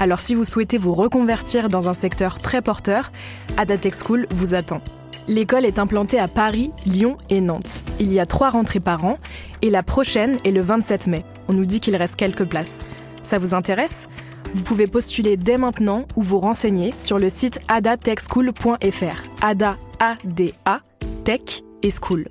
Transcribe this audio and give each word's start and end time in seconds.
Alors 0.00 0.20
si 0.20 0.34
vous 0.34 0.44
souhaitez 0.44 0.78
vous 0.78 0.94
reconvertir 0.94 1.68
dans 1.68 1.88
un 1.88 1.92
secteur 1.92 2.38
très 2.38 2.62
porteur, 2.62 3.10
Ada 3.56 3.78
Tech 3.78 3.94
School 3.94 4.26
vous 4.30 4.54
attend. 4.54 4.80
L'école 5.26 5.66
est 5.66 5.78
implantée 5.78 6.18
à 6.18 6.28
Paris, 6.28 6.70
Lyon 6.86 7.18
et 7.28 7.40
Nantes. 7.40 7.84
Il 8.00 8.12
y 8.12 8.20
a 8.20 8.24
trois 8.24 8.50
rentrées 8.50 8.80
par 8.80 9.04
an 9.04 9.18
et 9.60 9.70
la 9.70 9.82
prochaine 9.82 10.36
est 10.44 10.50
le 10.50 10.62
27 10.62 11.06
mai. 11.06 11.22
On 11.48 11.52
nous 11.52 11.66
dit 11.66 11.80
qu'il 11.80 11.96
reste 11.96 12.16
quelques 12.16 12.48
places. 12.48 12.86
Ça 13.22 13.38
vous 13.38 13.54
intéresse? 13.54 14.08
Vous 14.54 14.62
pouvez 14.62 14.86
postuler 14.86 15.36
dès 15.36 15.58
maintenant 15.58 16.06
ou 16.16 16.22
vous 16.22 16.38
renseigner 16.38 16.94
sur 16.96 17.18
le 17.18 17.28
site 17.28 17.60
adatechschool.fr. 17.68 19.42
Ada, 19.42 19.76
A-D-A, 20.00 20.80
Tech 21.24 21.62
et 21.82 21.90
School. 21.90 22.28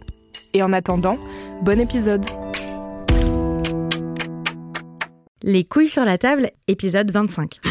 Et 0.53 0.63
en 0.63 0.73
attendant, 0.73 1.19
bon 1.61 1.79
épisode 1.79 2.25
Les 5.49 5.63
couilles 5.63 5.87
sur 5.87 6.03
la 6.03 6.17
table, 6.17 6.51
épisode 6.67 7.09
25. 7.09 7.61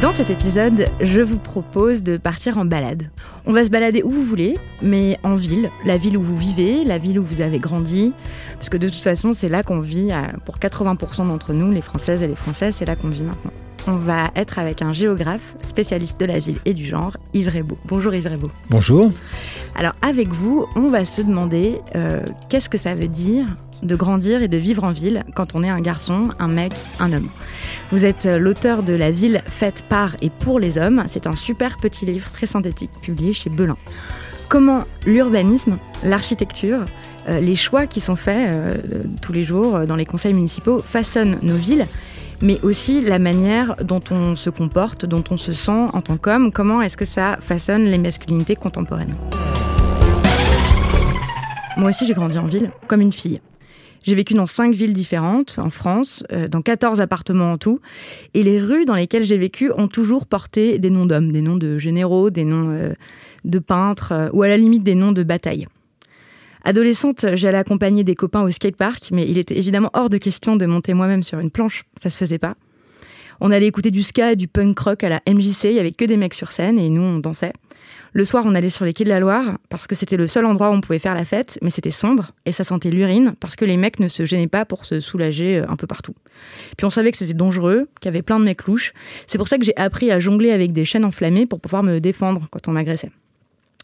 Dans 0.00 0.12
cet 0.12 0.30
épisode, 0.30 0.86
je 1.02 1.20
vous 1.20 1.36
propose 1.36 2.02
de 2.02 2.16
partir 2.16 2.56
en 2.56 2.64
balade. 2.64 3.10
On 3.44 3.52
va 3.52 3.66
se 3.66 3.68
balader 3.68 4.02
où 4.02 4.10
vous 4.10 4.24
voulez, 4.24 4.56
mais 4.80 5.18
en 5.24 5.34
ville, 5.34 5.70
la 5.84 5.98
ville 5.98 6.16
où 6.16 6.22
vous 6.22 6.38
vivez, 6.38 6.82
la 6.84 6.96
ville 6.96 7.18
où 7.18 7.22
vous 7.22 7.42
avez 7.42 7.58
grandi, 7.58 8.14
parce 8.54 8.70
que 8.70 8.78
de 8.78 8.88
toute 8.88 9.02
façon, 9.02 9.34
c'est 9.34 9.50
là 9.50 9.62
qu'on 9.62 9.80
vit, 9.80 10.10
pour 10.46 10.56
80% 10.56 11.28
d'entre 11.28 11.52
nous, 11.52 11.70
les 11.70 11.82
Françaises 11.82 12.22
et 12.22 12.26
les 12.26 12.34
Français, 12.34 12.72
c'est 12.72 12.86
là 12.86 12.96
qu'on 12.96 13.10
vit 13.10 13.24
maintenant. 13.24 13.52
On 13.86 13.96
va 13.96 14.30
être 14.36 14.58
avec 14.58 14.82
un 14.82 14.92
géographe, 14.92 15.56
spécialiste 15.62 16.20
de 16.20 16.26
la 16.26 16.38
ville 16.38 16.58
et 16.64 16.74
du 16.74 16.84
genre, 16.84 17.16
Yves 17.32 17.50
Rebaud. 17.54 17.78
Bonjour 17.86 18.14
Yves 18.14 18.28
Rebaud. 18.28 18.50
Bonjour. 18.68 19.10
Alors 19.74 19.94
avec 20.02 20.28
vous, 20.28 20.66
on 20.76 20.88
va 20.88 21.04
se 21.04 21.22
demander 21.22 21.80
euh, 21.96 22.20
qu'est-ce 22.48 22.68
que 22.68 22.78
ça 22.78 22.94
veut 22.94 23.08
dire 23.08 23.46
de 23.82 23.96
grandir 23.96 24.42
et 24.42 24.48
de 24.48 24.58
vivre 24.58 24.84
en 24.84 24.92
ville 24.92 25.24
quand 25.34 25.54
on 25.54 25.62
est 25.62 25.70
un 25.70 25.80
garçon, 25.80 26.28
un 26.38 26.48
mec, 26.48 26.72
un 26.98 27.12
homme? 27.12 27.28
Vous 27.90 28.04
êtes 28.04 28.26
euh, 28.26 28.38
l'auteur 28.38 28.82
de 28.82 28.92
La 28.92 29.10
ville 29.10 29.42
faite 29.46 29.84
par 29.88 30.14
et 30.20 30.28
pour 30.28 30.60
les 30.60 30.76
hommes. 30.76 31.04
C'est 31.08 31.26
un 31.26 31.34
super 31.36 31.78
petit 31.78 32.04
livre 32.04 32.30
très 32.30 32.46
synthétique 32.46 32.90
publié 33.00 33.32
chez 33.32 33.48
Belin. 33.48 33.76
Comment 34.50 34.84
l'urbanisme, 35.06 35.78
l'architecture, 36.04 36.84
euh, 37.28 37.40
les 37.40 37.54
choix 37.54 37.86
qui 37.86 38.00
sont 38.00 38.16
faits 38.16 38.48
euh, 38.50 38.74
tous 39.22 39.32
les 39.32 39.42
jours 39.42 39.86
dans 39.86 39.96
les 39.96 40.06
conseils 40.06 40.34
municipaux 40.34 40.80
façonnent 40.80 41.38
nos 41.42 41.54
villes 41.54 41.86
mais 42.42 42.60
aussi 42.62 43.00
la 43.00 43.18
manière 43.18 43.76
dont 43.84 44.00
on 44.10 44.36
se 44.36 44.50
comporte, 44.50 45.06
dont 45.06 45.24
on 45.30 45.36
se 45.36 45.52
sent 45.52 45.86
en 45.92 46.00
tant 46.00 46.16
qu'homme, 46.16 46.52
comment 46.52 46.80
est-ce 46.82 46.96
que 46.96 47.04
ça 47.04 47.38
façonne 47.40 47.84
les 47.84 47.98
masculinités 47.98 48.56
contemporaines? 48.56 49.14
Moi 51.76 51.90
aussi 51.90 52.06
j'ai 52.06 52.14
grandi 52.14 52.38
en 52.38 52.46
ville, 52.46 52.70
comme 52.88 53.00
une 53.00 53.12
fille. 53.12 53.40
J'ai 54.02 54.14
vécu 54.14 54.34
dans 54.34 54.46
cinq 54.46 54.74
villes 54.74 54.94
différentes 54.94 55.58
en 55.58 55.70
France, 55.70 56.24
euh, 56.32 56.48
dans 56.48 56.62
14 56.62 57.00
appartements 57.00 57.52
en 57.52 57.58
tout. 57.58 57.80
Et 58.32 58.42
les 58.42 58.58
rues 58.60 58.86
dans 58.86 58.94
lesquelles 58.94 59.24
j'ai 59.24 59.36
vécu 59.36 59.70
ont 59.76 59.88
toujours 59.88 60.26
porté 60.26 60.78
des 60.78 60.88
noms 60.88 61.04
d'hommes, 61.04 61.32
des 61.32 61.42
noms 61.42 61.56
de 61.56 61.78
généraux, 61.78 62.30
des 62.30 62.44
noms 62.44 62.70
euh, 62.70 62.94
de 63.44 63.58
peintres, 63.58 64.12
euh, 64.12 64.28
ou 64.32 64.42
à 64.42 64.48
la 64.48 64.56
limite 64.56 64.82
des 64.82 64.94
noms 64.94 65.12
de 65.12 65.22
batailles. 65.22 65.66
Adolescente, 66.64 67.26
j'allais 67.34 67.58
accompagner 67.58 68.04
des 68.04 68.14
copains 68.14 68.42
au 68.42 68.50
skatepark, 68.50 69.10
mais 69.12 69.26
il 69.28 69.38
était 69.38 69.56
évidemment 69.56 69.90
hors 69.94 70.10
de 70.10 70.18
question 70.18 70.56
de 70.56 70.66
monter 70.66 70.94
moi-même 70.94 71.22
sur 71.22 71.38
une 71.38 71.50
planche. 71.50 71.84
Ça 72.02 72.10
se 72.10 72.16
faisait 72.16 72.38
pas. 72.38 72.54
On 73.40 73.50
allait 73.50 73.66
écouter 73.66 73.90
du 73.90 74.02
ska 74.02 74.32
et 74.32 74.36
du 74.36 74.48
punk 74.48 74.78
rock 74.78 75.02
à 75.02 75.08
la 75.08 75.22
MJC, 75.26 75.64
il 75.64 75.72
y 75.72 75.78
avait 75.78 75.92
que 75.92 76.04
des 76.04 76.18
mecs 76.18 76.34
sur 76.34 76.52
scène 76.52 76.78
et 76.78 76.90
nous 76.90 77.00
on 77.00 77.18
dansait. 77.18 77.54
Le 78.12 78.24
soir, 78.24 78.44
on 78.46 78.54
allait 78.54 78.70
sur 78.70 78.84
les 78.84 78.92
quais 78.92 79.04
de 79.04 79.08
la 79.08 79.20
Loire 79.20 79.56
parce 79.68 79.86
que 79.86 79.94
c'était 79.94 80.16
le 80.16 80.26
seul 80.26 80.44
endroit 80.44 80.70
où 80.70 80.72
on 80.72 80.80
pouvait 80.80 80.98
faire 80.98 81.14
la 81.14 81.24
fête, 81.24 81.58
mais 81.62 81.70
c'était 81.70 81.92
sombre 81.92 82.32
et 82.44 82.52
ça 82.52 82.64
sentait 82.64 82.90
l'urine 82.90 83.34
parce 83.40 83.56
que 83.56 83.64
les 83.64 83.76
mecs 83.76 84.00
ne 84.00 84.08
se 84.08 84.24
gênaient 84.24 84.48
pas 84.48 84.64
pour 84.64 84.84
se 84.84 85.00
soulager 85.00 85.58
euh, 85.58 85.70
un 85.70 85.76
peu 85.76 85.86
partout. 85.86 86.14
Puis 86.76 86.84
on 86.84 86.90
savait 86.90 87.12
que 87.12 87.18
c'était 87.18 87.34
dangereux, 87.34 87.88
qu'il 88.00 88.08
y 88.08 88.14
avait 88.14 88.22
plein 88.22 88.40
de 88.40 88.44
mecs 88.44 88.64
louches. 88.64 88.92
C'est 89.26 89.38
pour 89.38 89.48
ça 89.48 89.58
que 89.58 89.64
j'ai 89.64 89.76
appris 89.76 90.10
à 90.10 90.18
jongler 90.18 90.50
avec 90.50 90.72
des 90.72 90.84
chaînes 90.84 91.04
enflammées 91.04 91.46
pour 91.46 91.60
pouvoir 91.60 91.82
me 91.82 92.00
défendre 92.00 92.46
quand 92.50 92.68
on 92.68 92.72
m'agressait. 92.72 93.10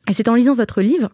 Et 0.09 0.13
c'est 0.13 0.29
en 0.29 0.35
lisant 0.35 0.55
votre 0.55 0.81
livre 0.81 1.11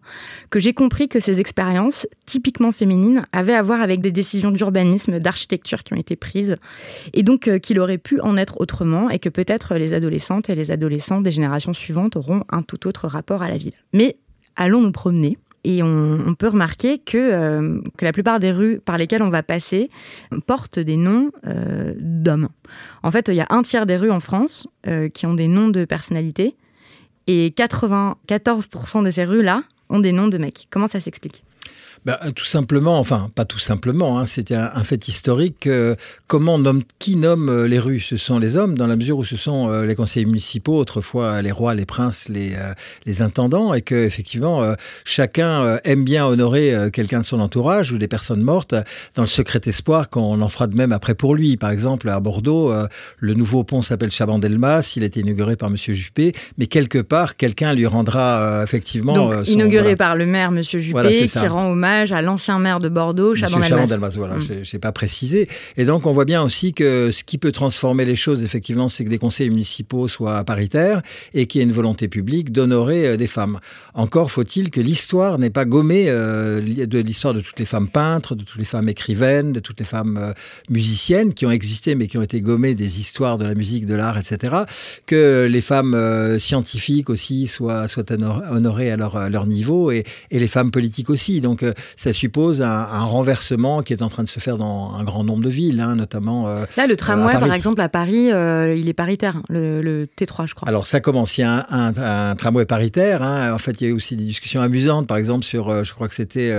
que 0.49 0.59
j'ai 0.59 0.73
compris 0.73 1.09
que 1.09 1.19
ces 1.19 1.39
expériences, 1.39 2.07
typiquement 2.25 2.71
féminines, 2.71 3.25
avaient 3.31 3.55
à 3.55 3.63
voir 3.63 3.81
avec 3.81 4.01
des 4.01 4.11
décisions 4.11 4.51
d'urbanisme, 4.51 5.19
d'architecture 5.19 5.83
qui 5.83 5.93
ont 5.93 5.97
été 5.97 6.15
prises, 6.15 6.57
et 7.13 7.23
donc 7.23 7.47
euh, 7.47 7.57
qu'il 7.57 7.79
aurait 7.79 7.97
pu 7.97 8.19
en 8.21 8.37
être 8.37 8.61
autrement, 8.61 9.09
et 9.09 9.19
que 9.19 9.29
peut-être 9.29 9.75
les 9.75 9.93
adolescentes 9.93 10.49
et 10.49 10.55
les 10.55 10.69
adolescents 10.69 11.21
des 11.21 11.31
générations 11.31 11.73
suivantes 11.73 12.15
auront 12.15 12.43
un 12.49 12.61
tout 12.61 12.87
autre 12.87 13.07
rapport 13.07 13.41
à 13.41 13.49
la 13.49 13.57
ville. 13.57 13.73
Mais 13.93 14.17
allons 14.55 14.81
nous 14.81 14.91
promener. 14.91 15.37
Et 15.65 15.81
on, 15.81 16.35
peut 16.37 16.49
remarquer 16.49 16.97
que, 16.97 17.17
euh, 17.17 17.79
que, 17.97 18.03
la 18.03 18.11
plupart 18.11 18.41
des 18.41 18.51
rues 18.51 18.81
par 18.83 18.97
lesquelles 18.97 19.23
on 19.23 19.29
va 19.29 19.43
passer 19.43 19.89
portent 20.45 20.77
des 20.77 20.97
noms 20.97 21.31
euh, 21.47 21.93
d'hommes. 21.97 22.49
En 23.01 23.11
fait, 23.11 23.29
il 23.29 23.35
y 23.35 23.39
a 23.39 23.47
un 23.49 23.61
tiers 23.61 23.85
des 23.85 23.95
rues 23.95 24.11
en 24.11 24.19
France 24.19 24.67
qui 25.13 25.25
ont 25.25 25.33
des 25.33 25.47
noms 25.47 25.69
de 25.69 25.85
personnalités 25.85 26.57
et 27.27 27.53
94% 27.55 29.03
de 29.03 29.11
ces 29.11 29.25
rues-là 29.25 29.63
ont 29.89 29.99
des 29.99 30.11
noms 30.11 30.27
de 30.27 30.37
mecs. 30.37 30.67
Comment 30.69 30.87
ça 30.87 30.99
s'explique? 30.99 31.43
Bah, 32.05 32.19
tout 32.35 32.45
simplement, 32.45 32.99
enfin 32.99 33.31
pas 33.33 33.45
tout 33.45 33.59
simplement, 33.59 34.19
hein, 34.19 34.25
c'était 34.25 34.55
un, 34.55 34.83
fait 34.83 35.07
historique. 35.07 35.67
Euh, 35.67 35.95
comment 36.27 36.57
nomme, 36.57 36.83
qui 36.99 37.15
nomme 37.15 37.47
euh, 37.49 37.67
les 37.67 37.79
rues? 37.79 38.01
Ce 38.01 38.17
sont 38.17 38.39
les 38.39 38.57
hommes, 38.57 38.77
dans 38.77 38.87
la 38.87 38.97
mesure 38.97 39.17
où 39.17 39.23
ce 39.23 39.37
sont 39.37 39.69
euh, 39.69 39.85
les 39.85 39.95
conseillers 39.95 40.25
municipaux, 40.25 40.77
autrefois 40.77 41.41
les 41.41 41.51
rois, 41.51 41.73
les 41.73 41.85
princes, 41.85 42.27
les, 42.27 42.57
les 43.05 43.21
intendants, 43.21 43.73
et 43.73 43.81
que 43.81 43.95
effectivement 43.95 44.61
chacun 45.05 45.77
aime 45.83 46.03
bien 46.03 46.25
honorer 46.25 46.89
quelqu'un 46.91 47.21
de 47.21 47.25
son 47.25 47.39
entourage 47.39 47.91
ou 47.91 47.97
des 47.97 48.07
personnes 48.07 48.41
mortes, 48.41 48.75
dans 49.15 49.23
le 49.23 49.27
secret 49.27 49.61
espoir 49.65 50.09
qu'on 50.09 50.41
en 50.41 50.49
fera 50.49 50.67
de 50.67 50.75
même 50.75 50.91
après 50.91 51.15
pour 51.15 51.35
lui. 51.35 51.57
Par 51.57 51.71
exemple, 51.71 52.09
à 52.09 52.19
Bordeaux, 52.19 52.73
le 53.17 53.33
nouveau 53.33 53.63
pont 53.63 53.81
s'appelle 53.81 54.11
Chabandelmas, 54.11 54.93
il 54.95 55.03
a 55.03 55.05
été 55.05 55.21
inauguré 55.21 55.55
par 55.55 55.69
Monsieur 55.69 55.93
Juppé, 55.93 56.33
mais 56.57 56.67
quelque 56.67 56.99
part 56.99 57.35
quelqu'un 57.37 57.73
lui 57.73 57.85
rendra 57.85 58.61
effectivement. 58.63 59.13
Donc, 59.13 59.47
inauguré 59.47 59.95
par 59.95 60.15
le 60.15 60.25
maire 60.25 60.51
Monsieur 60.51 60.79
Juppé, 60.79 61.27
qui 61.27 61.47
rend 61.47 61.71
hommage 61.71 61.92
à 61.93 62.21
l'ancien 62.21 62.59
maire 62.59 62.79
de 62.79 62.89
Bordeaux, 62.89 63.35
Chaban 63.35 63.59
Delmas. 63.59 64.15
voilà, 64.17 64.35
mm. 64.35 64.63
je 64.63 64.75
n'ai 64.75 64.79
pas 64.79 64.91
précisé. 64.91 65.47
Et 65.77 65.85
donc, 65.85 66.05
on 66.05 66.13
voit 66.13 66.25
bien 66.25 66.43
aussi 66.43 66.73
que 66.73 67.11
ce 67.11 67.23
qui 67.23 67.37
peut 67.37 67.51
transformer 67.51 68.05
les 68.05 68.15
choses, 68.15 68.43
effectivement, 68.43 68.89
c'est 68.89 69.05
que 69.05 69.09
des 69.09 69.17
conseils 69.17 69.49
municipaux 69.49 70.07
soient 70.07 70.43
paritaires 70.43 71.01
et 71.33 71.45
qu'il 71.47 71.59
y 71.59 71.61
ait 71.61 71.67
une 71.67 71.73
volonté 71.73 72.07
publique 72.07 72.51
d'honorer 72.51 73.07
euh, 73.07 73.17
des 73.17 73.27
femmes. 73.27 73.59
Encore 73.93 74.31
faut-il 74.31 74.69
que 74.69 74.81
l'histoire 74.81 75.37
n'ait 75.37 75.49
pas 75.49 75.65
gommé 75.65 76.05
euh, 76.07 76.61
de 76.61 76.99
l'histoire 76.99 77.33
de 77.33 77.41
toutes 77.41 77.59
les 77.59 77.65
femmes 77.65 77.87
peintres, 77.87 78.35
de 78.35 78.43
toutes 78.43 78.59
les 78.59 78.65
femmes 78.65 78.89
écrivaines, 78.89 79.53
de 79.53 79.59
toutes 79.59 79.79
les 79.79 79.85
femmes 79.85 80.17
euh, 80.17 80.33
musiciennes 80.69 81.33
qui 81.33 81.45
ont 81.45 81.51
existé 81.51 81.95
mais 81.95 82.07
qui 82.07 82.17
ont 82.17 82.21
été 82.21 82.41
gommées 82.41 82.75
des 82.75 82.99
histoires 82.99 83.37
de 83.37 83.45
la 83.45 83.55
musique, 83.55 83.85
de 83.85 83.95
l'art, 83.95 84.17
etc. 84.17 84.55
Que 85.05 85.47
les 85.49 85.61
femmes 85.61 86.37
scientifiques 86.39 87.09
aussi 87.09 87.47
soient, 87.47 87.87
soient 87.87 88.03
honorées 88.11 88.91
à 88.91 88.97
leur, 88.97 89.29
leur 89.29 89.45
niveau 89.45 89.91
et, 89.91 90.03
et 90.31 90.39
les 90.39 90.47
femmes 90.47 90.71
politiques 90.71 91.09
aussi. 91.09 91.41
Donc, 91.41 91.63
ça 91.95 92.13
suppose 92.13 92.61
un, 92.61 93.03
renversement 93.03 93.81
qui 93.81 93.93
est 93.93 94.01
en 94.01 94.09
train 94.09 94.23
de 94.23 94.29
se 94.29 94.39
faire 94.39 94.57
dans 94.57 94.93
un 94.95 95.03
grand 95.03 95.23
nombre 95.23 95.43
de 95.43 95.49
villes, 95.49 95.81
hein, 95.81 95.95
notamment. 95.95 96.47
Là, 96.77 96.87
le 96.87 96.95
tramway, 96.95 97.33
par 97.33 97.53
exemple, 97.53 97.81
à 97.81 97.89
Paris, 97.89 98.29
il 98.29 98.87
est 98.87 98.93
paritaire, 98.93 99.41
le, 99.49 100.07
T3, 100.17 100.47
je 100.47 100.55
crois. 100.55 100.67
Alors, 100.67 100.85
ça 100.87 100.99
commence. 100.99 101.37
Il 101.37 101.41
y 101.41 101.43
a 101.43 101.65
un, 101.69 102.35
tramway 102.35 102.65
paritaire. 102.65 103.23
Hein. 103.23 103.53
En 103.53 103.57
fait, 103.57 103.79
il 103.81 103.83
y 103.83 103.87
a 103.87 103.89
eu 103.89 103.93
aussi 103.93 104.15
des 104.15 104.23
discussions 104.23 104.61
amusantes, 104.61 105.07
par 105.07 105.17
exemple, 105.17 105.45
sur, 105.45 105.83
je 105.83 105.93
crois 105.93 106.07
que 106.07 106.15
c'était 106.15 106.53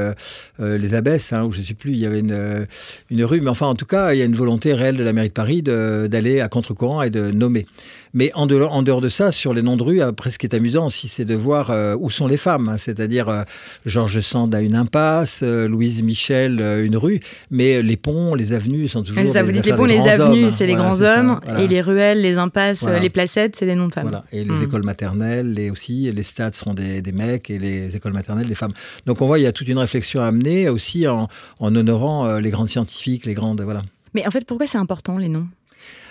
les 0.59 0.95
Abbesses, 0.95 1.33
hein, 1.33 1.45
où 1.45 1.53
je 1.53 1.61
ne 1.61 1.65
sais 1.65 1.75
plus, 1.75 1.93
il 1.93 1.99
y 1.99 2.07
avait 2.07 2.21
une, 2.21 2.67
une 3.11 3.25
rue. 3.25 3.41
Mais 3.41 3.51
enfin, 3.51 3.67
en 3.67 3.75
tout 3.75 3.87
cas, 3.87 4.13
il 4.13 4.19
y 4.19 4.23
a 4.23 4.27
une 4.27 4.37
volonté 4.37 4.75
réelle 4.75 4.97
de 4.97 5.05
la 5.05 5.13
mairie 5.13 5.29
de 5.29 5.35
Paris 5.35 5.63
d'aller 5.63 6.41
à 6.41 6.49
contre-courant 6.49 7.03
et 7.03 7.11
de 7.11 7.31
nommer. 7.31 7.67
Mais 8.15 8.31
en 8.35 8.47
dehors, 8.47 8.73
en 8.73 8.83
dehors, 8.83 9.01
de 9.01 9.09
ça, 9.09 9.33
sur 9.33 9.53
les 9.53 9.61
noms 9.61 9.77
de 9.77 9.83
rues, 9.83 10.01
après, 10.01 10.31
ce 10.31 10.39
qui 10.39 10.47
est 10.47 10.55
amusant 10.55 10.87
aussi, 10.87 11.09
c'est 11.09 11.25
de 11.25 11.35
voir 11.35 11.71
euh, 11.71 11.97
où 11.99 12.11
sont 12.11 12.29
les 12.29 12.37
femmes. 12.37 12.69
Hein. 12.69 12.77
C'est-à-dire, 12.79 13.29
euh, 13.29 13.43
Georges 13.85 14.21
Sand 14.21 14.55
a 14.55 14.61
une 14.61 14.77
impasse, 14.77 15.41
euh, 15.43 15.67
Louise 15.67 16.03
Michel 16.03 16.61
une 16.85 16.97
rue, 16.97 17.21
mais 17.51 17.83
les 17.83 17.97
ponts, 17.97 18.35
les 18.35 18.53
avenues 18.53 18.87
sont 18.87 19.03
toujours. 19.03 19.27
ça, 19.27 19.43
vous 19.43 19.51
dites 19.51 19.67
les 19.67 19.73
ponts, 19.73 19.85
les 19.85 19.99
avenues, 19.99 20.51
c'est 20.53 20.67
les 20.67 20.75
grands 20.75 21.01
hommes, 21.03 21.41
et 21.59 21.67
les 21.67 21.81
ruelles, 21.81 22.21
les 22.21 22.37
impasses, 22.37 22.83
les 22.83 23.11
placettes, 23.11 23.57
c'est 23.57 23.67
des 23.67 23.75
noms 23.75 23.89
de 23.89 23.95
femmes. 23.95 24.23
Et 24.33 24.45
les 24.45 24.51
hmm. 24.51 24.63
écoles 24.63 24.85
maternelles, 24.85 25.59
et 25.59 25.71
aussi, 25.71 26.11
les 26.13 26.23
stades 26.23 26.55
seront 26.55 26.75
des, 26.75 27.03
des, 27.03 27.13
mecs, 27.13 27.51
et 27.51 27.59
les 27.59 27.97
écoles 27.97 28.13
maternelles, 28.13 28.47
des 28.47 28.55
femmes. 28.55 28.73
Donc 29.07 29.21
on 29.21 29.27
voit, 29.27 29.39
il 29.39 29.43
y 29.43 29.47
a 29.47 29.53
toute 29.53 29.69
une 29.69 29.79
réflexion 29.79 30.21
à 30.21 30.27
amener 30.27 30.69
aussi 30.69 31.09
en, 31.09 31.29
en 31.59 31.75
honorant 31.75 32.39
les 32.39 32.51
grandes 32.51 32.69
scientifiques, 32.69 33.27
les 33.27 33.35
grandes. 33.35 33.61
Voilà. 33.63 33.83
Mais 34.15 34.27
en 34.27 34.31
fait, 34.31 34.47
pourquoi 34.47 34.67
c'est 34.67 34.79
important 34.79 35.19
les 35.19 35.29
noms? 35.29 35.49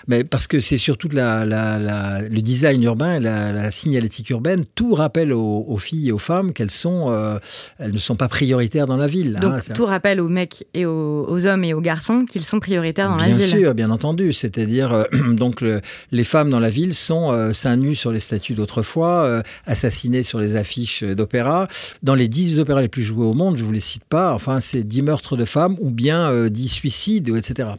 Mais 0.07 0.23
parce 0.23 0.47
que 0.47 0.59
c'est 0.59 0.77
surtout 0.77 1.09
la, 1.11 1.45
le 1.45 2.41
design 2.41 2.83
urbain, 2.83 3.19
la, 3.19 3.71
signalétique 3.71 4.29
urbaine, 4.29 4.65
tout 4.75 4.93
rappelle 4.93 5.33
aux, 5.33 5.77
filles 5.77 6.09
et 6.09 6.11
aux 6.11 6.17
femmes 6.17 6.53
qu'elles 6.53 6.71
sont, 6.71 7.11
euh, 7.11 7.39
elles 7.79 7.91
ne 7.91 7.97
sont 7.97 8.15
pas 8.15 8.27
prioritaires 8.27 8.87
dans 8.87 8.97
la 8.97 9.07
ville. 9.07 9.37
Donc 9.41 9.53
hein, 9.53 9.73
tout 9.73 9.85
rappelle 9.85 10.19
aux 10.21 10.27
mecs 10.27 10.65
et 10.73 10.85
aux, 10.85 11.45
hommes 11.45 11.63
et 11.63 11.73
aux 11.73 11.81
garçons 11.81 12.25
qu'ils 12.25 12.43
sont 12.43 12.59
prioritaires 12.59 13.09
dans 13.09 13.17
la 13.17 13.27
ville. 13.27 13.37
Bien 13.37 13.47
sûr, 13.47 13.73
bien 13.73 13.89
entendu. 13.89 14.33
C'est-à-dire 14.33 14.93
euh, 14.93 15.03
donc 15.33 15.63
les 16.11 16.23
femmes 16.23 16.49
dans 16.49 16.59
la 16.59 16.69
ville 16.69 16.93
sont 16.93 17.31
euh, 17.31 17.53
seins 17.53 17.77
nus 17.77 17.95
sur 17.95 18.11
les 18.11 18.19
statues 18.19 18.53
d'autrefois, 18.53 19.43
assassinées 19.65 20.23
sur 20.23 20.39
les 20.39 20.55
affiches 20.55 21.03
d'opéra. 21.03 21.67
Dans 22.01 22.15
les 22.15 22.27
dix 22.27 22.59
opéras 22.59 22.81
les 22.81 22.87
plus 22.87 23.01
joués 23.01 23.25
au 23.25 23.33
monde, 23.33 23.57
je 23.57 23.63
vous 23.63 23.71
les 23.71 23.79
cite 23.79 24.03
pas. 24.03 24.33
Enfin, 24.33 24.59
c'est 24.59 24.83
dix 24.83 25.01
meurtres 25.01 25.37
de 25.37 25.45
femmes 25.45 25.75
ou 25.79 25.89
bien 25.89 26.47
dix 26.49 26.69
suicides, 26.69 27.29
etc. 27.29 27.69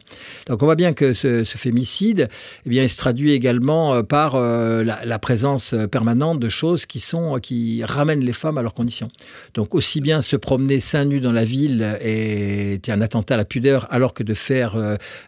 Donc 0.47 0.61
on 0.61 0.65
voit 0.65 0.75
bien 0.75 0.93
que 0.93 1.13
ce, 1.13 1.43
ce 1.43 1.57
eh 2.19 2.69
bien, 2.69 2.83
il 2.83 2.89
se 2.89 2.97
traduit 2.97 3.31
également 3.31 3.95
euh, 3.95 4.03
par 4.03 4.35
euh, 4.35 4.83
la, 4.83 5.19
présence 5.19 5.73
euh, 5.73 5.87
permanente 5.87 6.39
de 6.39 6.49
choses 6.49 6.85
qui 6.85 6.99
sont 6.99 7.39
qui 7.39 7.83
ramènent 7.83 8.23
les 8.23 8.33
femmes 8.33 8.57
à 8.57 8.61
leurs 8.61 8.73
conditions. 8.73 9.09
Donc 9.53 9.75
aussi 9.75 10.01
bien 10.01 10.21
se 10.21 10.35
promener 10.35 10.79
seins 10.79 11.05
nus 11.05 11.19
dans 11.19 11.31
la 11.31 11.45
ville 11.45 11.97
est 12.01 12.89
un 12.89 13.01
attentat 13.01 13.35
à 13.35 13.37
la 13.37 13.45
pudeur, 13.45 13.87
alors 13.91 14.13
que 14.13 14.23
de 14.23 14.33
faire 14.33 14.75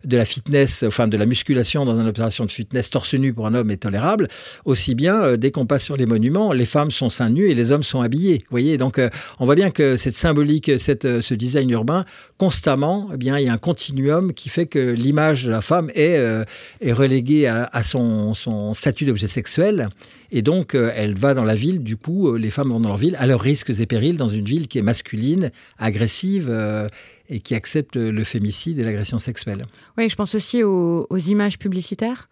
de 0.03 0.17
la 0.17 0.25
fitness, 0.25 0.83
enfin 0.83 1.07
de 1.07 1.17
la 1.17 1.25
musculation 1.25 1.85
dans 1.85 1.99
une 1.99 2.07
opération 2.07 2.45
de 2.45 2.51
fitness 2.51 2.89
torse 2.89 3.13
nu 3.13 3.33
pour 3.33 3.47
un 3.47 3.55
homme 3.55 3.71
est 3.71 3.77
tolérable. 3.77 4.27
Aussi 4.65 4.95
bien 4.95 5.37
dès 5.37 5.51
qu'on 5.51 5.65
passe 5.65 5.83
sur 5.83 5.97
les 5.97 6.05
monuments, 6.05 6.51
les 6.51 6.65
femmes 6.65 6.91
sont 6.91 7.09
seins 7.09 7.29
nus 7.29 7.49
et 7.49 7.55
les 7.55 7.71
hommes 7.71 7.83
sont 7.83 8.01
habillés. 8.01 8.39
Vous 8.39 8.51
voyez, 8.51 8.77
donc 8.77 8.99
on 9.39 9.45
voit 9.45 9.55
bien 9.55 9.71
que 9.71 9.97
cette 9.97 10.17
symbolique, 10.17 10.71
cette, 10.79 11.21
ce 11.21 11.33
design 11.33 11.69
urbain, 11.69 12.05
constamment, 12.37 13.09
eh 13.13 13.17
bien 13.17 13.39
il 13.39 13.45
y 13.45 13.49
a 13.49 13.53
un 13.53 13.57
continuum 13.57 14.33
qui 14.33 14.49
fait 14.49 14.65
que 14.65 14.79
l'image 14.79 15.45
de 15.45 15.51
la 15.51 15.61
femme 15.61 15.89
est 15.95 16.17
est 16.81 16.93
reléguée 16.93 17.47
à, 17.47 17.83
son, 17.83 18.73
statut 18.73 19.05
d'objet 19.05 19.27
sexuel. 19.27 19.89
Et 20.31 20.41
donc, 20.41 20.75
euh, 20.75 20.91
elle 20.95 21.15
va 21.15 21.33
dans 21.33 21.45
la 21.45 21.55
ville, 21.55 21.83
du 21.83 21.95
coup, 21.95 22.27
euh, 22.27 22.37
les 22.37 22.49
femmes 22.49 22.69
vont 22.69 22.79
dans 22.79 22.89
leur 22.89 22.97
ville 22.97 23.15
à 23.17 23.27
leurs 23.27 23.39
risques 23.39 23.69
et 23.69 23.85
périls 23.85 24.17
dans 24.17 24.27
une 24.27 24.43
ville 24.43 24.67
qui 24.67 24.77
est 24.77 24.81
masculine, 24.81 25.51
agressive 25.77 26.47
euh, 26.49 26.89
et 27.29 27.39
qui 27.39 27.55
accepte 27.55 27.95
le 27.95 28.23
fémicide 28.23 28.79
et 28.79 28.83
l'agression 28.83 29.19
sexuelle. 29.19 29.65
Oui, 29.97 30.09
je 30.09 30.15
pense 30.15 30.35
aussi 30.35 30.63
aux 30.63 31.17
images 31.17 31.57
publicitaires. 31.59 32.27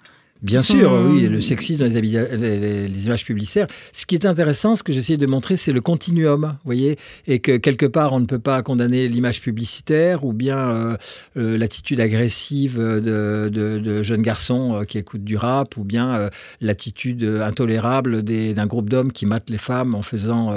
Bien 0.45 0.62
sûr, 0.62 0.94
oui, 1.09 1.27
le 1.27 1.42
sexisme 1.42 1.88
dans 1.88 1.92
les, 1.92 2.88
les, 2.88 3.06
images 3.07 3.25
publicitaires. 3.25 3.65
Ce 3.92 4.06
qui 4.06 4.13
est 4.13 4.27
intéressant, 4.27 4.75
ce 4.75 4.83
que 4.83 4.94
j'essaie 4.94 5.18
de 5.18 5.25
montrer, 5.25 5.57
c'est 5.57 5.71
le 5.71 5.81
continuum, 5.81 6.42
vous 6.42 6.65
voyez, 6.65 7.00
et 7.25 7.39
que 7.39 7.57
quelque 7.57 7.88
part, 7.88 8.13
on 8.13 8.19
ne 8.19 8.27
peut 8.27 8.38
pas 8.38 8.62
condamner 8.62 9.07
l'image 9.07 9.42
publicitaire 9.42 10.24
ou 10.24 10.33
bien 10.33 10.57
euh, 10.57 10.97
euh, 11.38 11.57
l'attitude 11.57 12.00
agressive 12.00 12.77
de, 12.77 13.50
de, 13.50 14.03
jeunes 14.03 14.21
garçons 14.21 14.75
euh, 14.75 14.83
qui 14.83 15.00
écoutent 15.00 15.24
du 15.24 15.36
rap 15.36 15.77
ou 15.77 15.83
bien 15.83 16.30
l'attitude 16.62 17.24
intolérable 17.24 18.21
d'un 18.21 18.68
groupe 18.68 18.88
d'hommes 18.88 19.12
qui 19.12 19.25
matent 19.25 19.50
les 19.50 19.57
femmes 19.57 19.95
en 19.95 20.03
faisant... 20.03 20.53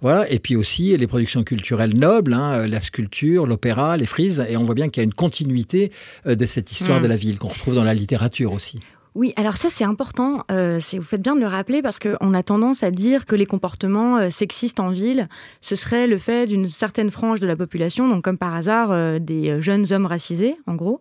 voilà, 0.00 0.30
et 0.30 0.38
puis 0.38 0.54
aussi 0.54 0.96
les 0.96 1.06
productions 1.08 1.42
culturelles 1.42 1.96
nobles, 1.96 2.34
hein, 2.34 2.68
la 2.68 2.80
sculpture, 2.80 3.46
l'opéra, 3.46 3.96
les 3.96 4.06
frises, 4.06 4.44
et 4.48 4.56
on 4.56 4.62
voit 4.62 4.76
bien 4.76 4.88
qu'il 4.90 5.00
y 5.00 5.04
a 5.04 5.04
une 5.04 5.14
continuité 5.14 5.90
de 6.24 6.46
cette 6.46 6.70
histoire 6.70 7.00
mm. 7.00 7.02
de 7.02 7.08
la 7.08 7.16
ville 7.16 7.38
qu'on 7.38 7.48
retrouve 7.48 7.74
dans 7.74 7.84
la 7.84 7.94
littérature 7.94 8.52
aussi. 8.52 8.78
Oui, 9.14 9.32
alors 9.36 9.56
ça 9.56 9.68
c'est 9.70 9.84
important, 9.84 10.44
euh, 10.50 10.80
vous 10.92 11.02
faites 11.02 11.22
bien 11.22 11.36
de 11.36 11.40
le 11.40 11.46
rappeler 11.46 11.82
parce 11.82 12.00
qu'on 12.00 12.34
a 12.34 12.42
tendance 12.42 12.82
à 12.82 12.90
dire 12.90 13.26
que 13.26 13.36
les 13.36 13.46
comportements 13.46 14.16
euh, 14.16 14.30
sexistes 14.30 14.80
en 14.80 14.88
ville, 14.88 15.28
ce 15.60 15.76
serait 15.76 16.08
le 16.08 16.18
fait 16.18 16.48
d'une 16.48 16.68
certaine 16.68 17.12
frange 17.12 17.38
de 17.38 17.46
la 17.46 17.54
population, 17.54 18.08
donc 18.08 18.24
comme 18.24 18.38
par 18.38 18.52
hasard 18.54 18.90
euh, 18.90 19.20
des 19.20 19.62
jeunes 19.62 19.92
hommes 19.92 20.06
racisés 20.06 20.56
en 20.66 20.74
gros, 20.74 21.00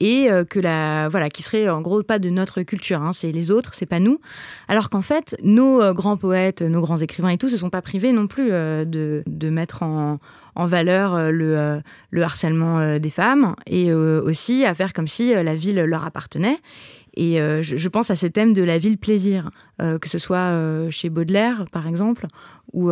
et 0.00 0.30
que 0.50 0.58
la 0.58 1.08
voilà 1.10 1.30
qui 1.30 1.44
serait 1.44 1.68
en 1.68 1.80
gros 1.80 2.02
pas 2.02 2.18
de 2.18 2.28
notre 2.28 2.62
culture, 2.62 3.00
hein, 3.00 3.12
c'est 3.12 3.30
les 3.30 3.52
autres, 3.52 3.74
c'est 3.76 3.86
pas 3.86 4.00
nous. 4.00 4.18
Alors 4.66 4.90
qu'en 4.90 5.00
fait, 5.00 5.36
nos 5.44 5.94
grands 5.94 6.16
poètes, 6.16 6.60
nos 6.60 6.80
grands 6.80 6.98
écrivains 6.98 7.28
et 7.28 7.38
tout 7.38 7.48
se 7.48 7.56
sont 7.56 7.70
pas 7.70 7.82
privés 7.82 8.10
non 8.10 8.26
plus 8.26 8.48
de, 8.50 9.22
mettre 9.44 9.84
en, 9.84 10.18
valeur 10.56 11.30
le, 11.30 11.80
le 12.10 12.22
harcèlement 12.24 12.98
des 12.98 13.10
femmes 13.10 13.54
et 13.68 13.92
aussi 13.92 14.64
à 14.64 14.74
faire 14.74 14.92
comme 14.92 15.06
si 15.06 15.34
la 15.34 15.54
ville 15.54 15.80
leur 15.84 16.04
appartenait. 16.04 16.58
Et 17.14 17.40
euh, 17.40 17.62
je, 17.62 17.88
pense 17.88 18.10
à 18.10 18.16
ce 18.16 18.26
thème 18.26 18.54
de 18.54 18.62
la 18.62 18.78
ville 18.78 18.96
plaisir, 18.96 19.50
euh, 19.80 19.98
que 19.98 20.08
ce 20.08 20.18
soit 20.18 20.38
euh, 20.38 20.90
chez 20.90 21.10
Baudelaire, 21.10 21.64
par 21.70 21.86
exemple, 21.86 22.26
ou, 22.72 22.90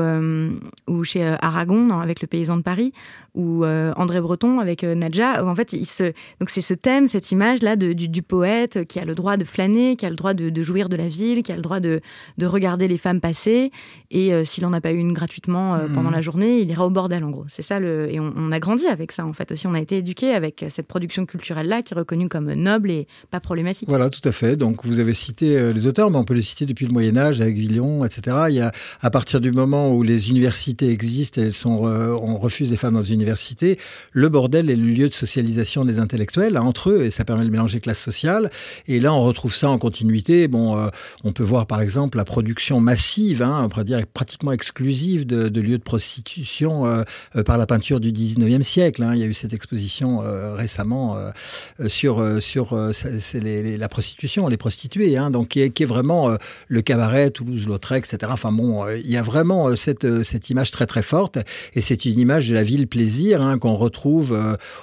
ou 0.88 1.04
chez 1.04 1.24
Aragon, 1.40 2.00
avec 2.00 2.20
Le 2.20 2.26
Paysan 2.26 2.58
de 2.58 2.62
Paris, 2.62 2.92
ou 3.34 3.64
André 3.64 4.20
Breton 4.20 4.58
avec 4.60 4.82
Nadja. 4.82 5.42
En 5.42 5.54
fait, 5.54 5.72
il 5.72 5.86
se... 5.86 6.12
donc 6.38 6.50
c'est 6.50 6.60
ce 6.60 6.74
thème, 6.74 7.08
cette 7.08 7.32
image-là 7.32 7.76
du, 7.76 7.94
du, 7.94 8.22
poète 8.22 8.84
qui 8.84 8.98
a 8.98 9.06
le 9.06 9.14
droit 9.14 9.38
de 9.38 9.44
flâner, 9.44 9.96
qui 9.96 10.04
a 10.04 10.10
le 10.10 10.16
droit 10.16 10.34
de, 10.34 10.62
jouir 10.62 10.90
de 10.90 10.96
la 10.96 11.08
ville, 11.08 11.42
qui 11.42 11.50
a 11.50 11.56
le 11.56 11.62
droit 11.62 11.80
de, 11.80 12.02
de 12.36 12.46
regarder 12.46 12.88
les 12.88 12.98
femmes 12.98 13.22
passer. 13.22 13.70
Et 14.10 14.44
s'il 14.44 14.64
n'en 14.64 14.74
a 14.74 14.82
pas 14.82 14.92
eu 14.92 14.98
une 14.98 15.14
gratuitement 15.14 15.78
pendant 15.94 16.10
mmh. 16.10 16.12
la 16.12 16.20
journée, 16.20 16.60
il 16.60 16.70
ira 16.70 16.84
au 16.84 16.90
bordel, 16.90 17.24
en 17.24 17.30
gros. 17.30 17.46
C'est 17.48 17.62
ça 17.62 17.80
le. 17.80 18.12
Et 18.12 18.20
on, 18.20 18.34
on, 18.36 18.52
a 18.52 18.58
grandi 18.58 18.86
avec 18.86 19.12
ça, 19.12 19.24
en 19.24 19.32
fait, 19.32 19.50
aussi. 19.50 19.66
On 19.66 19.74
a 19.74 19.80
été 19.80 19.96
éduqué 19.96 20.34
avec 20.34 20.66
cette 20.68 20.88
production 20.88 21.24
culturelle-là 21.24 21.80
qui 21.80 21.94
est 21.94 21.96
reconnue 21.96 22.28
comme 22.28 22.52
noble 22.52 22.90
et 22.90 23.06
pas 23.30 23.40
problématique. 23.40 23.88
Voilà, 23.88 24.09
tout 24.10 24.26
à 24.28 24.32
fait. 24.32 24.56
Donc, 24.56 24.84
vous 24.84 24.98
avez 24.98 25.14
cité 25.14 25.56
euh, 25.56 25.72
les 25.72 25.86
auteurs, 25.86 26.10
mais 26.10 26.18
on 26.18 26.24
peut 26.24 26.34
les 26.34 26.42
citer 26.42 26.66
depuis 26.66 26.86
le 26.86 26.92
Moyen 26.92 27.16
Âge 27.16 27.40
avec 27.40 27.56
Villon, 27.56 28.04
etc. 28.04 28.36
Il 28.48 28.56
y 28.56 28.60
a, 28.60 28.72
à 29.00 29.10
partir 29.10 29.40
du 29.40 29.52
moment 29.52 29.94
où 29.94 30.02
les 30.02 30.30
universités 30.30 30.90
existent, 30.90 31.40
elles 31.40 31.52
sont, 31.52 31.86
euh, 31.86 32.10
on 32.20 32.36
refuse 32.36 32.70
les 32.70 32.76
femmes 32.76 32.94
dans 32.94 33.00
les 33.00 33.12
universités, 33.12 33.78
le 34.12 34.28
bordel 34.28 34.68
est 34.70 34.76
le 34.76 34.84
lieu 34.84 35.08
de 35.08 35.14
socialisation 35.14 35.84
des 35.84 35.98
intellectuels 35.98 36.56
hein, 36.56 36.62
entre 36.62 36.90
eux, 36.90 37.04
et 37.04 37.10
ça 37.10 37.24
permet 37.24 37.44
de 37.44 37.50
mélanger 37.50 37.80
classe 37.80 38.00
sociale. 38.00 38.50
Et 38.86 39.00
là, 39.00 39.14
on 39.14 39.22
retrouve 39.22 39.54
ça 39.54 39.70
en 39.70 39.78
continuité. 39.78 40.48
Bon, 40.48 40.76
euh, 40.76 40.88
on 41.24 41.32
peut 41.32 41.42
voir 41.42 41.66
par 41.66 41.80
exemple 41.80 42.18
la 42.18 42.24
production 42.24 42.80
massive, 42.80 43.42
hein, 43.42 43.62
on 43.64 43.68
pourrait 43.68 43.84
dire 43.84 44.06
pratiquement 44.06 44.52
exclusive 44.52 45.26
de, 45.26 45.60
lieux 45.60 45.78
de 45.78 45.82
prostitution 45.82 46.84
par 47.44 47.58
la 47.58 47.66
peinture 47.66 48.00
du 48.00 48.12
19e 48.12 48.62
siècle. 48.62 49.02
Hein. 49.02 49.14
Il 49.14 49.20
y 49.20 49.22
a 49.22 49.26
eu 49.26 49.34
cette 49.34 49.52
exposition 49.52 50.22
récemment 50.54 51.16
sur, 51.86 52.22
la 52.22 53.88
prostitution, 53.88 53.99
les 54.48 54.56
prostituées, 54.56 55.16
hein, 55.16 55.30
donc 55.30 55.48
qui 55.48 55.60
est, 55.60 55.84
vraiment 55.84 56.30
euh, 56.30 56.36
le 56.68 56.82
cabaret, 56.82 57.30
Toulouse-Lautrec, 57.30 58.04
etc. 58.04 58.30
Enfin 58.32 58.52
bon, 58.52 58.84
euh, 58.84 58.98
il 58.98 59.10
y 59.10 59.16
a 59.16 59.22
vraiment 59.22 59.68
euh, 59.68 59.76
cette, 59.76 60.22
cette 60.22 60.50
image 60.50 60.70
très 60.70 60.86
très 60.86 61.02
forte, 61.02 61.38
et 61.74 61.80
c'est 61.80 62.04
une 62.04 62.18
image 62.18 62.48
de 62.48 62.54
la 62.54 62.62
ville 62.62 62.86
plaisir 62.86 63.42
hein, 63.42 63.58
qu'on 63.58 63.74
retrouve 63.74 64.38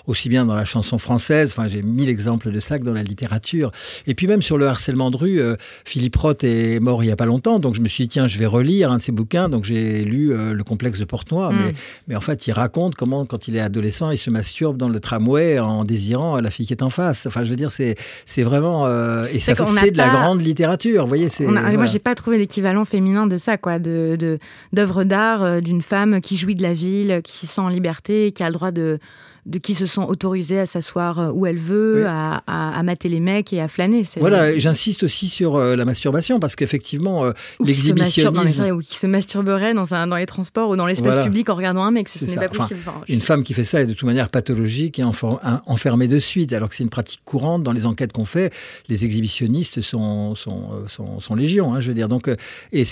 aussi 0.05 0.29
bien 0.29 0.45
dans 0.45 0.55
la 0.55 0.65
chanson 0.65 0.97
française, 0.97 1.53
enfin 1.55 1.67
j'ai 1.67 1.81
mille 1.81 2.09
exemples 2.09 2.51
de 2.51 2.59
ça 2.59 2.79
que 2.79 2.83
dans 2.83 2.93
la 2.93 3.03
littérature, 3.03 3.71
et 4.05 4.15
puis 4.15 4.27
même 4.27 4.41
sur 4.41 4.57
le 4.57 4.67
harcèlement 4.67 5.11
de 5.11 5.17
rue, 5.17 5.41
Philippe 5.85 6.15
Roth 6.15 6.43
est 6.43 6.79
mort 6.79 7.03
il 7.03 7.07
y 7.07 7.11
a 7.11 7.15
pas 7.15 7.25
longtemps, 7.25 7.59
donc 7.59 7.75
je 7.75 7.81
me 7.81 7.87
suis 7.87 8.05
dit 8.05 8.09
tiens 8.09 8.27
je 8.27 8.37
vais 8.37 8.45
relire 8.45 8.91
un 8.91 8.97
de 8.97 9.01
ses 9.01 9.11
bouquins, 9.11 9.49
donc 9.49 9.63
j'ai 9.63 10.03
lu 10.03 10.33
Le 10.33 10.63
complexe 10.63 10.99
de 10.99 11.05
Porte-Noire, 11.05 11.51
mm. 11.51 11.57
mais, 11.57 11.73
mais 12.07 12.15
en 12.15 12.21
fait 12.21 12.47
il 12.47 12.51
raconte 12.51 12.95
comment 12.95 13.25
quand 13.25 13.47
il 13.47 13.55
est 13.55 13.61
adolescent 13.61 14.11
il 14.11 14.17
se 14.17 14.29
masturbe 14.29 14.77
dans 14.77 14.89
le 14.89 14.99
tramway 14.99 15.59
en 15.59 15.85
désirant 15.85 16.39
la 16.39 16.51
fille 16.51 16.65
qui 16.65 16.73
est 16.73 16.83
en 16.83 16.89
face. 16.89 17.25
Enfin 17.25 17.43
je 17.43 17.49
veux 17.49 17.55
dire 17.55 17.71
c'est 17.71 17.95
c'est 18.25 18.43
vraiment 18.43 18.85
euh, 18.85 19.06
et 19.31 19.39
ça 19.39 19.53
c'est 19.55 19.91
de 19.91 19.97
la 19.97 20.09
grande 20.09 20.41
littérature. 20.41 21.03
Vous 21.03 21.07
voyez, 21.07 21.29
c'est. 21.29 21.45
Moi, 21.45 21.87
j'ai 21.87 21.99
pas 21.99 22.15
trouvé 22.15 22.37
l'équivalent 22.37 22.85
féminin 22.85 23.27
de 23.27 23.37
ça, 23.37 23.57
quoi, 23.57 23.79
de 23.79 24.39
d'œuvres 24.73 25.03
d'art 25.03 25.43
euh, 25.43 25.59
d'une 25.59 25.81
femme 25.81 26.21
qui 26.21 26.37
jouit 26.37 26.55
de 26.55 26.63
la 26.63 26.73
ville, 26.73 27.21
qui 27.23 27.31
s'y 27.31 27.47
sent 27.47 27.61
en 27.61 27.69
liberté, 27.69 28.31
qui 28.31 28.43
a 28.43 28.47
le 28.47 28.53
droit 28.53 28.71
de 28.71 28.99
de 29.47 29.59
qui 29.59 29.75
se 29.75 29.85
sent 29.85 30.01
autorisée 30.05 30.59
à 30.59 30.65
s'asseoir 30.65 31.19
euh, 31.19 31.31
où 31.31 31.45
elle 31.45 31.57
veut, 31.57 32.05
à, 32.05 32.43
à, 32.47 32.83
mater 32.83 33.07
les 33.07 33.21
mecs 33.21 33.53
et 33.53 33.61
à 33.61 33.69
flâner. 33.69 34.03
Voilà, 34.19 34.57
j'insiste 34.59 35.03
aussi 35.03 35.29
sur 35.29 35.55
euh, 35.55 35.75
la 35.75 35.85
masturbation 35.85 36.39
parce 36.39 36.55
qu'effectivement, 36.55 37.25
euh, 37.25 37.31
l'exhibitionnisme. 37.63 38.65
Ou 38.71 38.79
qui 38.79 38.97
se 38.97 39.07
masturberait 39.07 39.73
dans, 39.73 39.93
un, 39.93 40.07
dans 40.07 40.17
les 40.17 40.25
transports 40.25 40.69
ou 40.69 40.75
dans 40.75 40.85
l'espace 40.85 41.23
public 41.23 41.49
en 41.49 41.55
regardant 41.55 41.83
un 41.83 41.91
mec, 41.91 42.09
ce 42.09 42.25
n'est 42.25 42.35
pas 42.35 42.49
possible. 42.49 42.81
une 43.07 43.21
femme 43.21 43.43
qui 43.43 43.53
fait 43.53 43.63
ça 43.63 43.81
est 43.81 43.85
de 43.85 43.93
toute 43.93 44.07
manière 44.07 44.29
pathologique 44.29 44.99
et 44.99 45.03
enfermée 45.03 46.07
de 46.07 46.19
suite, 46.19 46.51
alors 46.51 46.69
que 46.69 46.75
c'est 46.75 46.83
une 46.83 46.89
pratique 46.89 47.21
courante 47.23 47.63
dans 47.63 47.71
les 47.71 47.85
enquêtes 47.85 48.11
qu'on 48.11 48.25
fait. 48.25 48.53
Les 48.89 49.05
exhibitionnistes 49.05 49.81
sont, 49.81 50.35
sont, 50.35 50.87
sont, 50.87 51.21
sont 51.21 51.35
légion, 51.35 51.73
hein, 51.73 51.79
je 51.79 51.87
veux 51.87 51.93
dire. 51.93 52.09
Donc, 52.09 52.27
et 52.27 52.83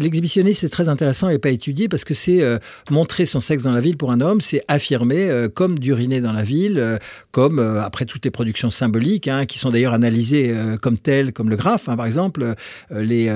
l'exhibitionnisme, 0.00 0.60
c'est 0.60 0.68
très 0.68 0.88
intéressant 0.88 1.28
et 1.28 1.38
pas 1.38 1.50
étudié 1.50 1.88
parce 1.88 2.04
que 2.04 2.14
c'est 2.14 2.42
montrer 2.90 3.26
son 3.26 3.38
sexe 3.38 3.62
dans 3.62 3.72
la 3.72 3.80
ville 3.80 3.96
pour 3.96 4.10
un 4.10 4.20
homme, 4.20 4.40
c'est 4.40 4.64
affirmer 4.66 5.46
comme 5.54 5.78
du 5.78 5.92
dans 6.08 6.32
la 6.32 6.42
ville, 6.42 6.78
euh, 6.78 6.96
comme 7.30 7.58
euh, 7.58 7.82
après 7.82 8.04
toutes 8.04 8.24
les 8.24 8.30
productions 8.30 8.70
symboliques, 8.70 9.28
hein, 9.28 9.44
qui 9.46 9.58
sont 9.58 9.70
d'ailleurs 9.70 9.92
analysées 9.92 10.50
euh, 10.50 10.76
comme 10.76 10.96
telles, 10.96 11.32
comme 11.32 11.50
le 11.50 11.56
graphe, 11.56 11.88
hein, 11.88 11.96
par 11.96 12.06
exemple. 12.06 12.54
les, 12.90 13.30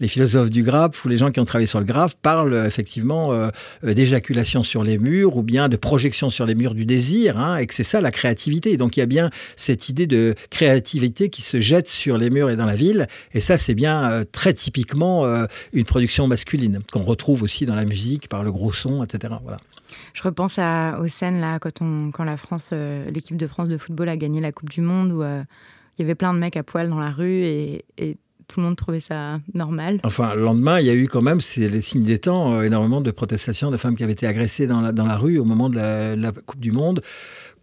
les 0.00 0.08
philosophes 0.08 0.50
du 0.50 0.62
graphe 0.62 1.04
ou 1.04 1.08
les 1.08 1.16
gens 1.16 1.30
qui 1.30 1.40
ont 1.40 1.44
travaillé 1.44 1.66
sur 1.66 1.80
le 1.80 1.84
graphe 1.84 2.14
parlent 2.14 2.64
effectivement 2.66 3.32
d'éjaculation 3.82 4.62
sur 4.62 4.84
les 4.84 4.98
murs 4.98 5.36
ou 5.36 5.42
bien 5.42 5.68
de 5.68 5.76
projection 5.76 6.30
sur 6.30 6.46
les 6.46 6.54
murs 6.54 6.74
du 6.74 6.84
désir, 6.84 7.38
hein, 7.38 7.56
et 7.56 7.66
que 7.66 7.74
c'est 7.74 7.84
ça 7.84 8.00
la 8.00 8.10
créativité. 8.10 8.76
Donc 8.76 8.96
il 8.96 9.00
y 9.00 9.02
a 9.02 9.06
bien 9.06 9.30
cette 9.56 9.88
idée 9.88 10.06
de 10.06 10.34
créativité 10.50 11.28
qui 11.28 11.42
se 11.42 11.58
jette 11.58 11.88
sur 11.88 12.18
les 12.18 12.30
murs 12.30 12.50
et 12.50 12.56
dans 12.56 12.66
la 12.66 12.76
ville, 12.76 13.08
et 13.32 13.40
ça 13.40 13.58
c'est 13.58 13.74
bien 13.74 14.24
très 14.32 14.52
typiquement 14.52 15.26
une 15.72 15.84
production 15.84 16.26
masculine 16.26 16.80
qu'on 16.92 17.02
retrouve 17.02 17.42
aussi 17.42 17.66
dans 17.66 17.76
la 17.76 17.84
musique 17.84 18.28
par 18.28 18.42
le 18.42 18.52
gros 18.52 18.72
son, 18.72 19.02
etc. 19.04 19.34
Voilà. 19.42 19.58
Je 20.14 20.22
repense 20.22 20.58
aux 20.58 21.08
scènes 21.08 21.40
là 21.40 21.58
quand 21.58 22.24
la 22.24 22.36
France, 22.36 22.70
euh, 22.72 23.10
l'équipe 23.10 23.36
de 23.36 23.46
France 23.46 23.68
de 23.68 23.78
football 23.78 24.08
a 24.08 24.16
gagné 24.16 24.40
la 24.40 24.52
Coupe 24.52 24.70
du 24.70 24.80
Monde 24.80 25.12
où 25.12 25.22
euh, 25.22 25.42
il 25.96 26.02
y 26.02 26.04
avait 26.04 26.14
plein 26.14 26.32
de 26.34 26.38
mecs 26.38 26.56
à 26.56 26.62
poil 26.62 26.88
dans 26.88 27.00
la 27.00 27.10
rue 27.10 27.44
et, 27.44 27.84
tout 28.46 28.60
le 28.60 28.64
monde 28.64 28.76
trouvait 28.76 28.98
ça 28.98 29.40
normal. 29.52 30.00
Enfin, 30.04 30.34
le 30.34 30.40
lendemain, 30.40 30.80
il 30.80 30.86
y 30.86 30.88
a 30.88 30.94
eu 30.94 31.06
quand 31.06 31.20
même, 31.20 31.42
c'est 31.42 31.68
les 31.68 31.82
signes 31.82 32.04
des 32.04 32.18
temps, 32.18 32.54
euh, 32.54 32.62
énormément 32.62 33.02
de 33.02 33.10
protestations 33.10 33.70
de 33.70 33.76
femmes 33.76 33.94
qui 33.94 34.04
avaient 34.04 34.14
été 34.14 34.26
agressées 34.26 34.66
dans 34.66 34.80
la 34.80 35.16
rue 35.18 35.38
au 35.38 35.44
moment 35.44 35.68
de 35.68 35.76
la 35.76 36.32
Coupe 36.32 36.58
du 36.58 36.72
Monde 36.72 37.02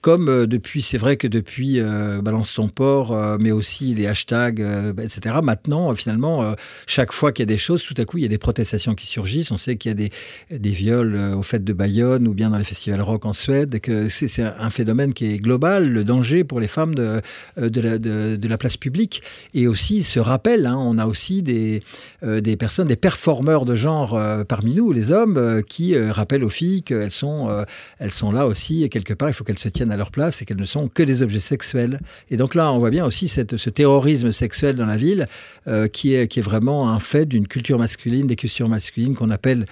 comme 0.06 0.30
euh, 0.30 0.46
depuis, 0.46 0.84
c'est 0.84 1.00
vrai 1.00 1.18
que 1.18 1.26
depuis 1.26 1.80
euh, 1.80 2.22
Balance 2.22 2.54
ton 2.54 2.68
port, 2.68 3.12
euh, 3.12 3.38
mais 3.42 3.50
aussi 3.50 3.96
les 3.96 4.06
hashtags, 4.06 4.64
etc., 5.02 5.38
maintenant, 5.42 5.96
finalement, 5.96 6.54
chaque 6.86 7.12
fois 7.12 7.32
qu'il 7.32 7.42
y 7.42 7.48
a 7.48 7.52
des 7.52 7.58
choses, 7.58 7.82
tout 7.82 7.96
à 7.98 8.06
coup, 8.06 8.20
il 8.20 8.22
y 8.22 8.26
a 8.26 8.30
des 8.30 8.38
protestations 8.38 8.94
qui 8.94 9.08
surgissent. 9.08 9.50
On 9.50 9.58
sait 9.58 9.78
qu'il 9.78 9.90
y 9.90 9.94
a 9.94 9.96
des, 9.96 10.12
des 10.52 10.70
viols 10.70 11.16
aux 11.36 11.42
fêtes 11.42 11.64
de 11.64 11.74
Bayonne 11.74 12.28
ou 12.28 12.36
bien 12.36 12.52
dans 12.52 12.60
les 12.60 12.64
festivals 12.64 13.02
rock 13.02 13.26
en 13.26 13.34
Suède, 13.34 13.80
que 13.80 14.08
c'est 14.08 14.44
un 14.44 14.70
phénomène 14.70 15.14
qui 15.14 15.26
est 15.26 15.40
global, 15.40 15.90
le 15.90 16.04
danger 16.04 16.44
pour 16.44 16.60
les 16.60 16.68
femmes 16.68 16.94
de, 16.94 17.22
de, 17.58 18.48
la 18.48 18.58
place 18.60 18.78
publique. 18.78 19.24
Et 19.56 19.68
aussi, 19.68 20.04
ce 20.04 20.20
rappel, 20.20 20.68
hein, 20.68 20.78
on 20.78 21.00
a 21.00 21.08
aussi 21.08 21.42
des, 21.42 21.82
des 22.22 22.58
personnes, 22.58 22.88
des 22.88 22.96
performeurs 22.96 23.66
de 23.66 23.74
genre 23.74 24.22
parmi 24.48 24.76
nous, 24.76 24.92
les 24.92 25.12
hommes, 25.12 25.64
qui 25.68 25.98
rappellent 25.98 26.44
aux 26.44 26.50
filles 26.50 26.84
qu'elles 26.84 27.12
sont, 27.12 27.66
elles 27.98 28.12
sont 28.12 28.32
là 28.32 28.46
aussi, 28.46 28.84
et 28.84 28.90
quelque 28.90 29.16
part, 29.16 29.30
il 29.30 29.34
faut 29.34 29.44
qu'elles 29.44 29.58
se 29.58 29.70
tiennent 29.70 29.92
à 29.92 29.95
leur 29.96 30.12
place 30.12 30.42
et 30.42 30.46
qu'elles 30.46 30.60
ne 30.60 30.66
sont 30.66 30.88
que 30.88 31.04
des 31.04 31.22
objets 31.22 31.40
sexuels. 31.40 32.00
Et 32.30 32.38
donc 32.38 32.56
là, 32.56 32.72
on 32.72 32.80
voit 32.80 32.90
bien 32.90 33.06
aussi 33.06 33.28
cette, 33.28 33.58
ce 33.58 33.70
terrorisme 33.70 34.32
sexuel 34.32 34.76
dans 34.76 34.86
la 34.86 34.98
ville 34.98 35.28
euh, 35.68 35.88
qui, 35.88 36.14
est, 36.14 36.28
qui 36.28 36.40
est 36.40 36.44
vraiment 36.44 36.90
un 36.90 37.00
fait 37.00 37.26
d'une 37.26 37.48
culture 37.48 37.80
masculine, 37.80 38.28
des 38.28 38.36
cultures 38.36 38.70
masculines 38.70 39.16
qu'on 39.16 39.30
appelle, 39.30 39.66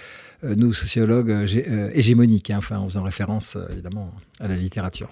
euh, 0.44 0.54
nous, 0.56 0.74
sociologues, 0.74 1.30
euh, 1.30 1.90
hégémoniques, 1.94 2.50
hein, 2.50 2.58
enfin, 2.58 2.78
en 2.78 2.86
faisant 2.86 3.02
référence 3.02 3.56
évidemment 3.70 4.12
à 4.40 4.48
la 4.48 4.56
littérature. 4.56 5.10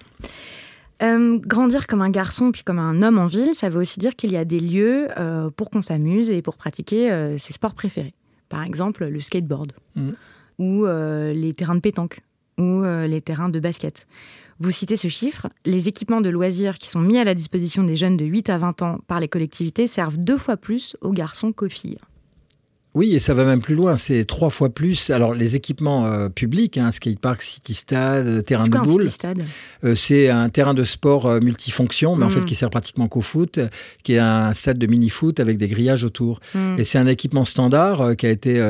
grandir 1.01 1.87
comme 1.87 2.01
un 2.01 2.09
garçon 2.09 2.51
puis 2.51 2.63
comme 2.63 2.79
un 2.79 3.01
homme 3.01 3.17
en 3.17 3.27
ville, 3.27 3.53
ça 3.55 3.69
veut 3.69 3.81
aussi 3.81 3.99
dire 3.99 4.15
qu'il 4.15 4.31
y 4.31 4.37
a 4.37 4.45
des 4.45 4.59
lieux 4.59 5.07
pour 5.57 5.69
qu'on 5.69 5.81
s'amuse 5.81 6.29
et 6.29 6.41
pour 6.41 6.55
pratiquer 6.55 7.35
ses 7.37 7.53
sports 7.53 7.73
préférés. 7.73 8.13
Par 8.47 8.63
exemple, 8.63 9.05
le 9.05 9.19
skateboard 9.19 9.73
mmh. 9.95 10.09
ou 10.59 10.85
les 10.85 11.53
terrains 11.53 11.75
de 11.75 11.81
pétanque 11.81 12.21
ou 12.57 12.83
les 12.83 13.21
terrains 13.21 13.49
de 13.49 13.59
basket. 13.59 14.07
Vous 14.59 14.71
citez 14.71 14.97
ce 14.97 15.07
chiffre, 15.07 15.49
les 15.65 15.87
équipements 15.87 16.21
de 16.21 16.29
loisirs 16.29 16.77
qui 16.77 16.87
sont 16.87 17.01
mis 17.01 17.17
à 17.17 17.23
la 17.23 17.33
disposition 17.33 17.83
des 17.83 17.95
jeunes 17.95 18.17
de 18.17 18.25
8 18.25 18.49
à 18.49 18.57
20 18.57 18.81
ans 18.81 18.99
par 19.07 19.19
les 19.19 19.27
collectivités 19.27 19.87
servent 19.87 20.17
deux 20.17 20.37
fois 20.37 20.57
plus 20.57 20.95
aux 21.01 21.11
garçons 21.11 21.51
qu'aux 21.51 21.69
filles. 21.69 21.97
Oui, 22.95 23.15
et 23.15 23.19
ça 23.19 23.33
va 23.33 23.43
même 23.43 23.61
plus 23.61 23.73
loin. 23.73 23.97
C'est 23.97 24.23
trois 24.25 24.51
fois 24.51 24.69
plus. 24.69 25.09
Alors, 25.09 25.33
les 25.33 25.55
équipements 25.55 26.05
euh, 26.05 26.29
publics, 26.29 26.77
hein, 26.77 26.91
skatepark, 26.91 27.41
city 27.41 27.73
stade, 27.73 28.27
euh, 28.27 28.41
terrain 28.41 28.67
de 28.67 28.77
boule. 28.77 29.09
Euh, 29.83 29.95
c'est 29.95 30.29
un 30.29 30.47
terrain 30.49 30.75
de 30.75 30.83
sport 30.83 31.41
multifonction, 31.41 32.15
mais 32.15 32.25
en 32.25 32.29
fait 32.29 32.41
hmm. 32.41 32.45
qui 32.45 32.55
sert 32.55 32.69
pratiquement 32.69 33.07
qu'au 33.07 33.21
foot, 33.21 33.59
qui 34.03 34.13
est 34.13 34.19
un 34.19 34.53
stade 34.53 34.77
de 34.77 34.85
mini-foot 34.85 35.39
avec 35.39 35.57
des 35.57 35.67
grillages 35.67 36.03
autour. 36.03 36.39
Hmm. 36.53 36.75
Et 36.77 36.83
c'est 36.83 36.99
un 36.99 37.07
équipement 37.07 37.45
standard 37.45 38.15
qui 38.15 38.27
a 38.27 38.29
été 38.29 38.61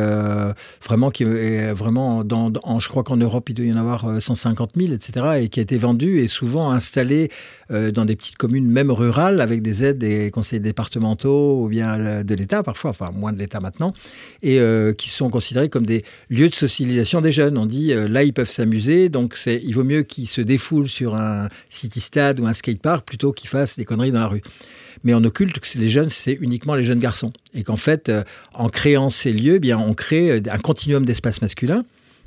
vraiment, 0.83 1.11
qui 1.11 1.23
est 1.23 1.73
vraiment 1.73 2.23
dans, 2.23 2.51
je 2.79 2.87
crois 2.87 3.03
qu'en 3.03 3.17
Europe 3.17 3.49
il 3.49 3.55
doit 3.55 3.65
y 3.65 3.73
en 3.73 3.77
avoir 3.77 4.21
150 4.21 4.71
000, 4.77 4.93
etc. 4.93 5.27
Et 5.41 5.49
qui 5.49 5.59
a 5.59 5.63
été 5.63 5.77
vendu 5.77 6.19
et 6.19 6.27
souvent 6.27 6.71
installé 6.71 7.29
dans 7.69 8.05
des 8.05 8.15
petites 8.15 8.37
communes, 8.37 8.69
même 8.69 8.91
rurales, 8.91 9.41
avec 9.41 9.61
des 9.61 9.83
aides 9.83 9.97
des 9.97 10.31
conseils 10.31 10.59
départementaux 10.59 11.63
ou 11.63 11.67
bien 11.67 12.23
de 12.23 12.35
l'État 12.35 12.63
parfois, 12.63 12.91
enfin 12.91 13.11
moins 13.11 13.33
de 13.33 13.39
l'État 13.39 13.59
maintenant 13.59 13.93
et 14.41 14.59
euh, 14.59 14.93
qui 14.93 15.09
sont 15.09 15.29
considérés 15.29 15.69
comme 15.69 15.85
des 15.85 16.03
lieux 16.29 16.49
de 16.49 16.55
socialisation 16.55 17.21
des 17.21 17.31
jeunes. 17.31 17.57
On 17.57 17.65
dit 17.65 17.93
euh, 17.93 18.07
là 18.07 18.23
ils 18.23 18.33
peuvent 18.33 18.49
s'amuser, 18.49 19.09
donc 19.09 19.35
c'est 19.35 19.61
il 19.63 19.73
vaut 19.73 19.83
mieux 19.83 20.03
qu'ils 20.03 20.27
se 20.27 20.41
défoulent 20.41 20.89
sur 20.89 21.15
un 21.15 21.49
city 21.69 21.99
stade 21.99 22.39
ou 22.39 22.45
un 22.45 22.53
skatepark 22.53 23.05
plutôt 23.05 23.31
qu'ils 23.31 23.49
fassent 23.49 23.77
des 23.77 23.85
conneries 23.85 24.11
dans 24.11 24.19
la 24.19 24.27
rue. 24.27 24.41
Mais 25.03 25.13
on 25.13 25.23
occulte 25.23 25.59
que 25.59 25.79
les 25.79 25.89
jeunes, 25.89 26.09
c'est 26.09 26.37
uniquement 26.39 26.75
les 26.75 26.83
jeunes 26.83 26.99
garçons. 26.99 27.33
Et 27.53 27.63
qu'en 27.63 27.75
fait, 27.75 28.07
euh, 28.09 28.23
en 28.53 28.69
créant 28.69 29.09
ces 29.09 29.33
lieux, 29.33 29.55
eh 29.55 29.59
bien, 29.59 29.77
on 29.77 29.93
crée 29.93 30.41
un 30.49 30.57
continuum 30.59 31.05
d'espaces 31.05 31.41
masculins 31.41 31.83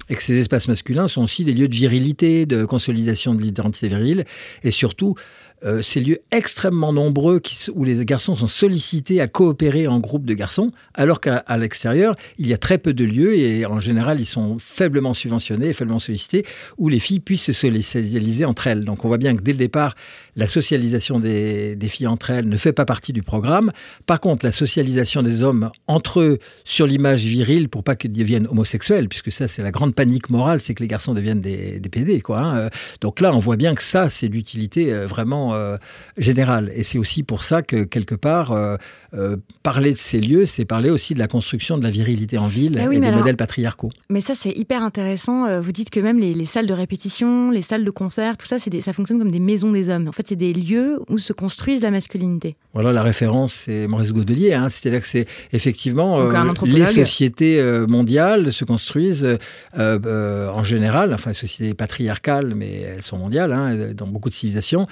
et 0.08 0.14
que 0.14 0.22
ces 0.22 0.38
espaces 0.38 0.68
masculins 0.68 1.08
sont 1.08 1.22
aussi 1.22 1.44
des 1.44 1.52
lieux 1.52 1.68
de 1.68 1.74
virilité, 1.74 2.46
de 2.46 2.64
consolidation 2.64 3.34
de 3.34 3.42
l'identité 3.42 3.88
virile, 3.88 4.24
et 4.62 4.70
surtout 4.70 5.16
euh, 5.64 5.82
ces 5.82 6.00
lieux 6.00 6.18
extrêmement 6.30 6.92
nombreux 6.92 7.40
où 7.74 7.84
les 7.84 8.04
garçons 8.04 8.36
sont 8.36 8.46
sollicités 8.46 9.20
à 9.20 9.26
coopérer 9.26 9.86
en 9.86 10.00
groupe 10.00 10.24
de 10.26 10.34
garçons, 10.34 10.70
alors 10.94 11.20
qu'à 11.20 11.42
l'extérieur, 11.56 12.14
il 12.38 12.46
y 12.46 12.54
a 12.54 12.58
très 12.58 12.78
peu 12.78 12.92
de 12.92 13.04
lieux 13.04 13.36
et 13.36 13.64
en 13.66 13.80
général, 13.80 14.20
ils 14.20 14.26
sont 14.26 14.58
faiblement 14.58 15.14
subventionnés, 15.14 15.72
faiblement 15.72 15.98
sollicités, 15.98 16.44
où 16.78 16.88
les 16.88 16.98
filles 16.98 17.20
puissent 17.20 17.44
se 17.44 17.52
socialiser 17.52 18.44
entre 18.44 18.66
elles. 18.66 18.84
Donc 18.84 19.04
on 19.04 19.08
voit 19.08 19.18
bien 19.18 19.34
que 19.34 19.42
dès 19.42 19.52
le 19.52 19.58
départ, 19.58 19.94
la 20.36 20.46
socialisation 20.46 21.18
des, 21.18 21.76
filles 21.88 22.06
entre 22.06 22.30
elles 22.30 22.48
ne 22.48 22.56
fait 22.56 22.72
pas 22.72 22.84
partie 22.84 23.12
du 23.12 23.22
programme. 23.22 23.72
Par 24.06 24.20
contre, 24.20 24.44
la 24.44 24.52
socialisation 24.52 25.22
des 25.22 25.42
hommes 25.42 25.70
entre 25.86 26.20
eux 26.20 26.38
sur 26.64 26.86
l'image 26.86 27.24
virile 27.24 27.68
pour 27.68 27.84
pas 27.84 27.96
qu'ils 27.96 28.12
deviennent 28.12 28.46
homosexuels, 28.48 29.08
puisque 29.08 29.32
ça 29.32 29.48
c'est 29.48 29.62
la 29.62 29.70
grande 29.70 29.94
panique 29.94 30.30
morale, 30.30 30.60
c'est 30.60 30.74
que 30.74 30.82
les 30.82 30.88
garçons 30.88 31.14
deviennent 31.14 31.40
des, 31.40 31.80
des 31.80 31.88
PD. 31.88 32.20
Quoi, 32.20 32.40
hein. 32.40 32.70
Donc 33.00 33.20
là, 33.20 33.34
on 33.34 33.38
voit 33.38 33.56
bien 33.56 33.74
que 33.74 33.82
ça, 33.82 34.08
c'est 34.08 34.28
d'utilité 34.28 34.92
euh, 34.92 35.06
vraiment 35.06 35.54
euh, 35.54 35.76
général 36.16 36.70
Et 36.74 36.82
c'est 36.82 36.98
aussi 36.98 37.22
pour 37.22 37.44
ça 37.44 37.62
que, 37.62 37.84
quelque 37.84 38.14
part, 38.14 38.52
euh, 38.52 38.76
euh, 39.14 39.36
parler 39.62 39.92
de 39.92 39.98
ces 39.98 40.20
lieux, 40.20 40.46
c'est 40.46 40.64
parler 40.64 40.90
aussi 40.90 41.14
de 41.14 41.18
la 41.18 41.28
construction 41.28 41.78
de 41.78 41.82
la 41.82 41.90
virilité 41.90 42.38
en 42.38 42.48
ville 42.48 42.78
et 42.78 43.00
des 43.00 43.10
modèles 43.10 43.36
patriarcaux. 43.36 43.90
Mais 44.10 44.20
ça, 44.20 44.34
c'est 44.34 44.50
hyper 44.50 44.82
intéressant. 44.82 45.60
Vous 45.60 45.72
dites 45.72 45.90
que 45.90 46.00
même 46.00 46.18
les, 46.18 46.44
salles 46.44 46.66
de 46.66 46.72
répétition, 46.72 47.50
les 47.50 47.62
salles 47.62 47.84
de 47.84 47.90
concert, 47.90 48.36
tout 48.36 48.46
ça, 48.46 48.58
des, 48.66 48.80
ça 48.80 48.92
fonctionne 48.92 49.18
comme 49.18 49.30
des 49.30 49.40
maisons 49.40 49.72
des 49.72 49.88
hommes. 49.88 50.08
En 50.08 50.12
fait, 50.12 50.25
c'est 50.26 50.36
des 50.36 50.52
lieux 50.52 51.00
où 51.08 51.18
se 51.18 51.32
construisent 51.32 51.82
la 51.82 51.90
masculinité. 51.90 52.56
Voilà, 52.74 52.92
la 52.92 53.02
référence, 53.02 53.52
c'est 53.52 53.86
Maurice 53.86 54.12
Godelier. 54.12 54.52
Hein. 54.52 54.68
C'est-à-dire 54.68 55.00
que 55.00 55.06
c'est 55.06 55.26
effectivement 55.52 56.18
les 56.64 56.84
sociétés 56.86 57.62
mondiales 57.88 58.52
se 58.52 58.64
construisent 58.64 59.38
en 59.76 60.64
général, 60.64 61.14
enfin, 61.14 61.30
les 61.30 61.34
sociétés 61.34 61.74
patriarcales, 61.74 62.54
mais 62.54 62.80
elles 62.80 63.02
sont 63.02 63.18
mondiales, 63.18 63.52
hein, 63.52 63.92
dans 63.94 64.06
beaucoup 64.06 64.28
de 64.28 64.34
civilisations, 64.34 64.86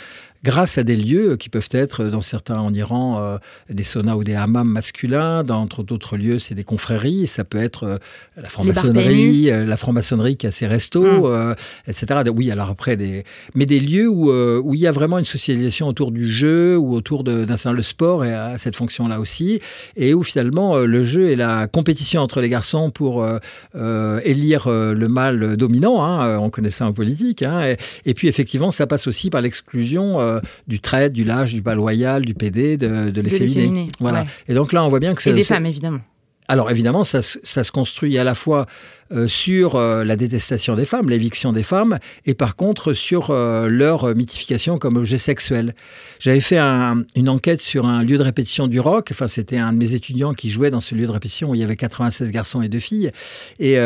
grâce 0.45 0.77
à 0.77 0.85
des 0.85 0.95
lieux 0.95 1.37
qui 1.37 1.49
peuvent 1.49 1.71
être, 1.73 2.05
dans 2.05 2.21
certains 2.21 2.59
en 2.59 2.73
Iran, 2.75 3.19
euh, 3.19 3.39
des 3.71 3.83
saunas 3.83 4.15
ou 4.15 4.25
des 4.25 4.35
hammams 4.35 4.69
masculins. 4.69 5.43
Dans 5.43 5.65
d'autres 5.65 6.19
lieux, 6.19 6.39
c'est 6.39 6.55
des 6.55 6.65
confréries. 6.65 7.27
Ça 7.27 7.45
peut 7.45 7.59
être 7.59 7.85
euh, 7.85 7.99
la 8.37 8.51
franc-maçonnerie, 8.51 9.51
euh, 9.51 9.65
la 9.65 9.79
franc-maçonnerie 9.79 10.37
qui 10.37 10.47
a 10.47 10.51
ses 10.51 10.67
restos, 10.67 11.27
hum. 11.27 11.55
etc. 11.89 12.21
Oui, 12.35 12.51
alors 12.51 12.69
après, 12.69 12.97
des... 12.97 13.25
mais 13.55 13.65
des 13.65 13.81
lieux 13.81 14.07
où, 14.07 14.31
où 14.31 14.75
il 14.75 14.81
y 14.81 14.87
a 14.87 14.93
vraiment 14.93 15.19
une 15.19 15.25
socialisation 15.25 15.89
autour 15.89 16.11
du 16.11 16.31
jeu 16.31 16.77
ou 16.77 16.95
autour 16.95 17.25
d'un 17.25 17.47
certain 17.57 17.73
le 17.73 17.83
sport 17.83 18.25
et 18.25 18.35
à 18.35 18.59
cette 18.59 18.77
fonction-là 18.77 19.21
aussi. 19.21 19.61
Et 19.97 20.13
où 20.13 20.23
finalement, 20.23 20.79
le 20.79 21.05
jeu 21.05 21.31
et 21.31 21.37
la 21.37 21.67
compétition 21.67 22.21
entre 22.21 22.43
les 22.43 22.51
garçons 22.51 22.91
pour 22.91 23.27
élire 23.75 24.69
le 24.69 25.07
mâle 25.09 25.57
dominant. 25.57 26.05
Hein, 26.05 26.39
on 26.39 26.51
connaît 26.51 26.71
ça 26.71 26.87
en 26.87 26.93
politique. 26.93 27.43
Hein, 27.43 27.63
et, 27.65 27.77
et, 28.05 28.15
puis 28.15 28.29
effectivement, 28.29 28.71
ça 28.71 28.87
passe 28.87 29.07
aussi 29.07 29.31
par 29.31 29.41
l'exclusion 29.41 30.19
euh, 30.37 30.41
du 30.67 30.81
trait, 30.81 31.11
du 31.11 31.25
lâche, 31.25 31.53
du 31.53 31.61
bas 31.61 31.75
loyal, 31.75 32.25
du 32.25 32.35
PD, 32.35 32.77
de, 32.77 33.11
de 33.11 33.21
l'efféminé. 33.21 33.89
Voilà. 34.01 34.25
Et 34.49 34.55
donc 34.55 34.73
là, 34.73 34.85
on 34.85 34.89
voit 34.89 35.01
bien 35.01 35.15
que 35.15 35.23
c'est. 35.23 35.31
Et 35.31 35.35
des 35.35 35.45
femmes, 35.45 35.67
évidemment. 35.67 36.01
Alors 36.47 36.71
évidemment, 36.71 37.05
ça, 37.05 37.23
se 37.23 37.73
construit 37.73 38.19
à 38.19 38.25
la 38.25 38.35
fois 38.35 38.67
euh, 39.13 39.29
sur 39.29 39.77
euh, 39.77 40.05
la 40.05 40.17
détestation 40.17 40.77
des 40.77 40.85
femmes, 40.85 41.09
l'éviction 41.09 41.53
des 41.53 41.63
femmes, 41.63 41.99
et 42.27 42.35
par 42.35 42.57
contre 42.57 42.93
sur 42.93 43.31
euh, 43.31 43.69
leur 43.69 44.15
mythification 44.15 44.79
comme 44.79 44.97
objet 44.97 45.19
sexuel. 45.19 45.75
J'avais 46.19 46.41
fait 46.41 46.59
une 46.59 47.29
enquête 47.29 47.61
sur 47.61 47.87
un 47.87 48.03
lieu 48.03 48.19
de 48.19 48.23
répétition 48.23 48.67
du 48.67 48.81
rock. 48.81 49.09
Enfin, 49.11 49.27
c'était 49.27 49.59
un 49.59 49.73
de 49.73 49.79
mes 49.79 49.95
étudiants 49.95 50.33
qui 50.33 50.49
jouait 50.49 50.71
dans 50.71 50.81
ce 50.81 50.95
lieu 50.95 51.07
de 51.07 51.13
répétition 51.13 51.51
où 51.51 51.55
il 51.55 51.61
y 51.61 51.65
avait 51.65 51.77
96 51.77 52.31
garçons 52.31 52.63
et 52.63 52.69
deux 52.69 52.79
filles. 52.79 53.11
Et, 53.59 53.77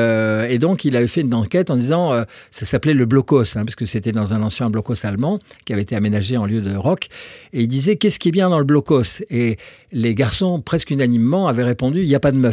donc, 0.58 0.84
il 0.84 0.96
avait 0.96 1.08
fait 1.08 1.22
une 1.22 1.34
enquête 1.34 1.70
en 1.70 1.76
disant, 1.76 2.12
ça 2.52 2.64
s'appelait 2.64 2.94
le 2.94 3.06
blocos, 3.06 3.56
hein, 3.56 3.64
parce 3.64 3.74
que 3.74 3.86
c'était 3.86 4.12
dans 4.12 4.34
un 4.34 4.42
ancien 4.42 4.70
blocos 4.70 5.04
allemand 5.04 5.40
qui 5.64 5.72
avait 5.72 5.82
été 5.82 5.96
aménagé 5.96 6.36
en 6.36 6.46
lieu 6.46 6.60
de 6.60 6.76
rock. 6.76 7.08
Et 7.52 7.62
il 7.62 7.68
disait, 7.68 7.96
qu'est-ce 7.96 8.20
qui 8.20 8.28
est 8.28 8.32
bien 8.32 8.50
dans 8.50 8.58
le 8.58 8.64
blocos? 8.64 9.22
Et 9.30 9.56
les 9.90 10.14
garçons, 10.14 10.60
presque 10.60 10.90
unanimement, 10.90 11.48
avaient 11.48 11.64
répondu, 11.64 12.02
il 12.02 12.08
n'y 12.08 12.14
a 12.14 12.20
pas 12.20 12.32
de 12.32 12.38
meuf. 12.38 12.47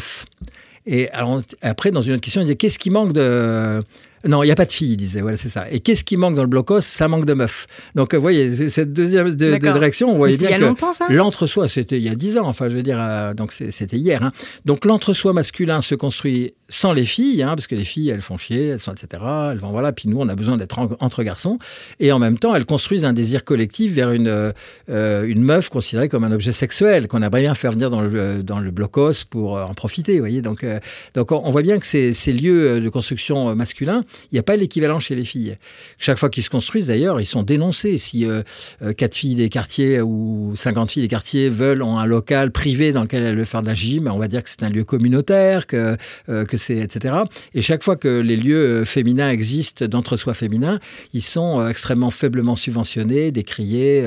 Et 0.85 1.09
alors, 1.09 1.41
après, 1.61 1.91
dans 1.91 2.01
une 2.01 2.13
autre 2.13 2.21
question, 2.21 2.41
il 2.41 2.47
dit 2.47 2.57
qu'est-ce 2.57 2.79
qui 2.79 2.89
manque 2.89 3.13
de 3.13 3.81
non, 4.27 4.41
il 4.41 4.47
n'y 4.47 4.51
a 4.51 4.55
pas 4.55 4.65
de 4.65 4.71
filles, 4.71 4.93
il 4.93 4.97
disait. 4.97 5.21
Voilà, 5.21 5.37
c'est 5.37 5.49
ça. 5.49 5.65
Et 5.69 5.79
qu'est-ce 5.79 6.03
qui 6.03 6.17
manque 6.17 6.35
dans 6.35 6.41
le 6.41 6.47
blocos 6.47 6.81
Ça 6.81 7.07
manque 7.07 7.25
de 7.25 7.33
meufs. 7.33 7.67
Donc, 7.93 8.15
vous 8.15 8.21
voyez, 8.21 8.69
cette 8.69 8.91
deuxième 8.91 9.35
de, 9.35 9.57
direction, 9.57 10.11
on 10.11 10.17
voyait 10.17 10.37
bien 10.37 10.57
que 10.57 11.13
l'entre-soi, 11.13 11.67
c'était 11.67 11.97
il 11.97 12.03
y 12.03 12.09
a 12.09 12.15
dix 12.15 12.37
ans. 12.37 12.47
Enfin, 12.47 12.69
je 12.69 12.75
veux 12.75 12.83
dire, 12.83 12.97
euh, 12.99 13.33
donc 13.33 13.53
c'était 13.53 13.97
hier. 13.97 14.23
Hein. 14.23 14.31
Donc, 14.65 14.85
l'entre-soi 14.85 15.33
masculin 15.33 15.81
se 15.81 15.95
construit 15.95 16.53
sans 16.69 16.93
les 16.93 17.05
filles, 17.05 17.43
hein, 17.43 17.55
parce 17.55 17.67
que 17.67 17.75
les 17.75 17.85
filles, 17.85 18.09
elles 18.09 18.21
font 18.21 18.37
chier, 18.37 18.67
elles 18.67 18.79
sont, 18.79 18.93
etc. 18.93 19.23
Elles 19.51 19.59
vont, 19.59 19.71
voilà. 19.71 19.91
Puis 19.91 20.09
nous, 20.09 20.19
on 20.19 20.27
a 20.27 20.35
besoin 20.35 20.57
d'être 20.57 20.79
entre 20.99 21.23
garçons. 21.23 21.59
Et 21.99 22.11
en 22.11 22.19
même 22.19 22.37
temps, 22.37 22.55
elles 22.55 22.65
construisent 22.65 23.05
un 23.05 23.13
désir 23.13 23.43
collectif 23.43 23.93
vers 23.93 24.11
une, 24.11 24.53
euh, 24.89 25.23
une 25.23 25.43
meuf 25.43 25.69
considérée 25.69 26.09
comme 26.09 26.23
un 26.23 26.31
objet 26.31 26.51
sexuel, 26.51 27.07
qu'on 27.07 27.21
aimerait 27.21 27.41
bien 27.41 27.55
faire 27.55 27.71
venir 27.71 27.89
dans 27.89 28.01
le, 28.01 28.43
dans 28.43 28.59
le 28.59 28.71
blocos 28.71 29.25
pour 29.29 29.53
en 29.53 29.73
profiter. 29.73 30.13
Vous 30.13 30.19
voyez 30.19 30.41
donc, 30.41 30.63
euh, 30.63 30.79
donc, 31.13 31.31
on 31.31 31.51
voit 31.51 31.61
bien 31.61 31.77
que 31.79 31.85
ces, 31.85 32.13
ces 32.13 32.33
lieux 32.33 32.81
de 32.81 32.89
construction 32.89 33.55
masculins, 33.55 34.03
il 34.31 34.35
n'y 34.35 34.39
a 34.39 34.43
pas 34.43 34.55
l'équivalent 34.55 34.99
chez 34.99 35.15
les 35.15 35.25
filles. 35.25 35.57
Chaque 35.97 36.17
fois 36.17 36.29
qu'ils 36.29 36.43
se 36.43 36.49
construisent, 36.49 36.87
d'ailleurs, 36.87 37.19
ils 37.21 37.25
sont 37.25 37.43
dénoncés. 37.43 37.97
Si 37.97 38.25
euh, 38.25 38.41
euh, 38.81 38.93
filles 39.11 39.35
des 39.35 39.49
quartiers 39.49 40.01
ou 40.01 40.53
50 40.55 40.91
filles 40.91 41.03
des 41.03 41.07
quartiers 41.07 41.49
veulent 41.49 41.83
un 41.83 42.05
local 42.05 42.51
privé 42.51 42.91
dans 42.91 43.03
lequel 43.03 43.23
elles 43.23 43.37
veulent 43.37 43.45
faire 43.45 43.61
de 43.61 43.67
la 43.67 43.73
gym, 43.73 44.09
on 44.11 44.17
va 44.17 44.27
dire 44.27 44.43
que 44.43 44.49
c'est 44.49 44.63
un 44.63 44.69
lieu 44.69 44.83
communautaire, 44.83 45.67
que, 45.67 45.95
euh, 46.29 46.45
que 46.55 46.61
c'est, 46.61 46.77
etc. 46.77 47.15
Et 47.53 47.61
chaque 47.61 47.83
fois 47.83 47.95
que 47.95 48.07
les 48.07 48.37
lieux 48.37 48.85
féminins 48.85 49.29
existent 49.29 49.85
d'entre-soi 49.85 50.33
féminin, 50.33 50.79
ils 51.13 51.23
sont 51.23 51.65
extrêmement 51.67 52.11
faiblement 52.11 52.55
subventionnés, 52.55 53.31
décriés. 53.31 54.03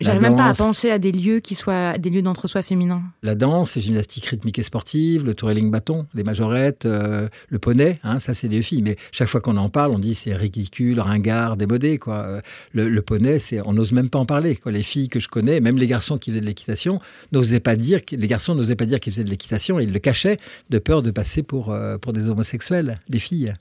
J'arrive 0.00 0.22
même 0.22 0.36
pas 0.36 0.46
à 0.46 0.54
penser 0.54 0.90
à 0.90 0.98
des 0.98 1.12
lieux 1.12 1.40
qui 1.40 1.54
soient 1.54 1.98
des 1.98 2.10
lieux 2.10 2.22
d'entre-soi 2.22 2.62
féminins. 2.62 3.02
La 3.22 3.34
danse, 3.34 3.76
les 3.76 3.82
gymnastiques 3.82 4.26
rythmiques 4.26 4.58
et 4.58 4.62
sportives, 4.62 5.24
le 5.24 5.34
touring 5.34 5.70
bâton, 5.70 6.06
les 6.14 6.24
majorettes, 6.24 6.86
le 6.86 7.58
poney, 7.58 8.00
hein, 8.02 8.20
ça 8.20 8.34
c'est 8.34 8.48
des 8.48 8.62
filles. 8.62 8.82
Mais 8.82 8.96
chaque 9.12 9.28
fois 9.28 9.40
qu'on 9.40 9.56
en 9.56 9.68
parle, 9.68 9.92
on 9.92 9.98
dit 9.98 10.14
c'est 10.14 10.34
ridicule, 10.34 11.00
ringard, 11.00 11.56
démodé. 11.56 11.98
Quoi. 11.98 12.40
Le, 12.72 13.00
poney, 13.02 13.38
c'est, 13.38 13.60
on 13.64 13.72
n'ose 13.72 13.92
même 13.92 14.10
pas 14.10 14.18
en 14.18 14.26
parler. 14.26 14.56
Quoi. 14.56 14.72
Les 14.72 14.82
filles 14.82 15.08
que 15.08 15.20
je 15.20 15.28
connais, 15.28 15.60
même 15.60 15.76
les 15.76 15.86
garçons 15.86 16.18
qui 16.18 16.30
faisaient 16.30 16.40
de 16.40 16.46
l'équitation, 16.46 17.00
n'osaient 17.32 17.60
pas 17.60 17.76
dire, 17.76 18.00
les 18.10 18.26
garçons 18.26 18.54
n'osaient 18.54 18.76
pas 18.76 18.86
dire 18.86 19.00
qu'ils 19.00 19.12
faisaient 19.12 19.24
de 19.24 19.30
l'équitation, 19.30 19.78
ils 19.78 19.92
le 19.92 19.98
cachaient 19.98 20.38
de 20.70 20.78
peur 20.78 21.02
de 21.02 21.10
passer 21.10 21.42
pour, 21.42 21.72
euh, 21.72 21.83
pour 22.00 22.12
des 22.12 22.28
homosexuels, 22.28 23.00
des 23.08 23.18
filles. 23.18 23.54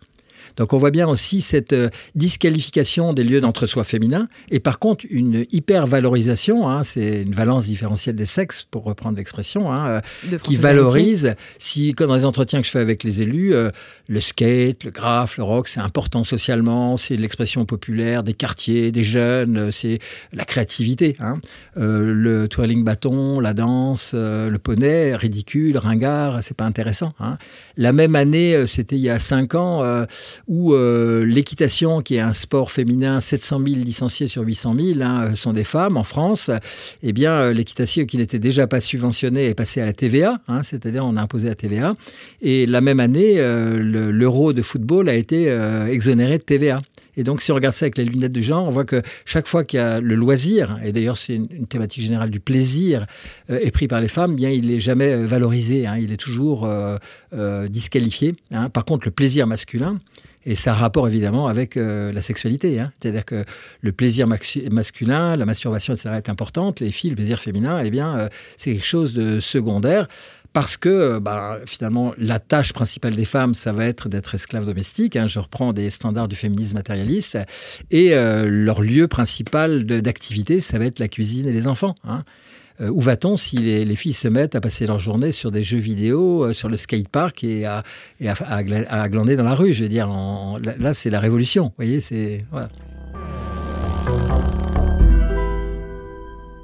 Donc 0.58 0.74
on 0.74 0.78
voit 0.78 0.92
bien 0.92 1.08
aussi 1.08 1.42
cette 1.42 1.74
euh, 1.74 1.90
disqualification 2.16 3.14
des 3.14 3.24
lieux 3.24 3.42
d'entre-soi 3.42 3.84
féminin 3.84 4.28
et 4.52 4.60
par 4.60 4.80
contre 4.80 5.06
une 5.10 5.46
hyper-valorisation, 5.52 6.70
hein, 6.70 6.84
c'est 6.84 7.22
une 7.22 7.34
valence 7.34 7.66
différentielle 7.66 8.16
des 8.16 8.26
sexes 8.26 8.68
pour 8.70 8.84
reprendre 8.84 9.18
l'expression, 9.18 9.72
hein, 9.72 10.02
euh, 10.32 10.38
qui 10.38 10.56
valorise, 10.56 11.36
si 11.58 11.94
comme 11.94 12.08
dans 12.08 12.16
les 12.16 12.26
entretiens 12.26 12.62
que 12.62 12.68
je 12.68 12.72
fais 12.72 12.80
avec 12.80 13.04
les 13.04 13.22
élus, 13.22 13.54
euh, 13.54 13.72
le 14.08 14.22
skate, 14.22 14.84
le 14.84 14.92
graphe, 14.92 15.38
le 15.38 15.44
rock, 15.44 15.68
c'est 15.68 15.80
important 15.80 16.24
socialement, 16.24 16.98
c'est 16.98 17.16
l'expression 17.16 17.66
populaire 17.66 18.24
des 18.24 18.34
quartiers, 18.34 18.92
des 18.92 19.04
jeunes, 19.04 19.72
c'est 19.72 20.00
la 20.34 20.46
créativité. 20.46 21.16
Hein. 21.20 21.40
le 21.76 22.48
twirling 22.48 22.84
bâton, 22.84 23.40
la 23.40 23.54
danse, 23.54 24.14
le 24.14 24.58
poney, 24.58 25.16
ridicule, 25.16 25.78
ringard, 25.78 26.44
c'est 26.44 26.56
pas 26.56 26.66
intéressant. 26.66 27.14
La 27.78 27.94
même 27.94 28.16
année, 28.16 28.68
c'était 28.68 28.98
il 28.98 29.02
y 29.02 29.10
a 29.10 29.20
cinq 29.20 29.56
ans, 29.56 30.06
où 30.48 30.74
euh, 30.74 31.26
l'équitation, 31.26 32.02
qui 32.02 32.16
est 32.16 32.20
un 32.20 32.34
sport 32.34 32.72
féminin, 32.72 33.22
700 33.22 33.62
000 33.66 33.82
licenciés 33.84 34.28
sur 34.28 34.44
800 34.44 34.76
000 34.78 35.02
hein, 35.02 35.36
sont 35.36 35.54
des 35.54 35.64
femmes 35.64 35.98
en 35.98 36.04
France, 36.04 36.52
eh 37.02 37.14
bien, 37.14 37.32
euh, 37.32 37.54
l'équitation, 37.54 38.06
qui 38.06 38.18
n'était 38.18 38.40
déjà 38.40 38.68
pas 38.68 38.82
subventionnée, 38.82 39.46
est 39.46 39.54
passée 39.54 39.80
à 39.80 39.86
la 39.86 39.94
TVA, 39.94 40.40
hein, 40.48 40.62
c'est-à-dire 40.64 41.06
on 41.06 41.16
a 41.16 41.22
imposé 41.22 41.48
la 41.48 41.56
TVA. 41.56 41.94
Et 42.42 42.66
la 42.66 42.82
même 42.82 43.00
année, 43.00 43.36
euh, 43.38 43.80
l'euro 44.12 44.52
de 44.54 44.62
football 44.62 45.08
a 45.10 45.16
été 45.16 45.44
exonéré 45.90 46.38
de 46.38 46.44
TVA. 46.44 46.82
Et 47.16 47.24
donc, 47.24 47.42
si 47.42 47.52
on 47.52 47.56
regarde 47.56 47.76
ça 47.76 47.86
avec 47.86 47.98
les 47.98 48.06
lunettes 48.06 48.32
de 48.32 48.42
genre, 48.42 48.68
on 48.68 48.72
voit 48.72 48.86
que 48.86 49.02
chaque 49.24 49.48
fois 49.48 49.64
qu'il 49.64 49.78
y 49.78 49.82
a 49.82 50.00
le 50.00 50.16
loisir, 50.16 50.80
et 50.84 50.92
d'ailleurs 50.92 51.18
c'est 51.18 51.36
une, 51.36 51.68
thématique 51.68 52.02
générale 52.02 52.32
du 52.32 52.40
plaisir, 52.40 53.06
est 53.50 53.70
pris 53.72 53.88
par 53.88 54.02
les 54.02 54.08
femmes, 54.08 54.36
bien 54.36 54.50
il 54.50 54.68
n'est 54.68 54.80
jamais 54.80 55.16
valorisé, 55.24 55.86
hein, 55.86 55.98
il 55.98 56.12
est 56.12 56.18
toujours 56.18 56.68
disqualifié. 57.70 58.34
Par 58.74 58.86
contre, 58.86 59.08
le 59.08 59.12
plaisir 59.12 59.46
masculin, 59.46 60.00
et 60.46 60.56
ça 60.56 60.72
a 60.72 60.76
rapport 60.76 61.08
évidemment 61.08 61.48
avec 61.48 61.78
euh, 61.78 62.12
la 62.12 62.22
sexualité. 62.22 62.80
Hein. 62.80 62.92
C'est-à-dire 63.00 63.26
que 63.26 63.44
le 63.82 63.92
plaisir 63.92 64.28
masculin, 64.28 65.36
la 65.36 65.46
masturbation, 65.46 65.94
etc. 65.94 66.12
est 66.18 66.30
importante. 66.30 66.80
Les 66.80 66.92
filles, 66.92 67.12
le 67.12 67.16
plaisir 67.16 67.40
féminin, 67.40 67.82
eh 67.84 67.90
bien, 67.90 68.18
euh, 68.18 68.30
c'est 68.58 68.74
quelque 68.74 68.86
chose 68.86 69.14
de 69.14 69.40
secondaire 69.40 70.08
parce 70.52 70.78
que 70.78 70.90
euh, 70.90 71.20
bah, 71.20 71.60
finalement, 71.66 72.14
la 72.18 72.40
tâche 72.40 72.74
principale 72.74 73.16
des 73.16 73.26
femmes, 73.26 73.54
ça 73.54 73.72
va 73.72 73.86
être 73.86 74.10
d'être 74.10 74.36
esclaves 74.36 74.66
domestiques. 74.66 75.16
Hein. 75.16 75.28
je 75.28 75.40
reprends 75.40 75.74
des 75.74 75.90
standards 75.90 76.28
du 76.28 76.36
féminisme 76.36 76.76
matérialiste. 76.78 77.38
Et 77.92 78.14
leur 78.14 78.82
lieu 78.82 79.08
principal 79.08 79.86
d'activité, 79.86 80.60
ça 80.60 80.78
va 80.78 80.86
être 80.86 81.00
la 81.00 81.08
cuisine 81.08 81.48
et 81.48 81.54
les 81.54 81.68
enfants. 81.68 81.96
Hein. 82.04 82.24
Euh, 82.82 82.90
où 82.90 83.02
va-t-on 83.02 83.38
si 83.38 83.58
les, 83.58 83.96
filles 83.96 84.14
se 84.14 84.28
mettent 84.28 84.56
à 84.56 84.62
passer 84.62 84.88
leur 84.88 84.98
journée 84.98 85.32
sur 85.32 85.52
des 85.52 85.62
jeux 85.62 85.78
vidéo, 85.78 86.46
euh, 86.46 86.54
sur 86.54 86.70
le 86.70 86.78
skatepark 86.78 87.44
et 87.44 87.66
à, 87.66 87.84
et 88.20 88.28
à, 88.30 89.10
glander 89.10 89.36
dans 89.36 89.44
la 89.44 89.54
rue 89.54 89.74
Je 89.74 89.84
veux 89.84 89.90
dire, 89.90 90.10
là, 90.80 90.94
c'est 90.94 91.10
la 91.10 91.20
révolution. 91.20 91.66
Vous 91.66 91.74
voyez, 91.78 92.02
c'est. 92.02 92.46
Voilà. 92.52 92.70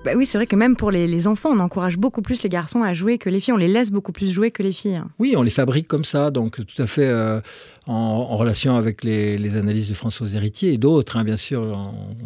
Bah 0.06 0.12
oui, 0.15 0.26
c'est 0.26 0.38
vrai 0.38 0.48
que 0.48 0.56
même 0.56 0.78
pour 0.78 0.91
les, 0.91 1.28
enfants, 1.28 1.50
on 1.52 1.60
encourage 1.60 1.98
beaucoup 1.98 2.22
plus 2.22 2.41
les 2.41 2.50
garçons 2.50 2.84
à 2.84 2.93
jouer 2.93 3.17
que 3.17 3.30
les 3.30 3.41
filles. 3.41 3.54
On 3.54 3.58
les 3.58 3.67
laisse 3.67 3.91
beaucoup 3.91 4.13
plus 4.13 4.32
jouer 4.32 4.50
que 4.50 4.63
les 4.63 4.72
filles. 4.72 5.02
Oui, 5.19 5.36
on 5.36 5.41
les 5.41 5.50
fabrique 5.50 5.88
comme 5.88 6.06
ça, 6.06 6.32
donc 6.32 6.65
tout 6.65 6.82
à 6.82 6.88
fait. 6.88 7.08
Euh, 7.08 7.41
en, 7.89 8.38
relation 8.38 8.75
avec 8.75 9.04
les, 9.04 9.58
analyses 9.58 9.89
de 9.89 9.93
Françoise 9.95 10.36
Héritier 10.36 10.73
et 10.73 10.78
d'autres, 10.78 11.17
hein, 11.17 11.23
bien 11.23 11.36
sûr, 11.36 11.62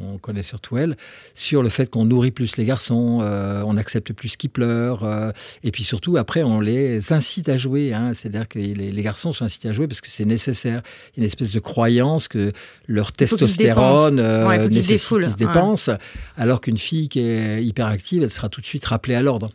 on, 0.02 0.18
connaît 0.18 0.44
surtout 0.44 0.78
elle, 0.78 0.96
sur 1.34 1.64
le 1.64 1.70
fait 1.70 1.90
qu'on 1.90 2.06
nourrit 2.06 2.32
plus 2.32 2.58
les 2.58 2.66
garçons, 2.66 3.20
euh, 3.22 3.64
on 3.66 3.78
accepte 3.78 4.14
plus 4.14 4.36
qu'ils 4.36 4.50
pleurent, 4.50 5.04
euh, 5.04 5.32
et 5.64 5.72
puis 5.72 5.84
surtout, 5.84 6.18
après, 6.18 6.44
on 6.44 6.60
les 6.60 7.14
incite 7.14 7.50
à 7.50 7.58
jouer. 7.58 7.94
Hein, 7.94 8.12
C'est-à-dire 8.14 8.48
que 8.48 8.60
les, 8.60 9.04
garçons 9.04 9.32
sont 9.32 9.46
incités 9.46 9.70
à 9.70 9.72
jouer 9.72 9.88
parce 9.88 10.02
que 10.02 10.10
c'est 10.10 10.26
nécessaire. 10.26 10.82
Il 11.16 11.20
y 11.20 11.22
a 11.22 11.24
une 11.24 11.28
espèce 11.28 11.52
de 11.52 11.60
croyance 11.60 12.28
que 12.28 12.52
leur 12.88 13.12
testostérone 13.12 14.20
euh, 14.20 14.68
nécessite 14.70 15.08
qu'ils 15.08 15.32
se 15.32 15.36
dépensent, 15.36 15.92
alors 16.38 16.62
qu'une 16.62 16.78
fille 16.78 17.08
qui 17.08 17.20
est 17.20 17.64
hyperactive, 17.64 18.24
elle 18.24 18.32
sera 18.32 18.50
tout 18.50 18.62
de 18.62 18.66
suite 18.66 18.86
rappelée 18.86 19.16
à 19.16 19.22
l'ordre. 19.22 19.50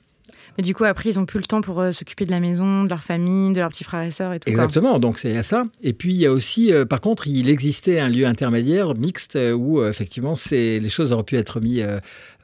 Et 0.58 0.62
du 0.62 0.74
coup, 0.74 0.82
après, 0.82 1.10
ils 1.10 1.18
n'ont 1.18 1.24
plus 1.24 1.38
le 1.38 1.44
temps 1.44 1.60
pour 1.60 1.80
euh, 1.80 1.92
s'occuper 1.92 2.26
de 2.26 2.32
la 2.32 2.40
maison, 2.40 2.82
de 2.82 2.88
leur 2.88 3.04
famille, 3.04 3.52
de 3.52 3.60
leurs 3.60 3.68
petits 3.68 3.84
frères 3.84 4.02
et 4.02 4.10
sœurs 4.10 4.32
et 4.32 4.40
tout. 4.40 4.50
Exactement, 4.50 4.98
donc 4.98 5.20
c'est 5.20 5.36
à 5.36 5.44
ça. 5.44 5.66
Et 5.84 5.92
puis, 5.92 6.12
il 6.12 6.18
y 6.18 6.26
a 6.26 6.32
aussi, 6.32 6.72
euh, 6.72 6.84
par 6.84 7.00
contre, 7.00 7.28
il 7.28 7.48
existait 7.48 8.00
un 8.00 8.08
lieu 8.08 8.26
intermédiaire 8.26 8.96
mixte 8.96 9.36
euh, 9.36 9.52
où, 9.52 9.84
effectivement, 9.84 10.34
les 10.50 10.88
choses 10.88 11.12
auraient 11.12 11.22
pu 11.22 11.36
être 11.36 11.60
mises 11.60 11.86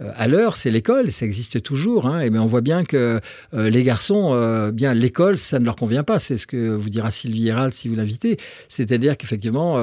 à 0.01 0.29
l'heure. 0.29 0.57
C'est 0.57 0.71
l'école, 0.71 1.11
ça 1.13 1.25
existe 1.25 1.63
toujours. 1.63 2.07
Hein, 2.07 2.21
et, 2.21 2.31
mais 2.31 2.39
on 2.39 2.47
voit 2.47 2.61
bien 2.61 2.85
que 2.85 3.21
les 3.53 3.85
garçons, 3.85 4.71
bien 4.73 4.95
l'école, 4.95 5.39
ça 5.39 5.59
ne 5.59 5.65
leur 5.65 5.77
convient 5.77 6.03
pas. 6.03 6.19
C'est 6.19 6.37
ce 6.37 6.47
que 6.47 6.75
vous 6.75 6.91
dira 6.91 7.11
Sylvie 7.11 7.49
Hérald 7.49 7.73
si 7.73 7.89
vous 7.89 7.95
l'invitez. 7.95 8.39
C'est-à-dire 8.69 9.17
qu'effectivement, 9.17 9.79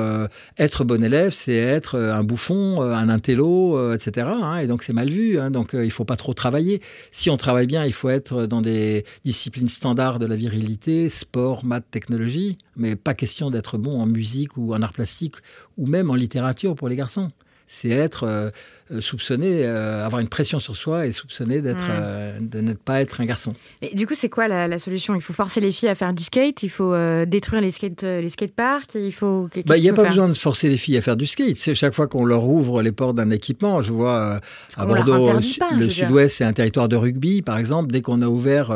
être 0.57 0.83
bon 0.83 1.03
élève, 1.03 1.31
c'est 1.31 1.55
être 1.55 1.97
un 1.97 2.23
bouffon, 2.23 2.81
un 2.81 3.09
intello, 3.09 3.93
etc. 3.93 4.27
Hein, 4.31 4.57
et 4.59 4.67
donc, 4.67 4.83
c'est 4.83 4.93
mal 4.93 5.09
vu. 5.09 5.39
Hein, 5.39 5.51
donc, 5.51 5.71
il 5.73 5.91
faut 5.91 6.05
pas 6.05 6.17
trop 6.17 6.33
travailler. 6.33 6.81
Si 7.11 7.29
on 7.29 7.37
travaille 7.37 7.67
bien, 7.67 7.85
il 7.85 7.93
faut 7.93 8.09
être 8.09 8.45
dans 8.45 8.61
des 8.61 9.05
disciplines 9.25 9.69
standards 9.69 10.19
de 10.19 10.25
la 10.25 10.35
virilité, 10.35 11.09
sport, 11.09 11.65
maths, 11.65 11.85
technologie, 11.91 12.57
mais 12.75 12.95
pas 12.95 13.13
question 13.13 13.51
d'être 13.51 13.77
bon 13.77 13.99
en 13.99 14.05
musique 14.05 14.57
ou 14.57 14.73
en 14.73 14.81
art 14.81 14.93
plastique 14.93 15.35
ou 15.77 15.87
même 15.87 16.09
en 16.09 16.15
littérature 16.15 16.75
pour 16.75 16.89
les 16.89 16.95
garçons. 16.95 17.31
C'est 17.67 17.89
être 17.89 18.51
euh, 18.91 19.01
soupçonné, 19.01 19.65
avoir 19.65 20.21
une 20.21 20.27
pression 20.27 20.59
sur 20.59 20.75
soi 20.75 21.05
et 21.05 21.11
soupçonné 21.11 21.61
d'être, 21.61 21.87
hmm. 21.87 22.47
de 22.47 22.61
ne 22.61 22.73
pas 22.73 23.01
être 23.01 23.21
un 23.21 23.25
garçon. 23.25 23.53
Et 23.81 23.95
du 23.95 24.07
coup, 24.07 24.13
c'est 24.15 24.29
quoi 24.29 24.47
la, 24.47 24.79
solution? 24.79 25.15
Il 25.15 25.21
faut 25.21 25.33
forcer 25.33 25.59
les 25.61 25.71
filles 25.71 25.89
à 25.89 25.95
faire 25.95 26.13
du 26.13 26.23
skate, 26.23 26.63
il 26.63 26.69
faut 26.69 26.95
détruire 27.25 27.61
les 27.61 27.71
skate, 27.71 28.03
les 28.03 28.29
skateparks, 28.29 28.95
il 28.95 29.11
faut. 29.11 29.49
Bah, 29.65 29.77
il 29.77 29.81
n'y 29.81 29.89
a 29.89 29.93
pas 29.93 30.05
besoin 30.05 30.27
de 30.29 30.33
forcer 30.33 30.69
les 30.69 30.77
filles 30.77 30.97
à 30.97 31.01
faire 31.01 31.15
du 31.15 31.27
skate. 31.27 31.57
C'est 31.57 31.75
chaque 31.75 31.93
fois 31.93 32.07
qu'on 32.07 32.25
leur 32.25 32.45
ouvre 32.45 32.81
les 32.81 32.91
portes 32.91 33.15
d'un 33.15 33.31
équipement. 33.31 33.81
Je 33.81 33.91
vois 33.91 34.39
à 34.77 34.85
Bordeaux, 34.85 35.31
le 35.33 35.89
Sud-Ouest, 35.89 36.37
c'est 36.37 36.45
un 36.45 36.53
territoire 36.53 36.89
de 36.89 36.95
rugby, 36.95 37.41
par 37.41 37.57
exemple. 37.57 37.91
Dès 37.91 38.01
qu'on 38.01 38.21
a 38.21 38.27
ouvert, 38.27 38.73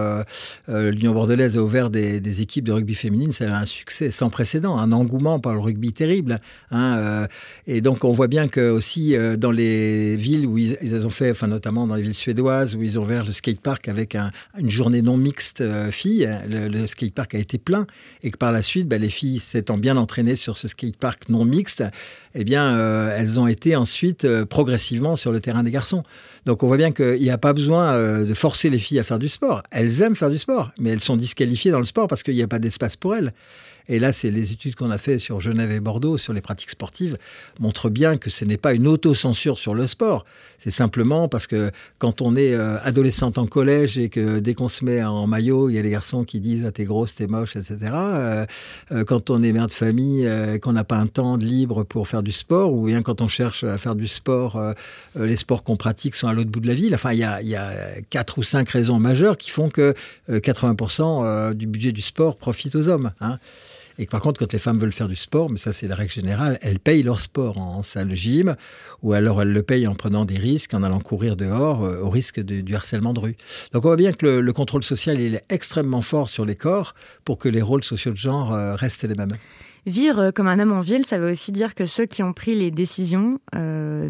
l'Union 0.67 1.13
bordelaise 1.13 1.57
a 1.57 1.61
ouvert 1.61 1.89
des, 1.89 2.19
des 2.19 2.41
équipes 2.41 2.65
de 2.65 2.71
rugby 2.71 2.95
féminine, 2.95 3.31
c'est 3.31 3.45
un 3.45 3.65
succès 3.65 4.11
sans 4.11 4.29
précédent, 4.29 4.77
un 4.77 4.91
engouement 4.91 5.39
par 5.39 5.53
le 5.53 5.59
rugby 5.59 5.93
terrible. 5.93 6.39
Hein, 6.71 6.97
euh, 6.97 7.27
et 7.67 7.81
donc 7.81 8.03
on 8.03 8.11
voit 8.11 8.27
bien 8.27 8.47
que 8.47 8.69
aussi 8.69 9.15
euh, 9.15 9.37
dans 9.37 9.51
les 9.51 10.04
villes 10.15 10.45
où 10.45 10.57
ils, 10.57 11.05
ont 11.05 11.09
fait, 11.09 11.31
enfin 11.31 11.47
notamment 11.47 11.87
dans 11.87 11.95
les 11.95 12.01
villes 12.01 12.13
suédoises 12.13 12.75
où 12.75 12.83
ils 12.83 12.99
ont 12.99 13.03
ouvert 13.03 13.25
le 13.25 13.33
skatepark 13.33 13.87
avec 13.87 14.15
une 14.57 14.69
journée 14.69 15.01
non 15.01 15.17
mixte 15.17 15.61
euh, 15.61 15.91
filles, 15.91 16.29
le, 16.47 16.67
le 16.67 16.87
skatepark 16.87 17.33
a 17.35 17.39
été 17.39 17.57
plein 17.57 17.87
et 18.23 18.31
que 18.31 18.37
par 18.37 18.51
la 18.51 18.61
suite, 18.61 18.87
bah, 18.87 18.97
les 18.97 19.09
filles 19.09 19.39
s'étant 19.39 19.77
bien 19.77 19.97
entraînées 19.97 20.35
sur 20.35 20.57
ce 20.57 20.67
skatepark 20.67 21.29
non 21.29 21.45
mixte, 21.45 21.83
eh 22.35 22.43
bien 22.43 23.09
elles 23.11 23.39
ont 23.39 23.47
été 23.47 23.75
ensuite 23.75 24.27
progressivement 24.45 25.15
sur 25.15 25.31
le 25.31 25.39
terrain 25.39 25.63
des 25.63 25.71
garçons. 25.71 26.03
Donc 26.45 26.63
on 26.63 26.67
voit 26.67 26.77
bien 26.77 26.91
qu'il 26.91 27.21
n'y 27.21 27.29
a 27.29 27.37
pas 27.37 27.53
besoin 27.53 28.23
de 28.23 28.33
forcer 28.33 28.69
les 28.69 28.79
filles 28.79 28.99
à 28.99 29.03
faire 29.03 29.19
du 29.19 29.29
sport. 29.29 29.63
Elles 29.71 30.01
aiment 30.01 30.15
faire 30.15 30.29
du 30.29 30.37
sport, 30.37 30.71
mais 30.79 30.91
elles 30.91 31.01
sont 31.01 31.15
disqualifiées 31.15 31.71
dans 31.71 31.79
le 31.79 31.85
sport 31.85 32.07
parce 32.07 32.23
qu'il 32.23 32.35
n'y 32.35 32.43
a 32.43 32.47
pas 32.47 32.59
d'espace 32.59 32.95
pour 32.95 33.15
elles. 33.15 33.33
Et 33.87 33.99
là, 33.99 34.13
c'est 34.13 34.31
les 34.31 34.51
études 34.51 34.75
qu'on 34.75 34.91
a 34.91 34.97
fait 34.97 35.19
sur 35.19 35.39
Genève 35.39 35.71
et 35.71 35.79
Bordeaux, 35.79 36.17
sur 36.17 36.33
les 36.33 36.41
pratiques 36.41 36.71
sportives, 36.71 37.17
montrent 37.59 37.89
bien 37.89 38.17
que 38.17 38.29
ce 38.29 38.45
n'est 38.45 38.57
pas 38.57 38.73
une 38.73 38.87
autocensure 38.87 39.59
sur 39.59 39.75
le 39.75 39.87
sport. 39.87 40.25
C'est 40.57 40.71
simplement 40.71 41.27
parce 41.27 41.47
que 41.47 41.71
quand 41.99 42.21
on 42.21 42.35
est 42.35 42.55
euh, 42.55 42.77
adolescente 42.83 43.37
en 43.37 43.45
collège 43.45 43.97
et 43.97 44.09
que 44.09 44.39
dès 44.39 44.53
qu'on 44.53 44.69
se 44.69 44.85
met 44.85 45.03
en 45.03 45.27
maillot, 45.27 45.69
il 45.69 45.75
y 45.75 45.77
a 45.77 45.81
les 45.81 45.89
garçons 45.89 46.23
qui 46.23 46.39
disent 46.39 46.65
ah, 46.65 46.71
t'es 46.71 46.85
grosse, 46.85 47.15
t'es 47.15 47.27
moche, 47.27 47.55
etc. 47.55 47.77
Euh, 47.93 48.45
euh, 48.91 49.03
quand 49.03 49.29
on 49.29 49.43
est 49.43 49.51
mère 49.51 49.67
de 49.67 49.73
famille, 49.73 50.27
qu'on 50.61 50.73
n'a 50.73 50.83
pas 50.83 50.97
un 50.97 51.07
temps 51.07 51.37
de 51.37 51.45
libre 51.45 51.83
pour 51.83 52.07
faire 52.07 52.23
du 52.23 52.31
sport, 52.31 52.73
ou 52.73 52.85
bien 52.85 53.01
quand 53.01 53.21
on 53.21 53.27
cherche 53.27 53.63
à 53.63 53.77
faire 53.77 53.95
du 53.95 54.07
sport, 54.07 54.61
les 55.15 55.35
sports 55.35 55.63
qu'on 55.63 55.77
pratique 55.77 56.15
sont 56.15 56.27
à 56.27 56.33
l'autre 56.33 56.49
bout 56.49 56.59
de 56.59 56.67
la 56.67 56.73
ville. 56.73 56.93
Enfin, 56.95 57.13
il 57.13 57.19
y 57.19 57.23
a, 57.23 57.41
y 57.41 57.55
a 57.55 58.01
quatre 58.09 58.37
ou 58.37 58.43
cinq 58.43 58.69
raisons 58.69 58.99
majeures 58.99 59.37
qui 59.37 59.49
font 59.49 59.69
que 59.69 59.93
80% 60.29 61.53
du 61.53 61.67
budget 61.67 61.91
du 61.91 62.01
sport 62.01 62.37
profite 62.37 62.75
aux 62.75 62.89
hommes. 62.89 63.11
Hein. 63.19 63.39
Et 63.97 64.05
par 64.05 64.21
contre, 64.21 64.39
quand 64.39 64.51
les 64.51 64.59
femmes 64.59 64.79
veulent 64.79 64.91
faire 64.91 65.07
du 65.07 65.15
sport, 65.15 65.49
mais 65.49 65.57
ça 65.57 65.73
c'est 65.73 65.87
la 65.87 65.95
règle 65.95 66.11
générale, 66.11 66.57
elles 66.61 66.79
payent 66.79 67.03
leur 67.03 67.19
sport 67.19 67.57
en 67.57 67.83
salle 67.83 68.09
de 68.09 68.15
gym, 68.15 68.55
ou 69.01 69.13
alors 69.13 69.41
elles 69.41 69.53
le 69.53 69.63
payent 69.63 69.87
en 69.87 69.95
prenant 69.95 70.25
des 70.25 70.37
risques, 70.37 70.73
en 70.73 70.83
allant 70.83 70.99
courir 70.99 71.35
dehors, 71.35 71.83
euh, 71.83 72.01
au 72.01 72.09
risque 72.09 72.39
du 72.39 72.75
harcèlement 72.75 73.13
de 73.13 73.19
rue. 73.19 73.35
Donc 73.71 73.85
on 73.85 73.89
voit 73.89 73.95
bien 73.95 74.13
que 74.13 74.25
le, 74.25 74.53
contrôle 74.53 74.83
social 74.83 75.19
est 75.19 75.43
extrêmement 75.49 76.01
fort 76.01 76.29
sur 76.29 76.45
les 76.45 76.55
corps 76.55 76.95
pour 77.25 77.37
que 77.37 77.49
les 77.49 77.61
rôles 77.61 77.83
sociaux 77.83 78.11
de 78.11 78.17
genre 78.17 78.53
euh, 78.53 78.75
restent 78.75 79.03
les 79.03 79.15
mêmes. 79.15 79.27
Vivre 79.85 80.31
comme 80.31 80.47
un 80.47 80.59
homme 80.59 80.71
en 80.71 80.81
ville, 80.81 81.05
ça 81.05 81.19
veut 81.19 81.31
aussi 81.31 81.51
dire 81.51 81.75
que 81.75 81.85
ceux 81.85 82.05
qui 82.05 82.23
ont 82.23 82.33
pris 82.33 82.55
les 82.55 82.71
décisions, 82.71 83.39
euh, 83.53 84.09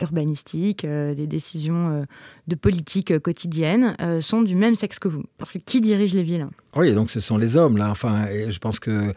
Urbanistiques, 0.00 0.84
euh, 0.84 1.14
des 1.14 1.26
décisions 1.26 1.90
euh, 1.90 2.04
de 2.48 2.54
politique 2.54 3.18
quotidienne 3.18 3.94
euh, 4.00 4.20
sont 4.20 4.42
du 4.42 4.54
même 4.54 4.74
sexe 4.74 4.98
que 4.98 5.08
vous. 5.08 5.24
Parce 5.38 5.52
que 5.52 5.58
qui 5.58 5.80
dirige 5.80 6.14
les 6.14 6.22
villes? 6.22 6.46
Oui, 6.76 6.94
donc 6.94 7.10
ce 7.10 7.20
sont 7.20 7.36
les 7.36 7.56
hommes, 7.56 7.76
là. 7.76 7.90
Enfin, 7.90 8.26
je 8.48 8.58
pense 8.58 8.78
que 8.78 9.12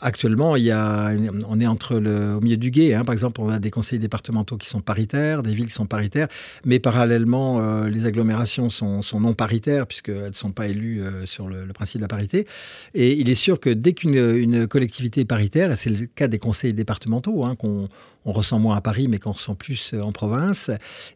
actuellement, 0.00 0.54
il 0.54 0.62
y 0.62 0.70
a, 0.70 1.10
on 1.48 1.60
est 1.60 1.66
entre 1.66 1.96
le, 1.96 2.36
au 2.36 2.40
milieu 2.40 2.56
du 2.56 2.70
guet. 2.70 2.94
Hein. 2.94 3.04
Par 3.04 3.12
exemple, 3.12 3.40
on 3.40 3.48
a 3.48 3.58
des 3.58 3.72
conseils 3.72 3.98
départementaux 3.98 4.56
qui 4.56 4.68
sont 4.68 4.80
paritaires, 4.80 5.42
des 5.42 5.52
villes 5.52 5.66
qui 5.66 5.72
sont 5.72 5.86
paritaires, 5.86 6.28
mais 6.64 6.78
parallèlement, 6.78 7.82
les 7.86 8.06
agglomérations 8.06 8.70
sont, 8.70 9.02
sont, 9.02 9.18
non 9.18 9.34
paritaires 9.34 9.88
puisqu'elles 9.88 10.28
ne 10.28 10.32
sont 10.32 10.52
pas 10.52 10.68
élues 10.68 11.02
sur 11.24 11.48
le, 11.48 11.66
principe 11.72 11.98
de 11.98 12.04
la 12.04 12.08
parité. 12.08 12.46
Et 12.94 13.14
il 13.14 13.28
est 13.28 13.34
sûr 13.34 13.58
que 13.58 13.70
dès 13.70 13.92
qu'une 13.94 14.68
collectivité 14.68 15.22
est 15.22 15.24
paritaire, 15.24 15.72
et 15.72 15.76
c'est 15.76 15.90
le 15.90 16.06
cas 16.06 16.28
des 16.28 16.38
conseils 16.38 16.72
départementaux, 16.72 17.44
hein, 17.44 17.56
qu'on 17.56 17.88
on 18.24 18.32
ressent 18.32 18.58
moins 18.58 18.76
à 18.76 18.80
Paris, 18.80 19.08
mais 19.08 19.18
qu'on 19.18 19.32
ressent 19.32 19.54
plus 19.54 19.94
en 20.00 20.12
province, 20.12 20.70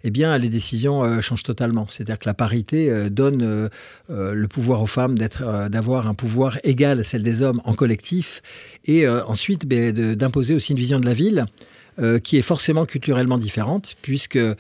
eh 0.04 0.10
bien, 0.10 0.36
les 0.38 0.48
décisions 0.48 1.20
changent 1.20 1.42
totalement. 1.42 1.86
C'est-à-dire 1.88 2.18
que 2.18 2.28
la 2.28 2.34
parité 2.34 3.08
donne 3.10 3.70
le 4.08 4.48
pouvoir 4.48 4.82
aux 4.82 4.86
femmes 4.86 5.16
d'avoir 5.16 6.06
un 6.06 6.14
pouvoir 6.14 6.58
égal 6.64 7.00
à 7.00 7.04
celle 7.04 7.22
des 7.22 7.42
hommes 7.42 7.60
en 7.64 7.74
collectif 7.74 8.42
et 8.84 9.06
euh, 9.06 9.24
ensuite 9.26 9.66
ben, 9.66 9.92
d'imposer 9.92 10.54
aussi 10.54 10.72
une 10.72 10.78
vision 10.78 11.00
de 11.00 11.06
la 11.06 11.14
ville 11.14 11.46
euh, 11.98 12.18
qui 12.18 12.36
est 12.36 12.42
forcément 12.42 12.86
culturellement 12.86 13.38
différente, 13.38 13.96
puisque 14.02 14.36
euh, 14.36 14.54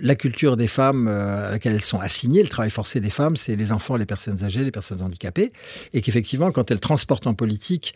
la 0.00 0.14
culture 0.14 0.56
des 0.56 0.68
femmes 0.68 1.08
à 1.08 1.50
laquelle 1.50 1.74
elles 1.74 1.82
sont 1.82 2.00
assignées, 2.00 2.42
le 2.42 2.48
travail 2.48 2.70
forcé 2.70 3.00
des 3.00 3.10
femmes, 3.10 3.36
c'est 3.36 3.56
les 3.56 3.72
enfants, 3.72 3.96
les 3.96 4.06
personnes 4.06 4.44
âgées, 4.44 4.62
les 4.62 4.70
personnes 4.70 5.02
handicapées, 5.02 5.52
et 5.92 6.00
qu'effectivement, 6.02 6.52
quand 6.52 6.70
elles 6.70 6.80
transportent 6.80 7.26
en 7.26 7.34
politique, 7.34 7.94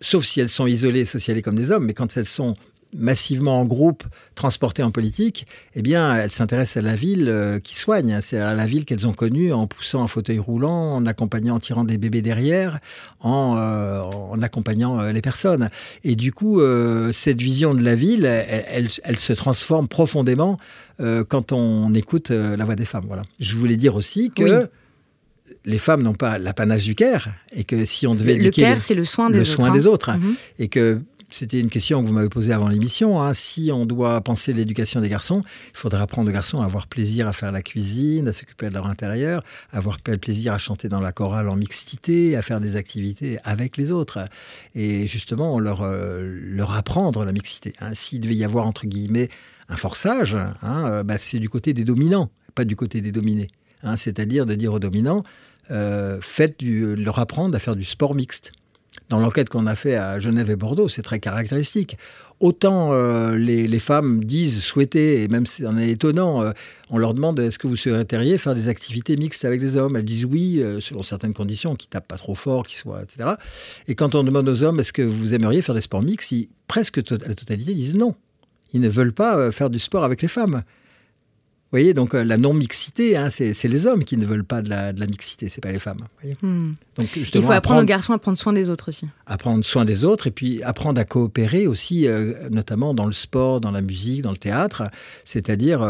sauf 0.00 0.24
si 0.24 0.40
elles 0.40 0.48
sont 0.48 0.66
isolées 0.66 1.00
et 1.00 1.04
socialisées 1.04 1.42
comme 1.42 1.56
des 1.56 1.72
hommes, 1.72 1.86
mais 1.86 1.94
quand 1.94 2.16
elles 2.16 2.28
sont 2.28 2.54
massivement 2.94 3.60
en 3.60 3.64
groupe, 3.64 4.04
transportées 4.34 4.82
en 4.82 4.90
politique, 4.90 5.46
eh 5.74 5.82
bien, 5.82 6.16
elles 6.16 6.32
s'intéressent 6.32 6.82
à 6.82 6.86
la 6.86 6.96
ville 6.96 7.28
euh, 7.28 7.58
qui 7.58 7.76
soigne. 7.76 8.18
C'est 8.22 8.38
à 8.38 8.54
la 8.54 8.66
ville 8.66 8.84
qu'elles 8.84 9.06
ont 9.06 9.12
connue 9.12 9.52
en 9.52 9.66
poussant 9.66 10.02
un 10.02 10.08
fauteuil 10.08 10.38
roulant, 10.38 10.94
en 10.94 11.06
accompagnant, 11.06 11.56
en 11.56 11.58
tirant 11.58 11.84
des 11.84 11.98
bébés 11.98 12.22
derrière, 12.22 12.78
en, 13.20 13.56
euh, 13.58 14.00
en 14.00 14.40
accompagnant 14.42 15.00
euh, 15.00 15.12
les 15.12 15.22
personnes. 15.22 15.70
Et 16.04 16.16
du 16.16 16.32
coup, 16.32 16.60
cette 17.12 17.40
vision 17.40 17.74
de 17.74 17.82
la 17.82 17.94
ville, 17.94 18.24
elle, 18.24 18.88
elle, 19.04 19.18
se 19.18 19.32
transforme 19.32 19.88
profondément 19.88 20.58
quand 21.28 21.52
on 21.52 21.92
écoute 21.94 22.30
la 22.30 22.64
voix 22.64 22.76
des 22.76 22.84
femmes. 22.84 23.04
Voilà. 23.06 23.22
Je 23.38 23.56
voulais 23.56 23.76
dire 23.76 23.96
aussi 23.96 24.30
que 24.30 24.68
les 25.64 25.78
femmes 25.78 26.02
n'ont 26.02 26.14
pas 26.14 26.38
l'apanage 26.38 26.84
du 26.84 26.94
care 26.94 27.28
et 27.52 27.64
que 27.64 27.84
si 27.84 28.06
on 28.06 28.14
devait 28.14 28.34
le, 28.34 28.40
éduquer 28.42 28.74
le 28.74 28.80
c'est 28.80 28.94
le 28.94 29.04
soin 29.04 29.30
des 29.30 29.38
le 29.38 29.42
autres, 29.42 29.52
soin 29.52 29.70
des 29.70 29.86
autres 29.86 30.12
mhm. 30.12 30.34
et 30.58 30.68
que 30.68 31.00
c'était 31.36 31.60
une 31.60 31.68
question 31.68 32.02
que 32.02 32.08
vous 32.08 32.14
m'avez 32.14 32.30
posée 32.30 32.54
avant 32.54 32.68
l'émission. 32.68 33.20
Hein. 33.20 33.34
Si 33.34 33.70
on 33.70 33.84
doit 33.84 34.22
penser 34.22 34.54
l'éducation 34.54 35.02
des 35.02 35.10
garçons, 35.10 35.42
il 35.44 35.76
faudrait 35.76 36.00
apprendre 36.00 36.30
aux 36.30 36.32
garçons 36.32 36.62
à 36.62 36.64
avoir 36.64 36.86
plaisir 36.86 37.28
à 37.28 37.34
faire 37.34 37.52
la 37.52 37.60
cuisine, 37.60 38.26
à 38.28 38.32
s'occuper 38.32 38.70
de 38.70 38.74
leur 38.74 38.86
intérieur, 38.86 39.44
à 39.70 39.76
avoir 39.76 39.98
plaisir 39.98 40.54
à 40.54 40.58
chanter 40.58 40.88
dans 40.88 41.00
la 41.00 41.12
chorale 41.12 41.50
en 41.50 41.56
mixité, 41.56 42.36
à 42.36 42.42
faire 42.42 42.58
des 42.58 42.76
activités 42.76 43.38
avec 43.44 43.76
les 43.76 43.90
autres. 43.90 44.20
Et 44.74 45.06
justement, 45.06 45.58
leur, 45.60 45.82
euh, 45.82 46.22
leur 46.22 46.72
apprendre 46.72 47.22
la 47.22 47.32
mixité. 47.32 47.74
Hein. 47.80 47.90
S'il 47.94 48.20
devait 48.20 48.34
y 48.34 48.44
avoir, 48.44 48.66
entre 48.66 48.86
guillemets, 48.86 49.28
un 49.68 49.76
forçage, 49.76 50.36
hein, 50.36 50.88
euh, 50.88 51.02
bah, 51.02 51.18
c'est 51.18 51.38
du 51.38 51.50
côté 51.50 51.74
des 51.74 51.84
dominants, 51.84 52.30
pas 52.54 52.64
du 52.64 52.76
côté 52.76 53.02
des 53.02 53.12
dominés. 53.12 53.48
C'est-à-dire 53.96 54.46
de 54.46 54.54
dire 54.54 54.72
aux 54.72 54.80
dominants, 54.80 55.22
euh, 55.70 56.18
faites 56.22 56.56
leur 56.62 57.18
apprendre 57.18 57.54
à 57.54 57.58
faire 57.58 57.76
du 57.76 57.84
sport 57.84 58.14
mixte 58.14 58.52
Dans 59.08 59.20
l'enquête 59.20 59.48
qu'on 59.48 59.66
a 59.66 59.76
fait 59.76 59.94
à 59.94 60.18
Genève 60.18 60.50
et 60.50 60.56
Bordeaux, 60.56 60.88
c'est 60.88 61.02
très 61.02 61.20
caractéristique. 61.20 61.96
Autant 62.40 62.92
euh, 62.92 63.36
les, 63.36 63.78
femmes 63.78 64.24
disent 64.24 64.60
souhaiter, 64.60 65.22
et 65.22 65.28
même 65.28 65.46
c'est 65.46 65.64
étonnant, 65.88 66.42
euh, 66.42 66.50
on 66.90 66.98
leur 66.98 67.14
demande 67.14 67.38
est-ce 67.38 67.58
que 67.58 67.66
vous 67.66 67.76
souhaiteriez 67.76 68.36
faire 68.36 68.54
des 68.54 68.68
activités 68.68 69.16
mixtes 69.16 69.44
avec 69.44 69.60
des 69.60 69.76
hommes? 69.76 69.96
Elles 69.96 70.04
disent 70.04 70.26
oui, 70.26 70.60
euh, 70.60 70.80
selon 70.80 71.02
certaines 71.02 71.34
conditions, 71.34 71.76
qui 71.76 71.86
tapent 71.86 72.08
pas 72.08 72.18
trop 72.18 72.34
fort, 72.34 72.66
qui 72.66 72.76
soient, 72.76 73.02
etc. 73.02 73.30
Et 73.86 73.94
quand 73.94 74.14
on 74.14 74.24
demande 74.24 74.48
aux 74.48 74.64
hommes 74.64 74.80
est-ce 74.80 74.92
que 74.92 75.02
vous 75.02 75.34
aimeriez 75.34 75.62
faire 75.62 75.74
des 75.74 75.80
sports 75.80 76.02
mixtes, 76.02 76.34
presque 76.66 76.96
la 76.96 77.34
totalité 77.34 77.74
disent 77.74 77.96
non. 77.96 78.14
Ils 78.72 78.80
ne 78.80 78.88
veulent 78.88 79.14
pas 79.14 79.52
faire 79.52 79.70
du 79.70 79.78
sport 79.78 80.04
avec 80.04 80.20
les 80.20 80.28
femmes. 80.28 80.62
Voyez, 81.76 81.94
donc 81.94 82.14
la 82.14 82.36
non-mixité, 82.38 83.16
hein, 83.16 83.28
c'est 83.30 83.68
les 83.68 83.86
hommes 83.86 84.04
qui 84.04 84.16
ne 84.16 84.24
veulent 84.24 84.44
pas 84.44 84.62
de 84.62 84.70
la, 84.70 84.92
de 84.92 85.00
la 85.00 85.06
mixité, 85.06 85.48
c'est 85.48 85.60
pas 85.60 85.72
les 85.72 85.78
femmes. 85.78 86.06
Hmm. 86.40 86.72
Donc, 86.96 87.08
Il 87.16 87.42
faut 87.42 87.52
apprendre, 87.52 87.82
aux 87.82 87.84
garçons 87.84 88.14
à 88.14 88.18
prendre 88.18 88.38
soin 88.38 88.52
des 88.52 88.70
autres 88.70 88.88
aussi. 88.88 89.06
À 89.26 89.36
prendre 89.36 89.64
soin 89.64 89.84
des 89.84 90.04
autres 90.04 90.26
et 90.26 90.30
puis 90.30 90.62
apprendre 90.62 90.98
à 91.00 91.04
coopérer 91.04 91.66
aussi, 91.66 92.06
notamment 92.50 92.94
dans 92.94 93.06
le 93.06 93.12
sport, 93.12 93.60
dans 93.60 93.72
la 93.72 93.82
musique, 93.82 94.22
dans 94.22 94.30
le 94.30 94.38
théâtre. 94.38 94.84
C'est-à-dire, 95.24 95.82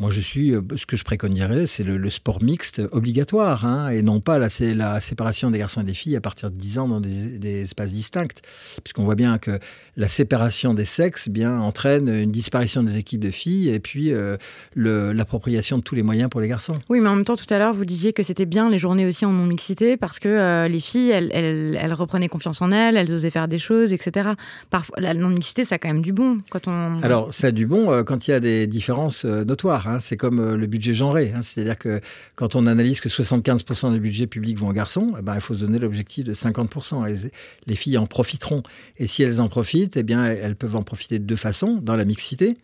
moi, 0.00 0.10
je 0.10 0.20
suis, 0.20 0.52
euh, 0.52 0.60
ce 0.74 0.86
que 0.86 0.96
je 0.96 1.04
préconiserais, 1.04 1.66
c'est 1.66 1.84
le, 1.84 2.10
sport 2.10 2.42
mixte 2.42 2.82
obligatoire, 2.90 3.64
hein, 3.64 3.90
et 3.90 4.02
non 4.02 4.20
pas 4.20 4.38
la, 4.38 4.48
la 4.74 5.00
séparation 5.00 5.50
des 5.52 5.58
garçons 5.58 5.82
et 5.82 5.84
des 5.84 5.94
filles 5.94 6.16
à 6.16 6.20
partir 6.20 6.50
de 6.50 6.56
10 6.56 6.78
ans 6.78 6.88
dans 6.88 7.00
des, 7.00 7.62
espaces 7.62 7.92
distincts. 7.92 8.42
Puisqu'on 8.82 9.04
voit 9.04 9.14
bien 9.14 9.38
que 9.38 9.60
la 9.96 10.08
séparation 10.08 10.74
des 10.74 10.84
sexes 10.84 11.28
bien, 11.28 11.58
entraîne 11.60 12.08
une 12.08 12.32
disparition 12.32 12.82
des 12.82 12.96
équipes 12.96 13.20
de 13.20 13.30
filles 13.30 13.70
et 13.70 13.80
puis 13.80 14.12
euh, 14.12 14.36
l'appropriation 14.74 15.78
de 15.78 15.82
tous 15.82 15.94
les 15.94 16.02
moyens 16.02 16.30
pour 16.30 16.40
les 16.40 16.48
garçons. 16.48 16.78
Oui, 16.88 17.00
mais 17.00 17.08
en 17.08 17.16
même 17.16 17.24
temps, 17.24 17.36
tout 17.36 17.52
à 17.52 17.58
l'heure, 17.58 17.74
vous 17.74 17.84
disiez 17.84 18.12
que 18.12 18.22
c'était 18.22 18.46
bien 18.46 18.70
les 18.70 18.78
journées 18.78 19.06
aussi 19.06 19.24
en 19.24 19.32
non-mixité 19.32 19.96
parce 19.96 20.18
que 20.18 20.28
euh, 20.28 20.68
les 20.68 20.80
filles, 20.80 21.10
elles, 21.10 21.30
elles, 21.32 21.92
reprenaient 21.92 22.28
confiance 22.28 22.60
en 22.62 22.72
elles, 22.72 22.96
elles 22.96 23.12
osaient 23.12 23.30
faire 23.30 23.48
des 23.48 23.58
choses, 23.58 23.92
etc. 23.92 24.30
Parfois, 24.70 25.00
la 25.00 25.14
non-mixité, 25.14 25.64
ça 25.64 25.76
a 25.76 25.78
quand 25.78 25.88
même 25.88 26.02
du 26.02 26.12
bon. 26.12 26.40
Quand 26.50 26.66
on... 26.68 27.00
Alors, 27.02 27.32
ça 27.32 27.48
a 27.48 27.50
du 27.50 27.66
bon 27.66 28.02
quand 28.04 28.26
il 28.26 28.32
y 28.32 28.34
a 28.34 28.40
des 28.40 28.66
différences 28.66 29.24
notoires. 29.24 29.88
Hein. 29.88 29.98
C'est 30.00 30.16
comme 30.16 30.40
euh, 30.40 30.56
le 30.56 30.66
budget 30.66 30.94
genré. 30.94 31.32
Hein. 31.34 31.42
C'est-à-dire 31.42 31.78
que 31.78 32.00
quand 32.34 32.54
on 32.56 32.66
analyse 32.66 33.00
que 33.00 33.08
75% 33.08 33.92
des 33.92 33.98
budgets 33.98 34.26
publics 34.26 34.58
vont 34.58 34.68
aux 34.68 34.72
garçons, 34.72 35.14
eh 35.18 35.22
ben, 35.22 35.34
il 35.34 35.40
faut 35.40 35.54
se 35.54 35.60
donner 35.60 35.78
l'objectif 35.78 36.24
de 36.24 36.34
50%. 36.34 37.30
les 37.66 37.74
filles 37.74 37.98
en 37.98 38.06
profiteront. 38.06 38.62
Et 38.98 39.06
si 39.06 39.22
elles 39.22 39.40
en 39.40 39.48
profitent, 39.48 39.83
eh 39.94 40.02
bien, 40.02 40.24
elles 40.24 40.56
peuvent 40.56 40.76
en 40.76 40.82
profiter 40.82 41.18
de 41.18 41.24
deux 41.24 41.36
façons, 41.36 41.80
dans 41.82 41.96
la 41.96 42.04
mixité 42.04 42.54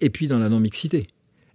et 0.00 0.10
puis 0.10 0.26
dans 0.26 0.38
la 0.38 0.48
non-mixité. 0.48 1.06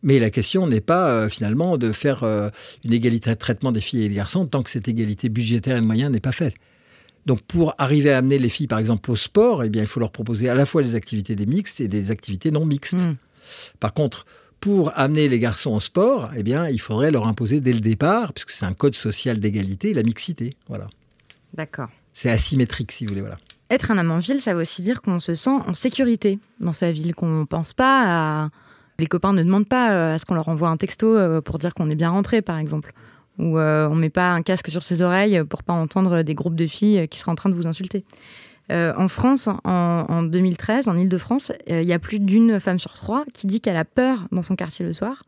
Mais 0.03 0.19
la 0.19 0.29
question 0.29 0.67
n'est 0.67 0.81
pas 0.81 1.09
euh, 1.09 1.29
finalement 1.29 1.77
de 1.77 1.91
faire 1.91 2.23
euh, 2.23 2.49
une 2.83 2.93
égalité 2.93 3.29
de 3.31 3.35
traitement 3.35 3.71
des 3.71 3.81
filles 3.81 4.03
et 4.03 4.09
des 4.09 4.15
garçons 4.15 4.45
tant 4.45 4.63
que 4.63 4.69
cette 4.69 4.87
égalité 4.87 5.29
budgétaire 5.29 5.77
et 5.77 5.81
de 5.81 5.85
moyens 5.85 6.11
n'est 6.11 6.19
pas 6.19 6.31
faite. 6.31 6.55
Donc 7.25 7.41
pour 7.41 7.73
arriver 7.77 8.11
à 8.11 8.19
amener 8.19 8.39
les 8.39 8.47
filles 8.47 8.67
par 8.67 8.79
exemple 8.79 9.11
au 9.11 9.15
sport, 9.15 9.63
eh 9.63 9.69
bien, 9.69 9.83
il 9.83 9.87
faut 9.87 9.99
leur 9.99 10.11
proposer 10.11 10.49
à 10.49 10.53
la 10.53 10.65
fois 10.65 10.81
des 10.81 10.95
activités 10.95 11.35
des 11.35 11.45
mixtes 11.45 11.81
et 11.81 11.87
des 11.87 12.11
activités 12.11 12.51
non 12.51 12.65
mixtes. 12.65 12.93
Mmh. 12.93 13.15
Par 13.79 13.93
contre, 13.93 14.25
pour 14.59 14.97
amener 14.97 15.27
les 15.27 15.39
garçons 15.39 15.71
au 15.71 15.79
sport, 15.79 16.31
eh 16.35 16.43
bien, 16.43 16.67
il 16.69 16.79
faudrait 16.79 17.11
leur 17.11 17.27
imposer 17.27 17.59
dès 17.61 17.73
le 17.73 17.79
départ, 17.79 18.33
puisque 18.33 18.51
c'est 18.51 18.65
un 18.65 18.73
code 18.73 18.95
social 18.95 19.39
d'égalité, 19.39 19.93
la 19.93 20.03
mixité. 20.03 20.51
Voilà. 20.67 20.87
D'accord. 21.53 21.89
C'est 22.13 22.29
asymétrique, 22.29 22.91
si 22.91 23.05
vous 23.05 23.09
voulez. 23.09 23.21
Voilà. 23.21 23.37
Être 23.69 23.91
un 23.91 23.97
homme 23.97 24.11
en 24.11 24.19
ville, 24.19 24.41
ça 24.41 24.53
veut 24.53 24.61
aussi 24.61 24.81
dire 24.81 25.01
qu'on 25.01 25.19
se 25.19 25.35
sent 25.35 25.49
en 25.49 25.73
sécurité 25.73 26.39
dans 26.59 26.73
sa 26.73 26.91
ville, 26.91 27.13
qu'on 27.15 27.39
ne 27.41 27.45
pense 27.45 27.73
pas 27.73 28.03
à... 28.05 28.49
Les 28.99 29.07
copains 29.07 29.33
ne 29.33 29.43
demandent 29.43 29.67
pas 29.67 29.91
euh, 29.91 30.15
à 30.15 30.19
ce 30.19 30.25
qu'on 30.25 30.33
leur 30.33 30.47
envoie 30.47 30.69
un 30.69 30.77
texto 30.77 31.15
euh, 31.15 31.41
pour 31.41 31.59
dire 31.59 31.75
qu'on 31.75 31.89
est 31.89 31.95
bien 31.95 32.09
rentré, 32.09 32.41
par 32.41 32.57
exemple. 32.57 32.93
Ou 33.37 33.59
euh, 33.59 33.87
on 33.89 33.95
ne 33.95 34.01
met 34.01 34.09
pas 34.09 34.31
un 34.31 34.41
casque 34.41 34.71
sur 34.71 34.81
ses 34.81 35.01
oreilles 35.01 35.43
pour 35.43 35.61
pas 35.61 35.73
entendre 35.73 36.23
des 36.23 36.33
groupes 36.33 36.55
de 36.55 36.65
filles 36.65 37.07
qui 37.07 37.19
seraient 37.19 37.31
en 37.31 37.35
train 37.35 37.49
de 37.49 37.55
vous 37.55 37.67
insulter. 37.67 38.05
En 38.69 39.07
France, 39.07 39.47
en, 39.63 40.23
2013, 40.23 40.89
en 40.89 40.97
Ile-de-France, 40.97 41.53
il 41.67 41.85
y 41.85 41.93
a 41.93 41.99
plus 41.99 42.19
d'une 42.19 42.59
femme 42.59 42.79
sur 42.79 42.95
trois 42.95 43.23
qui 43.33 43.47
dit 43.47 43.61
qu'elle 43.61 43.77
a 43.77 43.85
peur 43.85 44.27
dans 44.33 44.41
son 44.41 44.57
quartier 44.57 44.85
le 44.85 44.91
soir, 44.91 45.23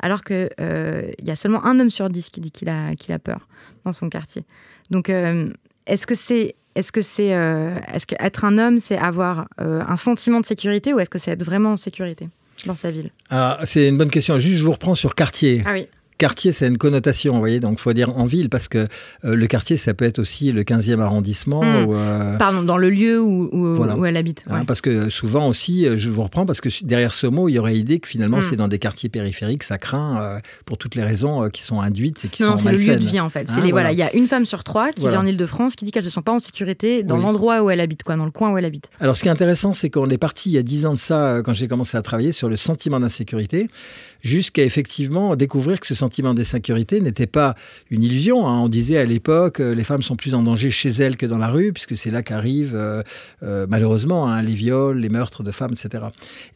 alors 0.00 0.24
qu'il 0.24 0.50
euh, 0.60 1.12
y 1.22 1.30
a 1.30 1.36
seulement 1.36 1.64
un 1.64 1.78
homme 1.78 1.90
sur 1.90 2.08
dix 2.08 2.30
qui 2.30 2.40
dit 2.40 2.50
qu'il 2.50 2.68
a, 2.68 2.96
qu'il 2.96 3.14
a 3.14 3.20
peur 3.20 3.46
dans 3.84 3.92
son 3.92 4.08
quartier. 4.08 4.44
Donc, 4.90 5.08
est-ce 5.08 6.04
que 6.04 6.16
c'est 6.16 6.56
est-ce 6.74 6.92
que 6.92 7.02
c'est 7.02 7.28
est-ce 7.28 8.06
qu'être 8.06 8.44
un 8.44 8.58
homme, 8.58 8.78
c'est 8.78 8.98
avoir 8.98 9.48
un 9.58 9.96
sentiment 9.96 10.40
de 10.40 10.46
sécurité 10.46 10.92
ou 10.94 11.00
est-ce 11.00 11.10
que 11.10 11.18
c'est 11.18 11.32
être 11.32 11.44
vraiment 11.44 11.72
en 11.72 11.76
sécurité 11.76 12.28
dans 12.66 12.76
sa 12.76 12.90
ville? 12.90 13.10
Ah, 13.30 13.58
C'est 13.64 13.88
une 13.88 13.96
bonne 13.98 14.10
question. 14.10 14.38
Juste, 14.38 14.58
je 14.58 14.64
vous 14.64 14.72
reprends 14.72 14.94
sur 14.94 15.14
quartier. 15.14 15.62
Ah 15.66 15.72
oui 15.72 15.86
quartier, 16.20 16.52
c'est 16.52 16.68
une 16.68 16.76
connotation, 16.76 17.32
vous 17.32 17.38
voyez, 17.38 17.60
donc 17.60 17.78
il 17.78 17.80
faut 17.80 17.94
dire 17.94 18.16
en 18.18 18.26
ville, 18.26 18.50
parce 18.50 18.68
que 18.68 18.88
euh, 19.24 19.34
le 19.34 19.46
quartier, 19.46 19.78
ça 19.78 19.94
peut 19.94 20.04
être 20.04 20.18
aussi 20.18 20.52
le 20.52 20.64
15e 20.64 21.00
arrondissement. 21.00 21.64
Hmm. 21.64 21.84
Ou, 21.86 21.94
euh, 21.94 22.36
Pardon, 22.36 22.62
dans 22.62 22.76
le 22.76 22.90
lieu 22.90 23.18
où, 23.20 23.48
où, 23.52 24.04
elle 24.04 24.18
habite. 24.18 24.44
Hein, 24.50 24.66
parce 24.66 24.82
que 24.82 25.08
souvent 25.08 25.48
aussi, 25.48 25.86
euh, 25.86 25.96
je 25.96 26.10
vous 26.10 26.22
reprends, 26.22 26.44
parce 26.44 26.60
que 26.60 26.68
derrière 26.84 27.14
ce 27.14 27.26
mot, 27.26 27.48
il 27.48 27.54
y 27.54 27.58
aurait 27.58 27.76
idée 27.76 28.00
que 28.00 28.06
finalement, 28.06 28.38
hmm. 28.38 28.46
c'est 28.50 28.56
dans 28.56 28.68
des 28.68 28.78
quartiers 28.78 29.08
périphériques, 29.08 29.62
ça 29.62 29.78
craint 29.78 30.38
pour 30.66 30.76
toutes 30.76 30.94
les 30.94 31.02
raisons 31.02 31.48
qui 31.48 31.62
sont 31.62 31.80
induites 31.80 32.26
et 32.26 32.28
qui 32.28 32.42
sont 32.42 32.50
Non, 32.50 32.56
c'est 32.58 32.70
le 32.70 32.78
lieu 32.78 32.96
de 32.96 33.06
vie, 33.06 33.20
en 33.20 33.30
fait. 33.30 33.48
Hein, 33.50 33.60
les, 33.64 33.72
voilà. 33.72 33.92
Il 33.92 33.98
y 33.98 34.02
a 34.02 34.14
une 34.14 34.28
femme 34.28 34.44
sur 34.44 34.62
trois 34.62 34.92
qui 34.92 35.08
vit 35.08 35.16
en 35.16 35.26
Ile-de-France 35.26 35.74
qui 35.74 35.86
dit 35.86 35.90
qu'elle 35.90 36.04
ne 36.04 36.08
se 36.08 36.14
sent 36.14 36.22
pas 36.22 36.32
en 36.32 36.38
sécurité 36.38 37.02
dans 37.02 37.16
l'endroit 37.16 37.62
où 37.62 37.70
elle 37.70 37.80
habite, 37.80 38.02
quoi, 38.02 38.16
dans 38.16 38.26
le 38.26 38.30
coin 38.30 38.52
où 38.52 38.58
elle 38.58 38.66
habite. 38.66 38.90
Alors, 39.00 39.16
ce 39.16 39.22
qui 39.22 39.28
est 39.28 39.32
intéressant, 39.32 39.72
c'est 39.72 39.88
qu'on 39.88 40.10
est 40.10 40.18
parti 40.18 40.50
il 40.50 40.52
y 40.52 40.58
a 40.58 40.62
10 40.62 40.86
ans 40.86 40.94
de 40.94 40.98
ça, 40.98 41.40
quand 41.42 41.54
j'ai 41.54 41.66
commencé 41.66 41.96
à 41.96 42.02
travailler 42.02 42.32
sur 42.32 42.50
le 42.50 42.56
sentiment 42.56 43.00
d'insécurité 43.00 43.70
jusqu'à 44.22 44.64
effectivement 44.64 45.36
découvrir 45.36 45.80
que 45.80 45.86
ce 45.86 45.94
sentiment 45.94 46.34
d'insécurité 46.34 47.00
n'était 47.00 47.26
pas 47.26 47.54
une 47.90 48.02
illusion. 48.02 48.46
Hein. 48.46 48.60
On 48.60 48.68
disait 48.68 48.98
à 48.98 49.04
l'époque, 49.04 49.60
euh, 49.60 49.74
les 49.74 49.84
femmes 49.84 50.02
sont 50.02 50.16
plus 50.16 50.34
en 50.34 50.42
danger 50.42 50.70
chez 50.70 50.90
elles 50.90 51.16
que 51.16 51.26
dans 51.26 51.38
la 51.38 51.48
rue, 51.48 51.72
puisque 51.72 51.96
c'est 51.96 52.10
là 52.10 52.22
qu'arrivent 52.22 52.74
euh, 52.74 53.02
euh, 53.42 53.66
malheureusement 53.68 54.28
hein, 54.28 54.42
les 54.42 54.54
viols, 54.54 54.98
les 54.98 55.08
meurtres 55.08 55.42
de 55.42 55.50
femmes, 55.50 55.72
etc. 55.72 56.04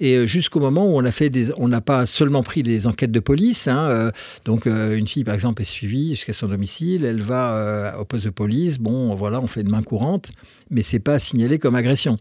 Et 0.00 0.26
jusqu'au 0.26 0.60
moment 0.60 0.86
où 0.86 0.98
on 0.98 1.04
a 1.04 1.10
fait 1.10 1.32
on 1.56 1.68
n'a 1.68 1.80
pas 1.80 2.06
seulement 2.06 2.42
pris 2.42 2.62
des 2.62 2.86
enquêtes 2.86 3.12
de 3.12 3.20
police. 3.20 3.68
Hein, 3.68 4.10
donc 4.44 4.66
une 4.66 5.06
fille 5.06 5.24
par 5.24 5.34
exemple 5.34 5.62
est 5.62 5.66
suivie 5.66 6.10
jusqu'à 6.10 6.32
son 6.32 6.48
domicile, 6.48 7.04
elle 7.04 7.22
va 7.22 7.96
au 7.98 8.04
poste 8.04 8.26
de 8.26 8.30
police. 8.30 8.78
Bon, 8.78 9.14
voilà, 9.14 9.40
on 9.40 9.46
fait 9.46 9.62
une 9.62 9.70
main 9.70 9.82
courante, 9.82 10.30
mais 10.70 10.82
c'est 10.82 10.98
pas 10.98 11.18
signalé 11.18 11.58
comme 11.58 11.74
agression. 11.74 12.18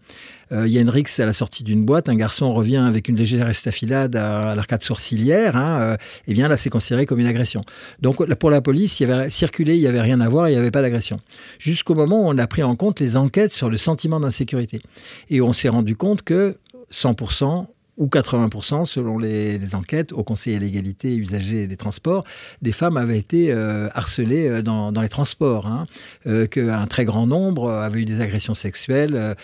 Euh, 0.52 0.68
Yann 0.68 0.90
Rix, 0.90 1.20
à 1.20 1.26
la 1.26 1.34
sortie 1.34 1.64
d'une 1.64 1.86
boîte, 1.86 2.10
un 2.10 2.16
garçon 2.16 2.54
revient 2.54 2.78
avec 2.78 3.08
une 3.08 3.16
légère 3.16 3.48
estafilade 3.48 4.16
à, 4.16 4.56
l'arcade 4.56 4.84
sourcilière. 4.84 5.56
Hein, 5.56 5.82
euh, 5.82 5.98
eh 6.28 6.34
bien 6.34 6.48
là, 6.48 6.58
c'est 6.58 6.70
considéré 6.70 7.06
comme 7.06 7.20
une 7.20 7.28
agression. 7.28 7.64
Donc 8.02 8.24
pour 8.36 8.50
la 8.50 8.62
police, 8.62 9.00
il 9.00 9.08
y 9.08 9.12
avait 9.12 9.30
circulé, 9.30 9.76
il 9.76 9.82
n'y 9.82 9.88
avait 9.88 10.02
rien 10.02 10.20
à 10.22 10.30
voir, 10.30 10.50
il 10.50 10.54
n'y 10.54 10.58
avait 10.58 10.72
pas 10.72 10.82
d'agression. 10.82 11.18
Jusqu'au 11.60 11.96
moment 11.96 12.26
où 12.26 12.30
on 12.30 12.38
a 12.38 12.48
pris 12.48 12.64
en 12.64 12.76
compte 12.76 13.00
les 13.00 13.18
enquêtes 13.18 13.54
sur 13.54 13.70
le 13.70 13.78
sentiment 13.78 14.20
d'insécurité. 14.20 14.82
Et 15.30 15.42
on 15.42 15.54
s'est 15.54 15.70
rendu 15.70 15.96
compte 15.96 16.22
que 16.22 16.58
100% 16.92 17.66
ou 17.98 18.08
80% 18.08 18.86
selon 18.86 19.18
les, 19.18 19.76
enquêtes 19.76 20.12
au 20.12 20.24
Conseil 20.24 20.56
à 20.56 20.60
l'égalité 20.60 21.16
usagers 21.16 21.68
des 21.68 21.78
transports, 21.78 22.24
des 22.62 22.72
femmes 22.72 22.98
avaient 22.98 23.18
été 23.18 23.52
euh, 23.52 23.88
harcelées 23.94 24.48
euh, 24.48 24.62
dans, 24.62 24.92
les 25.02 25.10
transports, 25.10 25.68
hein, 25.68 25.86
euh, 26.28 26.48
qu'un 26.48 26.88
très 26.88 27.06
grand 27.06 27.28
nombre 27.28 27.70
avaient 27.70 28.02
eu 28.02 28.06
des 28.06 28.22
agressions 28.22 28.54
sexuelles, 28.54 29.36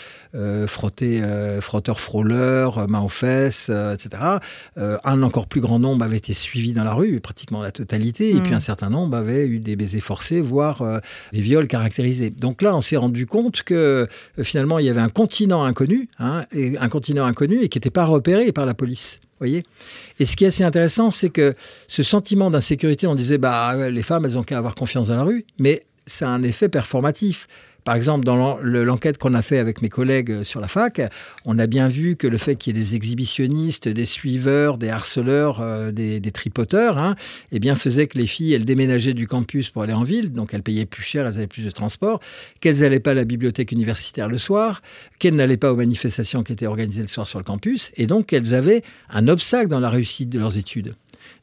frottés, 0.67 1.21
frotteurs 1.61 1.99
frôleurs, 1.99 2.87
mains 2.87 3.01
aux 3.01 3.09
fesses, 3.09 3.69
etc. 3.69 4.39
un 4.77 5.23
encore 5.23 5.47
plus 5.47 5.61
grand 5.61 5.79
nombre 5.79 6.05
avait 6.05 6.17
été 6.17 6.33
suivi 6.33 6.73
dans 6.73 6.83
la 6.83 6.93
rue, 6.93 7.19
pratiquement 7.19 7.61
la 7.63 7.71
totalité, 7.71 8.35
et 8.35 8.41
puis 8.41 8.51
mm. 8.51 8.55
un 8.55 8.59
certain 8.59 8.89
nombre 8.89 9.17
avaient 9.17 9.47
eu 9.47 9.59
des 9.59 9.75
baisers 9.75 10.01
forcés, 10.01 10.41
voire 10.41 10.83
des 11.33 11.41
viols 11.41 11.67
caractérisés. 11.67 12.29
Donc 12.29 12.61
là, 12.61 12.75
on 12.75 12.81
s'est 12.81 12.97
rendu 12.97 13.25
compte 13.25 13.63
que 13.63 14.07
finalement, 14.41 14.79
il 14.79 14.85
y 14.85 14.89
avait 14.89 15.01
un 15.01 15.09
continent 15.09 15.63
inconnu, 15.63 16.09
hein, 16.19 16.43
et 16.51 16.77
un 16.77 16.89
continent 16.89 17.25
inconnu 17.25 17.61
et 17.61 17.69
qui 17.69 17.77
n'était 17.77 17.89
pas 17.89 18.05
repéré 18.05 18.38
par 18.51 18.65
la 18.65 18.73
police. 18.73 19.19
Voyez 19.39 19.63
et 20.19 20.25
ce 20.25 20.35
qui 20.35 20.43
est 20.43 20.47
assez 20.47 20.63
intéressant, 20.63 21.11
c'est 21.11 21.29
que 21.29 21.55
ce 21.87 22.03
sentiment 22.03 22.51
d'insécurité, 22.51 23.07
on 23.07 23.15
disait, 23.15 23.37
bah, 23.37 23.89
les 23.89 24.03
femmes, 24.03 24.25
elles 24.25 24.37
ont 24.37 24.43
qu'à 24.43 24.57
avoir 24.57 24.75
confiance 24.75 25.07
dans 25.07 25.15
la 25.15 25.23
rue, 25.23 25.45
mais 25.57 25.85
ça 26.05 26.27
a 26.27 26.31
un 26.31 26.43
effet 26.43 26.67
performatif. 26.67 27.47
Par 27.83 27.95
exemple, 27.95 28.25
dans 28.25 28.59
l'enquête 28.61 29.17
qu'on 29.17 29.33
a 29.33 29.41
fait 29.41 29.57
avec 29.57 29.81
mes 29.81 29.89
collègues 29.89 30.31
euh, 30.31 30.43
sur 30.43 30.59
la 30.59 30.67
fac, 30.67 31.01
on 31.45 31.57
a 31.59 31.67
bien 31.67 31.87
vu 31.87 32.15
que 32.15 32.27
le 32.27 32.37
fait 32.37 32.55
qu'il 32.55 32.75
y 32.75 32.79
ait 32.79 32.83
des 32.83 32.95
exhibitionnistes, 32.95 33.87
des 33.87 34.05
suiveurs, 34.05 34.77
des 34.77 34.89
harceleurs, 34.89 35.59
euh, 35.61 35.91
des, 35.91 36.19
tripoteurs, 36.31 36.97
hein, 36.97 37.15
eh 37.51 37.59
bien, 37.59 37.75
faisait 37.75 38.07
que 38.07 38.17
les 38.17 38.27
filles, 38.27 38.53
elles 38.53 38.65
déménageaient 38.65 39.13
du 39.13 39.27
campus 39.27 39.69
pour 39.69 39.83
aller 39.83 39.93
en 39.93 40.03
ville, 40.03 40.31
donc 40.31 40.53
elles 40.53 40.63
payaient 40.63 40.85
plus 40.85 41.03
cher, 41.03 41.25
elles 41.25 41.35
avaient 41.35 41.47
plus 41.47 41.65
de 41.65 41.71
transport, 41.71 42.19
qu'elles 42.61 42.79
n'allaient 42.79 42.99
pas 42.99 43.11
à 43.11 43.15
la 43.15 43.25
bibliothèque 43.25 43.71
universitaire 43.71 44.27
le 44.27 44.37
soir, 44.37 44.81
qu'elles 45.17 45.35
n'allaient 45.35 45.57
pas 45.57 45.73
aux 45.73 45.77
manifestations 45.77 46.43
qui 46.43 46.53
étaient 46.53 46.67
organisées 46.67 47.01
le 47.01 47.07
soir 47.07 47.27
sur 47.27 47.39
le 47.39 47.45
campus, 47.45 47.91
et 47.95 48.05
donc 48.05 48.27
qu'elles 48.27 48.53
avaient 48.53 48.83
un 49.09 49.27
obstacle 49.27 49.69
dans 49.69 49.79
la 49.79 49.89
réussite 49.89 50.29
de 50.29 50.39
leurs 50.39 50.57
études. 50.57 50.93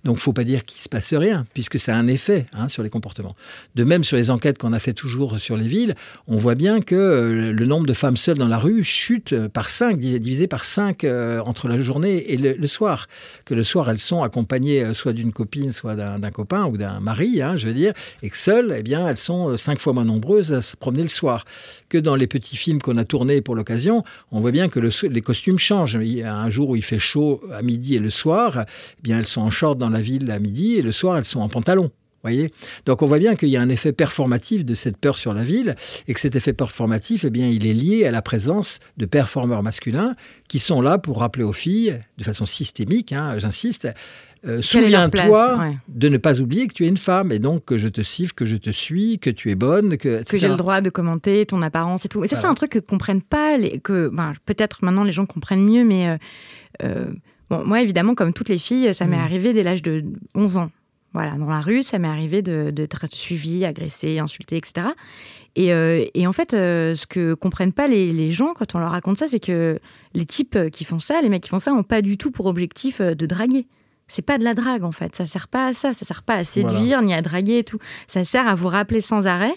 Donc, 0.06 0.20
faut 0.20 0.32
pas 0.32 0.44
dire 0.44 0.64
qu'il 0.64 0.80
se 0.80 0.88
passe 0.88 1.12
rien, 1.12 1.46
puisque 1.52 1.80
ça 1.80 1.96
a 1.96 1.98
un 1.98 2.06
effet 2.06 2.46
hein, 2.52 2.68
sur 2.68 2.84
les 2.84 2.90
comportements. 2.90 3.34
De 3.74 3.82
même, 3.82 4.04
sur 4.04 4.16
les 4.16 4.30
enquêtes 4.30 4.56
qu'on 4.56 4.72
a 4.72 4.78
fait 4.78 4.92
toujours 4.92 5.40
sur 5.40 5.56
les 5.56 5.66
villes, 5.66 5.96
on 6.28 6.36
voit 6.36 6.54
bien 6.54 6.80
que 6.80 6.94
euh, 6.94 7.52
le 7.52 7.66
nombre 7.66 7.88
de 7.88 7.92
femmes 7.92 8.16
seules 8.16 8.38
dans 8.38 8.46
la 8.46 8.56
rue 8.56 8.84
chute 8.84 9.34
par 9.48 9.68
5, 9.68 9.98
divisé 9.98 10.46
par 10.46 10.64
5 10.64 11.02
euh, 11.02 11.40
entre 11.40 11.66
la 11.66 11.80
journée 11.80 12.32
et 12.32 12.36
le, 12.36 12.66
soir. 12.68 13.08
Que 13.44 13.54
le 13.54 13.64
soir, 13.64 13.90
elles 13.90 13.98
sont 13.98 14.22
accompagnées 14.22 14.84
euh, 14.84 14.94
soit 14.94 15.12
d'une 15.12 15.32
copine, 15.32 15.72
soit 15.72 15.96
d'un 15.96 16.30
copain 16.30 16.66
ou 16.66 16.76
d'un 16.76 17.00
mari, 17.00 17.42
hein, 17.42 17.56
je 17.56 17.66
veux 17.66 17.74
dire, 17.74 17.92
et 18.22 18.30
que 18.30 18.36
seules, 18.36 18.76
eh 18.78 18.84
bien, 18.84 19.08
elles 19.08 19.16
sont 19.16 19.56
5 19.56 19.80
fois 19.80 19.92
moins 19.92 20.04
nombreuses 20.04 20.52
à 20.52 20.62
se 20.62 20.76
promener 20.76 21.02
le 21.02 21.08
soir. 21.08 21.44
Que 21.88 21.98
dans 21.98 22.14
les 22.14 22.28
petits 22.28 22.56
films 22.56 22.80
qu'on 22.80 22.96
a 22.96 23.04
tournés 23.04 23.40
pour 23.40 23.56
l'occasion, 23.56 24.04
on 24.30 24.38
voit 24.38 24.52
bien 24.52 24.68
que 24.68 24.78
les 24.78 25.20
costumes 25.20 25.58
changent. 25.58 25.98
Il 26.00 26.14
y 26.14 26.22
a 26.22 26.36
un 26.36 26.48
jour 26.48 26.70
où 26.70 26.76
il 26.76 26.84
fait 26.84 27.00
chaud 27.00 27.42
à 27.52 27.62
midi 27.62 27.96
et 27.96 27.98
le 27.98 28.10
soir, 28.10 28.66
eh 28.66 29.02
bien, 29.02 29.18
elles 29.18 29.26
sont 29.26 29.40
en 29.40 29.50
short 29.50 29.76
dans 29.78 29.88
la 29.88 29.95
ville 30.00 30.30
à 30.30 30.38
midi 30.38 30.76
et 30.76 30.82
le 30.82 30.92
soir, 30.92 31.16
elles 31.16 31.24
sont 31.24 31.40
en 31.40 31.48
pantalon. 31.48 31.90
Voyez 32.22 32.52
Donc 32.86 33.02
on 33.02 33.06
voit 33.06 33.20
bien 33.20 33.36
qu'il 33.36 33.50
y 33.50 33.56
a 33.56 33.60
un 33.60 33.68
effet 33.68 33.92
performatif 33.92 34.64
de 34.64 34.74
cette 34.74 34.96
peur 34.96 35.16
sur 35.16 35.32
la 35.32 35.44
ville 35.44 35.76
et 36.08 36.14
que 36.14 36.18
cet 36.18 36.34
effet 36.34 36.52
performatif, 36.52 37.24
eh 37.24 37.30
bien, 37.30 37.46
il 37.46 37.66
est 37.66 37.74
lié 37.74 38.04
à 38.04 38.10
la 38.10 38.20
présence 38.20 38.80
de 38.96 39.06
performeurs 39.06 39.62
masculins 39.62 40.16
qui 40.48 40.58
sont 40.58 40.80
là 40.80 40.98
pour 40.98 41.20
rappeler 41.20 41.44
aux 41.44 41.52
filles, 41.52 42.00
de 42.18 42.24
façon 42.24 42.44
systémique, 42.44 43.12
hein, 43.12 43.38
j'insiste, 43.38 43.88
euh, 44.46 44.62
souviens-toi 44.62 45.74
de 45.88 46.08
ne 46.08 46.16
pas 46.18 46.40
oublier 46.40 46.66
que 46.66 46.74
tu 46.74 46.84
es 46.84 46.88
une 46.88 46.98
femme 46.98 47.32
et 47.32 47.38
donc 47.38 47.64
que 47.64 47.78
je 47.78 47.88
te 47.88 48.02
siffle, 48.02 48.34
que 48.34 48.44
je 48.44 48.56
te 48.56 48.70
suis, 48.70 49.18
que 49.18 49.30
tu 49.30 49.50
es 49.50 49.54
bonne, 49.54 49.96
que 49.96 50.22
que 50.22 50.38
j'ai 50.38 50.48
le 50.48 50.56
droit 50.56 50.80
de 50.80 50.90
commenter 50.90 51.46
ton 51.46 51.62
apparence 51.62 52.04
et 52.04 52.08
tout. 52.08 52.22
Et 52.22 52.28
ça, 52.28 52.36
c'est 52.36 52.46
un 52.46 52.54
truc 52.54 52.70
que 52.70 52.78
comprennent 52.78 53.22
pas, 53.22 53.56
les, 53.56 53.80
que 53.80 54.08
ben, 54.08 54.32
peut-être 54.44 54.84
maintenant 54.84 55.04
les 55.04 55.12
gens 55.12 55.26
comprennent 55.26 55.64
mieux, 55.64 55.84
mais 55.84 56.08
euh, 56.08 56.16
euh, 56.84 57.12
bon, 57.50 57.64
moi 57.64 57.82
évidemment, 57.82 58.14
comme 58.14 58.32
toutes 58.32 58.48
les 58.48 58.58
filles, 58.58 58.94
ça 58.94 59.06
m'est 59.06 59.16
mm. 59.16 59.20
arrivé 59.20 59.52
dès 59.52 59.62
l'âge 59.62 59.82
de 59.82 60.04
11 60.34 60.58
ans. 60.58 60.70
Voilà, 61.12 61.32
dans 61.36 61.48
la 61.48 61.60
rue, 61.60 61.82
ça 61.82 61.98
m'est 61.98 62.08
arrivé 62.08 62.42
d'être 62.42 63.06
suivie, 63.10 63.64
agressée, 63.64 64.18
insultée, 64.18 64.58
etc. 64.58 64.88
Et, 65.54 65.70
et 66.12 66.26
en 66.26 66.32
fait, 66.34 66.50
ce 66.50 67.06
que 67.06 67.32
comprennent 67.32 67.72
pas 67.72 67.86
les, 67.86 68.12
les, 68.12 68.32
gens 68.32 68.52
quand 68.52 68.74
on 68.74 68.78
leur 68.78 68.90
raconte 68.90 69.16
ça, 69.16 69.26
c'est 69.26 69.40
que 69.40 69.78
les 70.12 70.26
types 70.26 70.58
qui 70.70 70.84
font 70.84 70.98
ça, 70.98 71.22
les 71.22 71.30
mecs 71.30 71.42
qui 71.42 71.48
font 71.48 71.58
ça, 71.58 71.72
n'ont 71.72 71.84
pas 71.84 72.02
du 72.02 72.18
tout 72.18 72.30
pour 72.30 72.44
objectif 72.44 73.00
de 73.00 73.26
draguer 73.26 73.66
c'est 74.08 74.22
pas 74.22 74.38
de 74.38 74.44
la 74.44 74.54
drague 74.54 74.84
en 74.84 74.92
fait. 74.92 75.14
Ça 75.16 75.26
sert 75.26 75.48
pas 75.48 75.68
à 75.68 75.72
ça. 75.72 75.94
Ça 75.94 76.04
sert 76.04 76.22
pas 76.22 76.34
à 76.34 76.44
séduire 76.44 77.02
ni 77.02 77.14
à 77.14 77.22
draguer 77.22 77.58
et 77.58 77.64
tout. 77.64 77.78
Ça 78.06 78.24
sert 78.24 78.46
à 78.46 78.54
vous 78.54 78.68
rappeler 78.68 79.00
sans 79.00 79.26
arrêt 79.26 79.54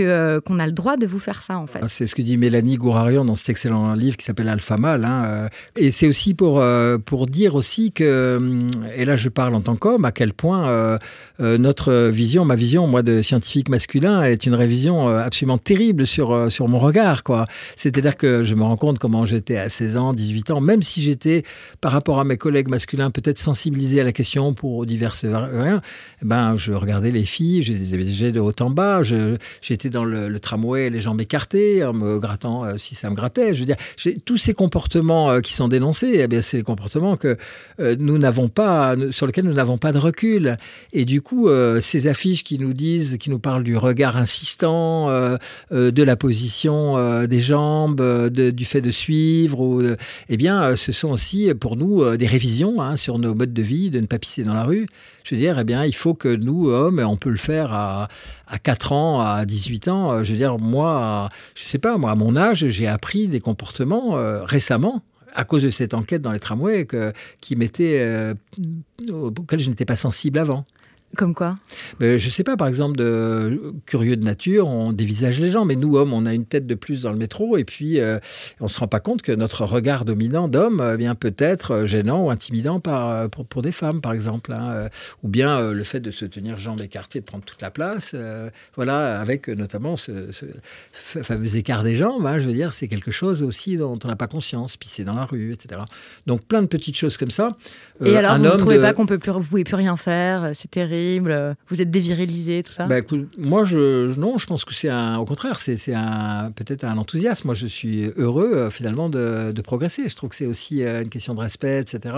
euh, 0.00 0.40
qu'on 0.40 0.58
a 0.58 0.66
le 0.66 0.72
droit 0.72 0.96
de 0.96 1.06
vous 1.06 1.18
faire 1.18 1.42
ça 1.42 1.58
en 1.58 1.66
fait. 1.66 1.80
Ah, 1.82 1.88
c'est 1.88 2.06
ce 2.06 2.14
que 2.14 2.22
dit 2.22 2.36
Mélanie 2.36 2.76
Gourarian 2.76 3.24
dans 3.24 3.36
cet 3.36 3.50
excellent 3.50 3.94
livre 3.94 4.16
qui 4.16 4.24
s'appelle 4.24 4.48
Alpha 4.48 4.76
Mal. 4.76 5.04
Hein, 5.04 5.24
euh. 5.26 5.48
et 5.76 5.90
c'est 5.90 6.06
aussi 6.06 6.34
pour, 6.34 6.60
euh, 6.60 6.98
pour 6.98 7.26
dire 7.26 7.54
aussi 7.54 7.92
que, 7.92 8.60
et 8.96 9.04
là 9.04 9.16
je 9.16 9.28
parle 9.28 9.54
en 9.54 9.60
tant 9.60 9.76
qu'homme, 9.76 10.04
à 10.04 10.12
quel 10.12 10.32
point 10.32 10.98
notre 11.38 12.08
vision, 12.08 12.44
ma 12.44 12.56
vision, 12.56 12.86
moi 12.86 13.02
de 13.02 13.22
scientifique 13.22 13.68
masculin, 13.68 14.22
est 14.22 14.46
une 14.46 14.54
révision 14.54 15.08
absolument 15.08 15.58
terrible 15.58 16.06
sur, 16.06 16.50
sur 16.50 16.68
mon 16.68 16.78
regard. 16.78 17.24
quoi. 17.24 17.46
C'est-à-dire 17.76 18.16
que 18.16 18.42
je 18.42 18.54
me 18.54 18.62
rends 18.62 18.76
compte 18.76 18.98
comment 18.98 19.26
j'étais 19.26 19.56
à 19.58 19.68
16 19.68 19.96
ans, 19.96 20.12
18 20.12 20.50
ans, 20.50 20.60
même 20.60 20.82
si 20.82 21.02
j'étais 21.02 21.42
par 21.80 21.92
rapport 21.92 22.20
à 22.20 22.24
mes 22.24 22.36
collègues 22.36 22.68
masculins 22.68 23.10
peut-être 23.10 23.38
sensibilisé 23.38 24.00
à 24.00 24.04
la 24.04 24.12
question 24.12 24.54
pour 24.54 24.86
diverses 24.86 25.24
rien, 25.24 25.80
eh 26.22 26.24
ben, 26.24 26.56
je 26.56 26.72
regardais 26.72 27.10
les 27.10 27.24
filles, 27.24 27.62
je 27.62 27.72
les 27.72 28.24
ai 28.24 28.32
de 28.32 28.40
haut 28.40 28.52
en 28.60 28.70
bas, 28.70 29.02
j'étais 29.60 29.90
dans 29.90 30.04
le, 30.04 30.38
tramway 30.38 30.90
les 30.90 31.00
jambes 31.00 31.20
écartées, 31.20 31.84
en 31.84 31.92
me 31.92 32.18
grattant 32.18 32.64
euh, 32.64 32.76
si 32.76 32.94
ça 32.94 33.10
me 33.10 33.14
grattait. 33.14 33.54
Je 33.54 33.60
veux 33.60 33.66
dire, 33.66 33.76
tous 34.24 34.36
ces 34.36 34.54
comportements 34.54 35.30
euh, 35.30 35.40
qui 35.40 35.54
sont 35.54 35.68
dénoncés, 35.68 36.26
eh 36.30 36.40
c'est 36.42 36.58
les 36.58 36.62
comportements 36.62 37.16
que 37.16 37.36
euh, 37.80 37.96
nous 37.98 38.18
n'avons 38.18 38.48
pas, 38.48 38.94
sur 39.10 39.26
lesquels 39.26 39.46
nous 39.46 39.54
n'avons 39.54 39.78
pas 39.78 39.92
de 39.92 39.98
recul. 39.98 40.56
Et 40.92 41.04
du 41.04 41.22
coup, 41.26 41.48
ces 41.80 42.06
affiches 42.06 42.44
qui 42.44 42.58
nous 42.58 42.72
disent, 42.72 43.16
qui 43.18 43.30
nous 43.30 43.38
parlent 43.38 43.64
du 43.64 43.76
regard 43.76 44.16
insistant, 44.16 45.10
de 45.70 46.02
la 46.02 46.16
position 46.16 47.26
des 47.26 47.40
jambes, 47.40 48.30
du 48.30 48.64
fait 48.64 48.80
de 48.80 48.90
suivre, 48.90 49.96
eh 50.28 50.36
bien, 50.36 50.76
ce 50.76 50.92
sont 50.92 51.10
aussi 51.10 51.52
pour 51.54 51.76
nous 51.76 52.16
des 52.16 52.26
révisions 52.26 52.80
hein, 52.80 52.96
sur 52.96 53.18
nos 53.18 53.34
modes 53.34 53.52
de 53.52 53.62
vie, 53.62 53.90
de 53.90 54.00
ne 54.00 54.06
pas 54.06 54.18
pisser 54.18 54.44
dans 54.44 54.54
la 54.54 54.64
rue. 54.64 54.86
Je 55.24 55.34
veux 55.34 55.40
dire, 55.40 55.58
eh 55.58 55.64
bien, 55.64 55.84
il 55.84 55.94
faut 55.94 56.14
que 56.14 56.28
nous, 56.28 56.68
hommes, 56.68 57.00
on 57.00 57.16
peut 57.16 57.30
le 57.30 57.36
faire 57.36 57.72
à, 57.72 58.08
à 58.46 58.58
4 58.58 58.92
ans, 58.92 59.20
à 59.20 59.44
18 59.44 59.88
ans. 59.88 60.12
Euh, 60.12 60.22
je 60.22 60.32
veux 60.32 60.38
dire, 60.38 60.58
moi, 60.58 61.28
je 61.54 61.64
sais 61.64 61.78
pas, 61.78 61.98
moi, 61.98 62.12
à 62.12 62.14
mon 62.14 62.36
âge, 62.36 62.68
j'ai 62.68 62.86
appris 62.86 63.28
des 63.28 63.40
comportements 63.40 64.16
euh, 64.16 64.44
récemment 64.44 65.02
à 65.34 65.44
cause 65.44 65.64
de 65.64 65.70
cette 65.70 65.94
enquête 65.94 66.22
dans 66.22 66.32
les 66.32 66.40
tramways 66.40 66.86
que, 66.86 67.12
qui 67.40 67.56
euh, 67.80 68.34
je 69.08 69.68
n'étais 69.68 69.84
pas 69.84 69.96
sensible 69.96 70.38
avant. 70.38 70.64
Comme 71.16 71.34
quoi 71.34 71.58
Je 72.00 72.18
Je 72.18 72.30
sais 72.30 72.44
pas, 72.44 72.56
par 72.56 72.68
exemple, 72.68 72.96
de 72.96 73.72
curieux 73.86 74.16
de 74.16 74.24
nature, 74.24 74.68
on 74.68 74.92
dévisage 74.92 75.40
les 75.40 75.50
gens, 75.50 75.64
mais 75.64 75.76
nous, 75.76 75.96
hommes, 75.96 76.12
on 76.12 76.26
a 76.26 76.34
une 76.34 76.44
tête 76.44 76.66
de 76.66 76.74
plus 76.74 77.02
dans 77.02 77.12
le 77.12 77.16
métro, 77.16 77.56
et 77.56 77.64
puis 77.64 78.00
euh, 78.00 78.18
on 78.60 78.68
se 78.68 78.78
rend 78.78 78.88
pas 78.88 79.00
compte 79.00 79.22
que 79.22 79.32
notre 79.32 79.64
regard 79.64 80.04
dominant 80.04 80.48
d'homme 80.48 80.80
euh, 80.80 80.96
bien 80.96 81.14
peut 81.14 81.34
être 81.38 81.70
euh, 81.70 81.86
gênant 81.86 82.24
ou 82.24 82.30
intimidant 82.30 82.80
par, 82.80 83.30
pour, 83.30 83.62
des 83.62 83.72
femmes, 83.72 84.00
par 84.00 84.12
exemple. 84.12 84.52
Hein, 84.52 84.88
ou 85.22 85.28
bien 85.28 85.72
le 85.72 85.84
fait 85.84 86.00
de 86.00 86.10
se 86.10 86.24
tenir 86.24 86.58
jambes 86.58 86.80
écartées, 86.82 87.20
de 87.20 87.24
prendre 87.24 87.44
toute 87.44 87.62
la 87.62 87.70
place. 87.70 88.14
voilà, 88.74 89.20
avec 89.20 89.48
notamment 89.48 89.96
ce, 89.96 90.30
fameux 90.92 91.56
écart 91.56 91.82
des 91.82 91.96
jambes, 91.96 92.26
hein, 92.26 92.38
je 92.38 92.46
veux 92.46 92.52
dire, 92.52 92.72
c'est 92.72 92.88
quelque 92.88 93.10
chose 93.10 93.42
aussi 93.42 93.76
dont 93.76 93.98
on 94.04 94.08
n'a 94.08 94.16
pas 94.16 94.26
conscience, 94.26 94.76
pisser 94.76 95.04
dans 95.04 95.14
la 95.14 95.24
rue, 95.24 95.52
etc. 95.52 95.80
Donc 96.26 96.44
plein 96.44 96.60
de 96.60 96.66
petites 96.66 96.96
choses 96.96 97.16
comme 97.16 97.30
ça. 97.30 97.56
et 98.04 98.16
alors, 98.16 98.36
vous 98.36 98.44
ne 98.44 98.50
trouvez 98.50 98.80
pas 98.80 98.92
qu'on 98.92 99.06
peut 99.06 99.18
plus, 99.18 99.32
vous 99.32 99.42
pouvez 99.42 99.64
plus 99.64 99.76
rien 99.76 99.96
faire, 99.96 100.50
c'est 100.54 100.70
terrible 100.70 101.05
euh, 101.26 101.54
vous 101.68 101.80
êtes 101.80 101.90
dévirilisé, 101.90 102.62
tout 102.62 102.72
ça 102.72 102.86
bah, 102.86 102.96
Moi, 103.38 103.64
je, 103.64 104.14
non, 104.18 104.38
je 104.38 104.46
pense 104.46 104.64
que 104.64 104.74
c'est 104.74 104.90
au 104.92 105.24
contraire, 105.24 105.60
c'est 105.60 105.76
peut-être 106.54 106.84
un 106.84 106.98
enthousiasme. 106.98 107.48
Moi, 107.48 107.54
je 107.54 107.66
suis 107.66 108.10
heureux 108.16 108.52
euh, 108.54 108.70
finalement 108.70 109.08
de, 109.08 109.52
progresser. 109.62 110.08
Je 110.08 110.14
trouve 110.14 110.30
que 110.30 110.36
c'est 110.36 110.46
aussi 110.46 110.82
euh, 110.82 111.02
une 111.02 111.08
question 111.08 111.34
de 111.34 111.40
respect, 111.40 111.80
etc. 111.80 112.16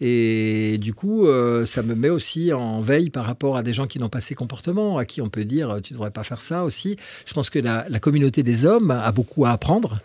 Et 0.00 0.78
du 0.78 0.94
coup, 0.94 1.26
ça 1.64 1.82
me 1.82 1.94
met 1.94 2.10
aussi 2.10 2.52
en 2.52 2.80
veille 2.80 3.10
par 3.10 3.24
rapport 3.24 3.56
à 3.56 3.62
des 3.62 3.72
gens 3.72 3.86
qui 3.86 3.98
n'ont 3.98 4.08
pas 4.08 4.20
ces 4.20 4.34
comportements, 4.34 4.98
à 4.98 5.04
qui 5.04 5.20
on 5.20 5.28
peut 5.28 5.44
dire 5.44 5.80
tu 5.82 5.92
ne 5.92 5.98
devrais 5.98 6.10
pas 6.10 6.22
faire 6.22 6.40
ça 6.40 6.64
aussi. 6.64 6.96
Je 7.26 7.34
pense 7.34 7.50
que 7.50 7.58
la 7.58 7.98
communauté 8.00 8.42
des 8.42 8.66
hommes 8.66 8.90
a 8.90 9.10
beaucoup 9.12 9.44
à 9.46 9.50
apprendre 9.50 10.00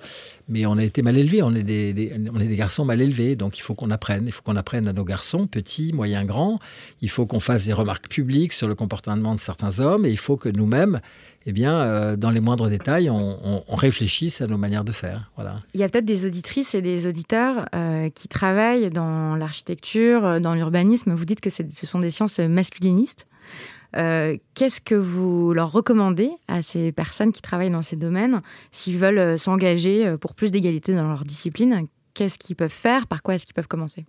mais 0.48 0.66
on 0.66 0.78
a 0.78 0.84
été 0.84 1.02
mal 1.02 1.18
élevés, 1.18 1.42
on 1.42 1.54
est 1.56 1.64
des, 1.64 2.56
garçons 2.56 2.86
mal 2.86 3.02
élevés, 3.02 3.36
donc 3.36 3.58
il 3.58 3.62
faut 3.62 3.74
qu'on 3.74 3.90
apprenne, 3.92 4.26
il 4.28 4.32
faut 4.32 4.44
qu'on 4.44 4.56
apprenne 4.56 4.88
à 4.88 4.94
nos 4.94 5.04
garçons, 5.04 5.48
petits, 5.48 5.92
moyens, 5.94 6.26
grands, 6.26 6.60
il 7.02 7.10
faut 7.10 7.26
qu'on 7.26 7.40
fasse 7.40 7.66
des 7.66 7.74
remarques 7.74 8.08
publiques 8.08 8.54
sur 8.54 8.68
le 8.68 8.76
comportement 8.76 9.34
de 9.34 9.40
certains 9.40 9.80
hommes, 9.80 10.06
et 10.06 10.12
il 10.12 10.18
faut 10.18 10.38
que 10.38 10.50
nous-mêmes, 10.50 11.00
eh 11.48 11.52
bien, 11.52 11.76
euh, 11.76 12.16
dans 12.16 12.32
les 12.32 12.40
moindres 12.40 12.70
détails, 12.70 13.10
on, 13.10 13.64
réfléchisse 13.70 14.42
à 14.42 14.48
nos 14.48 14.58
manières 14.58 14.86
de 14.86 14.92
faire. 14.92 15.32
Voilà. 15.36 15.58
Il 15.74 15.82
y 15.82 15.84
a 15.84 15.90
peut-être 15.90 16.06
des 16.06 16.26
auditrices 16.26 16.74
et 16.76 16.82
des 16.82 17.08
auditeurs 17.08 17.68
euh, 17.76 18.10
qui 18.10 18.28
travaillent 18.28 18.90
dans 18.90 19.36
l'architecture, 19.36 20.40
dans 20.40 20.54
l'urbanisme. 20.54 21.14
Vous 21.14 21.26
dites 21.26 21.42
que 21.42 21.50
ce 21.50 21.64
sont 21.86 22.00
des 22.00 22.10
sciences 22.10 22.40
masculinistes. 22.40 23.28
Euh, 23.98 24.38
qu'est-ce 24.54 24.82
que 24.82 24.96
vous 24.96 25.54
leur 25.54 25.72
recommandez 25.72 26.32
à 26.48 26.62
ces 26.62 26.92
personnes 26.92 27.32
qui 27.32 27.42
travaillent 27.42 27.72
dans 27.72 27.82
ces 27.82 27.96
domaines 27.96 28.42
s'ils 28.72 28.98
veulent 28.98 29.20
euh, 29.20 29.38
s'engager 29.38 30.06
euh, 30.06 30.18
pour 30.18 30.36
plus 30.36 30.52
d'égalité 30.52 30.94
dans 30.94 31.08
leur 31.08 31.24
discipline? 31.24 31.88
Qu'est-ce 32.14 32.38
qu'ils 32.38 32.56
peuvent 32.56 32.70
faire? 32.70 33.08
Par 33.08 33.24
quoi 33.24 33.36
est-ce 33.36 33.46
qu'ils 33.46 33.54
peuvent 33.54 33.68
commencer? 33.68 34.06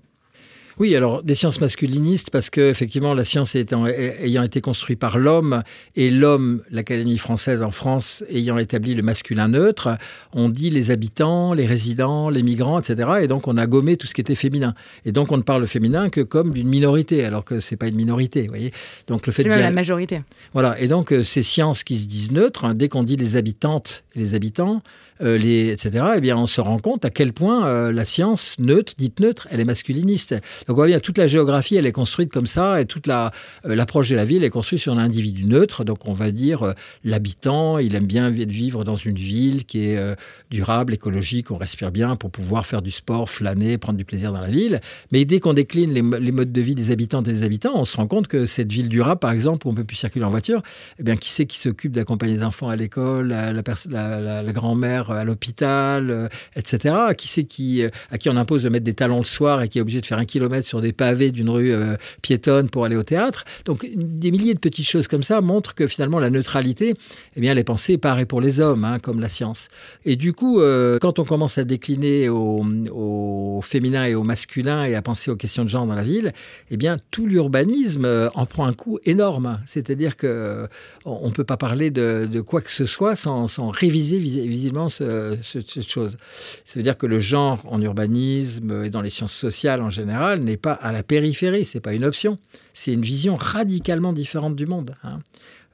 Oui, 0.79 0.95
alors 0.95 1.23
des 1.23 1.35
sciences 1.35 1.61
masculinistes, 1.61 2.31
parce 2.31 2.51
que 2.51 2.61
effectivement 2.61 3.15
la 3.15 3.25
science 3.25 3.55
ayant, 3.55 3.87
ayant 3.87 4.43
été 4.43 4.61
construite 4.61 4.99
par 4.99 5.19
l'homme 5.19 5.63
et 5.95 6.11
l'homme, 6.11 6.63
l'Académie 6.71 7.17
française 7.17 7.63
en 7.63 7.71
France 7.71 8.23
ayant 8.31 8.59
établi 8.59 8.95
le 8.95 9.03
masculin 9.03 9.49
neutre, 9.49 9.97
on 10.33 10.51
dit 10.51 10.69
les 10.69 10.91
habitants, 10.91 11.55
les 11.55 11.65
résidents, 11.65 12.29
les 12.29 12.43
migrants, 12.43 12.79
etc. 12.79 13.11
Et 13.23 13.29
donc 13.29 13.49
on 13.49 13.57
a 13.57 13.67
gommé 13.67 13.97
tout 13.97 14.07
ce 14.07 14.13
qui 14.13 14.21
était 14.21 14.35
féminin. 14.35 14.75
Et 15.07 15.13
donc 15.13 15.33
on 15.33 15.39
ne 15.39 15.43
parle 15.43 15.67
féminin 15.67 16.11
que 16.11 16.21
comme 16.21 16.53
d'une 16.53 16.69
minorité, 16.69 17.25
alors 17.25 17.45
que 17.45 17.59
c'est 17.61 17.77
pas 17.77 17.89
une 17.89 17.97
minorité, 17.97 18.43
vous 18.43 18.49
voyez. 18.49 18.73
Donc 19.07 19.27
le 19.27 19.33
fait 19.33 19.45
c'est 19.45 19.49
même 19.49 19.61
la 19.61 19.71
majorité. 19.71 20.23
Voilà. 20.53 20.79
Et 20.79 20.89
donc 20.89 21.13
euh, 21.13 21.23
ces 21.23 21.43
sciences 21.43 21.85
qui 21.85 21.99
se 21.99 22.07
disent 22.07 22.33
neutres, 22.33 22.67
hein, 22.67 22.75
dès 22.75 22.89
qu'on 22.89 23.03
dit 23.03 23.17
les 23.17 23.37
habitantes 23.37 24.05
et 24.15 24.19
les 24.19 24.35
habitants, 24.35 24.83
euh, 25.23 25.39
etc., 25.39 26.05
eh 26.17 26.21
bien, 26.21 26.37
on 26.37 26.47
se 26.47 26.61
rend 26.61 26.79
compte 26.79 27.05
à 27.05 27.11
quel 27.11 27.33
point 27.33 27.67
euh, 27.67 27.93
la 27.93 28.05
science 28.05 28.57
neutre, 28.59 28.95
dite 28.99 29.21
neutre, 29.21 29.49
elle 29.51 29.61
est 29.61 29.65
masculiniste. 29.65 30.35
Donc, 30.67 30.71
on 30.71 30.75
voit 30.75 30.87
bien, 30.87 31.01
toute 31.01 31.19
la 31.19 31.27
géographie, 31.27 31.77
elle 31.77 31.87
est 31.87 31.93
construite 31.93 32.31
comme 32.31 32.47
ça, 32.47 32.81
et 32.81 32.85
toute 32.85 33.07
la, 33.07 33.31
euh, 33.65 33.75
l'approche 33.75 34.11
de 34.11 34.17
la 34.17 34.25
ville 34.25 34.45
est 34.45 34.51
construite 34.51 34.81
sur 34.81 34.93
un 34.93 34.99
individu 34.99 35.45
neutre. 35.45 35.85
Donc, 35.85 36.07
on 36.07 36.13
va 36.13 36.31
dire, 36.31 36.75
l'habitant, 37.05 37.79
il 37.79 37.95
aime 37.95 38.07
bien 38.07 38.31
vivre 38.31 38.85
dans 38.85 38.97
une 38.97 39.17
ville 39.17 39.65
qui 39.65 39.87
est 39.87 40.17
durable, 40.51 40.95
écologique, 40.95 41.51
on 41.51 41.57
respire 41.57 41.91
bien 41.91 42.17
pour 42.17 42.31
pouvoir 42.31 42.67
faire 42.67 42.83
du 42.83 42.91
sport, 42.91 43.31
flâner, 43.31 43.79
prendre 43.79 43.99
du 43.99 44.05
plaisir 44.05 44.33
dans 44.33 44.41
la 44.41 44.51
ville. 44.51 44.81
Mais 45.13 45.25
dès 45.25 45.41
qu'on 45.41 45.55
décline 45.55 45.93
les, 45.93 46.03
modes 46.03 46.53
de 46.53 46.61
vie 46.61 46.75
des 46.75 46.91
habitants 46.91 47.23
des 47.23 47.43
habitants, 47.43 47.73
on 47.75 47.85
se 47.85 47.97
rend 47.97 48.07
compte 48.07 48.29
que 48.29 48.47
cette 48.47 48.71
ville 48.71 48.89
durable, 48.89 49.21
par 49.21 49.33
exemple, 49.33 49.67
où 49.67 49.71
on 49.71 49.75
peut 49.75 49.85
plus 49.85 49.97
circuler 49.97 50.25
en 50.25 50.31
voiture, 50.31 50.63
eh 50.99 51.03
bien, 51.03 51.17
qui 51.17 51.31
c'est 51.31 51.47
qui 51.47 51.59
s'occupe 51.59 51.93
d'accompagner 51.93 52.35
les 52.35 52.43
enfants 52.43 52.69
à 52.69 52.77
l'école, 52.77 53.29
la, 53.29 53.53
la, 53.53 54.43
la 54.43 54.53
grand-mère 54.53 55.06
cancer 55.07 55.21
à 55.21 55.25
l'hôpital, 55.25 56.29
etc. 56.55 56.95
Qui 57.17 57.29
c'est 57.29 57.45
qui, 57.45 57.83
à 58.11 58.19
qui 58.19 58.29
on 58.29 58.37
impose 58.37 58.63
de 58.63 58.69
mettre 58.69 58.85
des 58.85 58.95
talons 58.95 59.19
le 59.19 59.25
soir 59.25 59.63
et 59.63 59.69
qui 59.69 59.79
est 59.79 59.81
obligé 59.81 60.01
de 60.01 60.07
faire 60.07 60.19
un 60.19 60.25
kilomètre 60.25 60.67
sur 60.67 60.81
des 60.81 60.93
pavés 60.93 61.31
d'une 61.31 61.51
rue 61.51 61.75
piétonne 62.23 62.69
pour 62.69 62.85
aller 62.85 62.97
au 62.97 63.03
théâtre. 63.03 63.45
Donc 63.65 63.87
des 63.95 64.31
milliers 64.31 64.55
de 64.55 64.59
petites 64.59 64.87
choses 64.87 65.09
comme 65.09 65.23
ça 65.23 65.41
montrent 65.41 65.75
que 65.75 65.87
finalement 65.87 66.19
la 66.19 66.31
neutralité, 66.31 66.95
eh 67.37 67.41
bien, 67.41 67.53
elle 67.53 67.59
est 67.59 67.65
pensée 67.65 67.99
pour 68.29 68.41
les 68.41 68.61
hommes, 68.61 68.85
hein, 68.85 68.99
comme 68.99 69.21
la 69.21 69.29
science. 69.29 69.69
Et 70.05 70.17
du 70.17 70.33
coup, 70.33 70.61
quand 71.01 71.19
on 71.19 71.25
commence 71.25 71.59
à 71.59 71.65
décliner 71.65 72.29
au, 72.29 73.61
féminin 73.63 74.05
et 74.05 74.15
au 74.15 74.23
masculin 74.23 74.85
et 74.85 74.95
à 74.95 75.03
penser 75.03 75.31
aux 75.31 75.37
questions 75.37 75.65
de 75.65 75.69
genre 75.69 75.87
dans 75.87 75.95
la 75.95 76.05
ville, 76.05 76.33
eh 76.71 76.77
bien, 76.77 76.99
tout 77.11 77.27
l'urbanisme 77.27 78.31
en 78.35 78.47
prend 78.47 78.67
un 78.67 78.73
coup 78.73 78.99
énorme. 79.05 79.61
C'est-à-dire 79.67 80.17
que 80.17 80.69
on 81.05 81.29
ne 81.29 81.33
peut 81.33 81.45
pas 81.45 81.57
parler 81.57 81.91
de, 81.91 82.41
quoi 82.41 82.61
que 82.61 82.71
ce 82.71 82.87
soit 82.87 83.15
sans, 83.15 83.47
réviser 83.71 84.19
visiblement 84.19 84.89
cette 84.97 85.89
chose. 85.89 86.17
Ça 86.65 86.79
veut 86.79 86.83
dire 86.83 86.97
que 86.99 87.07
le 87.07 87.21
genre 87.21 87.61
en 87.67 87.81
urbanisme 87.81 88.85
et 88.85 88.91
dans 88.91 89.03
les 89.03 89.11
sciences 89.11 89.35
sociales 89.35 89.83
en 89.83 89.91
général 89.91 90.41
n'est 90.41 90.57
pas 90.57 90.73
à 90.73 90.93
la 90.93 91.03
périphérie, 91.03 91.65
c'est 91.65 91.81
pas 91.81 91.95
une 91.95 92.05
option. 92.05 92.39
C'est 92.77 92.93
une 92.93 93.01
vision 93.01 93.37
radicalement 93.37 94.13
différente 94.13 94.55
du 94.55 94.67
monde. 94.67 94.95
Hein. 95.03 95.21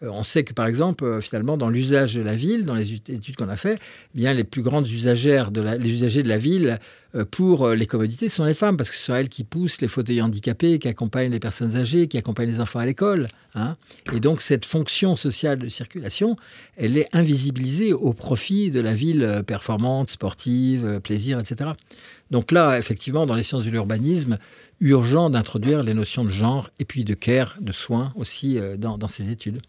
Euh, 0.05 0.11
on 0.13 0.23
sait 0.23 0.45
que, 0.45 0.53
par 0.53 0.67
exemple, 0.67 1.05
euh, 1.05 1.21
finalement, 1.21 1.57
dans 1.57 1.69
l'usage 1.69 2.15
de 2.15 2.23
la 2.23 2.37
ville, 2.37 2.65
dans 2.65 2.77
les 2.77 2.93
études 2.93 3.35
qu'on 3.35 3.49
a 3.49 3.57
fait, 3.57 3.75
eh 3.75 4.19
bien 4.19 4.33
les 4.33 4.45
plus 4.45 4.63
grandes 4.63 4.89
usagères, 4.89 5.51
les 5.51 5.91
usagers 5.91 6.23
de 6.23 6.29
la 6.29 6.39
ville 6.39 6.79
euh, 7.17 7.25
pour 7.29 7.69
les 7.71 7.87
commodités 7.87 8.29
sont 8.29 8.45
les 8.45 8.55
femmes, 8.55 8.77
parce 8.77 8.89
que 8.89 8.95
ce 8.95 9.03
sont 9.03 9.17
elles 9.17 9.29
qui 9.29 9.43
poussent 9.43 9.81
les 9.81 9.89
fauteuils 9.89 10.23
handicapés, 10.23 10.79
qui 10.79 10.87
accompagnent 10.87 11.33
les 11.33 11.41
personnes 11.41 11.77
âgées, 11.77 12.07
qui 12.07 12.19
accompagnent 12.19 12.51
les 12.51 12.61
enfants 12.61 12.79
à 12.79 12.87
l'école. 12.87 13.27
Hein. 13.57 13.77
Et 14.13 14.21
donc, 14.21 14.41
cette 14.41 14.65
fonction 14.65 15.17
sociale 15.17 15.59
de 15.59 15.69
circulation, 15.69 16.37
elle 16.77 16.97
est 16.97 17.09
invisibilisée 17.13 17.93
au 17.93 18.13
profit 18.13 18.71
de 18.71 18.79
la 18.79 18.95
ville 18.95 19.43
performante, 19.45 20.11
sportive, 20.11 21.01
plaisir, 21.03 21.41
etc. 21.41 21.71
Donc 22.33 22.51
là, 22.51 22.79
effectivement, 22.79 23.27
dans 23.27 23.37
les 23.37 23.45
sciences 23.45 23.65
de 23.65 23.71
l'urbanisme, 23.71 24.39
urgent 24.81 25.31
d'introduire 25.31 25.85
les 25.85 25.95
notions 25.95 26.25
de 26.25 26.31
genre 26.31 26.71
et 26.81 26.85
puis 26.85 27.05
de 27.05 27.15
care, 27.15 27.57
de 27.61 27.71
soins 27.71 28.13
aussi 28.17 28.59
dans 28.79 29.07
ces 29.07 29.31
études. 29.31 29.61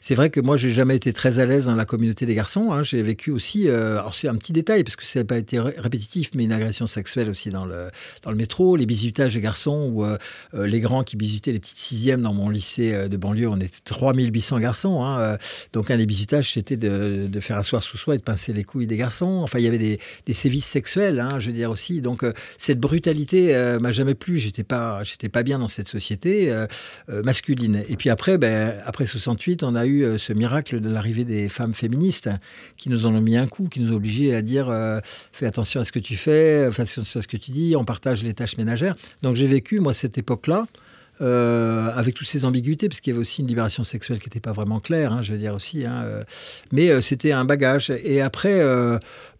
C'est 0.00 0.14
vrai 0.14 0.30
que 0.30 0.40
moi, 0.40 0.56
j'ai 0.56 0.70
jamais 0.70 0.96
été 0.96 1.12
très 1.12 1.38
à 1.38 1.44
l'aise 1.44 1.66
dans 1.66 1.74
la 1.74 1.84
communauté 1.84 2.26
des 2.26 2.34
garçons. 2.34 2.72
Hein. 2.72 2.84
J'ai 2.84 3.02
vécu 3.02 3.30
aussi, 3.30 3.68
euh, 3.68 3.98
alors 3.98 4.14
c'est 4.14 4.28
un 4.28 4.34
petit 4.36 4.52
détail 4.52 4.84
parce 4.84 4.96
que 4.96 5.04
ça 5.04 5.20
n'a 5.20 5.24
pas 5.24 5.38
été 5.38 5.58
répétitif, 5.58 6.30
mais 6.34 6.44
une 6.44 6.52
agression 6.52 6.86
sexuelle 6.86 7.28
aussi 7.28 7.50
dans 7.50 7.64
le, 7.64 7.90
dans 8.22 8.30
le 8.30 8.36
métro, 8.36 8.76
les 8.76 8.86
bisutages 8.86 9.34
des 9.34 9.40
garçons 9.40 9.90
ou 9.92 10.04
euh, 10.04 10.16
euh, 10.54 10.66
les 10.66 10.80
grands 10.80 11.02
qui 11.02 11.16
bisutaient 11.16 11.52
les 11.52 11.58
petites 11.58 11.78
sixièmes 11.78 12.22
dans 12.22 12.34
mon 12.34 12.48
lycée 12.48 13.08
de 13.08 13.16
banlieue. 13.16 13.48
On 13.48 13.56
était 13.56 13.70
3800 13.84 14.60
garçons. 14.60 15.04
Hein. 15.04 15.36
donc 15.72 15.90
un 15.90 15.96
des 15.96 16.06
bisutages, 16.06 16.52
c'était 16.52 16.76
de, 16.76 17.28
faire 17.40 17.56
asseoir 17.56 17.82
sous 17.82 17.96
soi 17.96 18.14
et 18.14 18.18
de 18.18 18.22
pincer 18.22 18.52
les 18.52 18.64
couilles 18.64 18.86
des 18.86 18.96
garçons. 18.96 19.40
Enfin, 19.42 19.58
il 19.58 19.64
y 19.64 19.68
avait 19.68 19.78
des, 19.78 20.00
des 20.26 20.32
sévices 20.32 20.66
sexuels, 20.66 21.20
hein, 21.20 21.38
je 21.38 21.48
veux 21.48 21.52
dire 21.52 21.70
aussi. 21.70 22.00
Donc 22.00 22.24
cette 22.56 22.80
brutalité 22.80 23.54
m'a 23.80 23.92
jamais 23.92 24.14
plu. 24.14 24.38
J'étais 24.38 24.64
pas, 24.64 25.02
j'étais 25.02 25.28
pas 25.28 25.42
bien 25.42 25.58
dans 25.58 25.68
cette 25.68 25.88
société 25.88 26.54
masculine. 27.08 27.82
Et 27.88 27.96
puis 27.96 28.10
après, 28.10 28.38
ben, 28.38 28.74
après 28.84 29.06
68, 29.06 29.62
on 29.62 29.74
a 29.74 29.86
eu 29.86 29.87
euh, 29.88 30.18
ce 30.18 30.32
miracle 30.32 30.80
de 30.80 30.88
l'arrivée 30.88 31.24
des 31.24 31.48
femmes 31.48 31.74
féministes 31.74 32.30
qui 32.76 32.90
nous 32.90 33.06
en 33.06 33.14
ont 33.14 33.20
mis 33.20 33.36
un 33.36 33.46
coup, 33.46 33.68
qui 33.68 33.80
nous 33.80 33.92
ont 33.92 33.96
obligés 33.96 34.34
à 34.34 34.42
dire 34.42 34.68
euh, 34.68 35.00
fais 35.32 35.46
attention 35.46 35.80
à 35.80 35.84
ce 35.84 35.92
que 35.92 35.98
tu 35.98 36.16
fais, 36.16 36.70
fais 36.72 36.82
attention 36.82 37.20
à 37.20 37.22
ce 37.22 37.28
que 37.28 37.36
tu 37.36 37.50
dis, 37.50 37.74
on 37.76 37.84
partage 37.84 38.22
les 38.24 38.34
tâches 38.34 38.56
ménagères. 38.56 38.96
Donc 39.22 39.36
j'ai 39.36 39.46
vécu, 39.46 39.80
moi, 39.80 39.94
cette 39.94 40.18
époque-là. 40.18 40.66
Euh, 41.20 41.90
avec 41.96 42.14
toutes 42.14 42.28
ces 42.28 42.44
ambiguïtés, 42.44 42.88
parce 42.88 43.00
qu'il 43.00 43.10
y 43.10 43.12
avait 43.12 43.20
aussi 43.20 43.40
une 43.40 43.48
libération 43.48 43.82
sexuelle 43.82 44.20
qui 44.20 44.28
n'était 44.28 44.38
pas 44.38 44.52
vraiment 44.52 44.78
claire, 44.78 45.12
hein, 45.12 45.20
je 45.20 45.32
veux 45.32 45.38
dire 45.40 45.52
aussi. 45.52 45.84
Hein, 45.84 46.06
mais 46.70 47.02
c'était 47.02 47.32
un 47.32 47.44
bagage. 47.44 47.92
Et 48.04 48.20
après, 48.20 48.62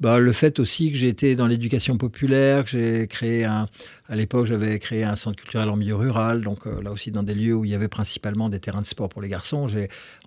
bah, 0.00 0.18
le 0.18 0.32
fait 0.32 0.58
aussi 0.58 0.90
que 0.90 0.98
j'ai 0.98 1.06
été 1.06 1.36
dans 1.36 1.46
l'éducation 1.46 1.96
populaire, 1.96 2.64
que 2.64 2.70
j'ai 2.70 3.06
créé 3.06 3.44
un, 3.44 3.68
à 4.10 4.16
l'époque, 4.16 4.46
j'avais 4.46 4.78
créé 4.78 5.04
un 5.04 5.16
centre 5.16 5.36
culturel 5.36 5.68
en 5.68 5.76
milieu 5.76 5.94
rural, 5.94 6.40
donc 6.40 6.66
euh, 6.66 6.80
là 6.82 6.90
aussi 6.90 7.10
dans 7.10 7.22
des 7.22 7.34
lieux 7.34 7.54
où 7.54 7.66
il 7.66 7.70
y 7.70 7.74
avait 7.74 7.88
principalement 7.88 8.48
des 8.48 8.58
terrains 8.58 8.80
de 8.80 8.86
sport 8.86 9.10
pour 9.10 9.20
les 9.20 9.28
garçons. 9.28 9.66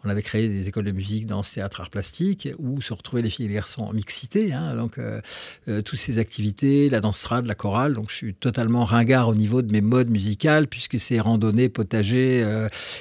On 0.03 0.09
avait 0.09 0.21
créé 0.21 0.47
des 0.47 0.67
écoles 0.67 0.85
de 0.85 0.91
musique, 0.91 1.25
danse, 1.25 1.51
théâtre, 1.51 1.81
art 1.81 1.89
plastique, 1.89 2.47
où 2.59 2.79
se 2.79 2.93
retrouvaient 2.93 3.23
les 3.23 3.31
filles 3.31 3.45
et 3.45 3.49
les 3.49 3.55
garçons 3.55 3.81
en 3.81 3.93
mixité. 3.93 4.53
Hein, 4.53 4.75
donc, 4.75 4.99
euh, 4.99 5.19
euh, 5.67 5.81
toutes 5.81 5.97
ces 5.97 6.19
activités, 6.19 6.89
la 6.89 6.99
danse 6.99 7.21
trad, 7.21 7.47
la 7.47 7.55
chorale. 7.55 7.93
Donc, 7.93 8.11
je 8.11 8.15
suis 8.15 8.33
totalement 8.35 8.85
ringard 8.85 9.29
au 9.29 9.35
niveau 9.35 9.63
de 9.63 9.71
mes 9.71 9.81
modes 9.81 10.11
musicales, 10.11 10.67
puisque 10.67 10.99
c'est 10.99 11.19
randonnée, 11.19 11.67
potager 11.67 12.45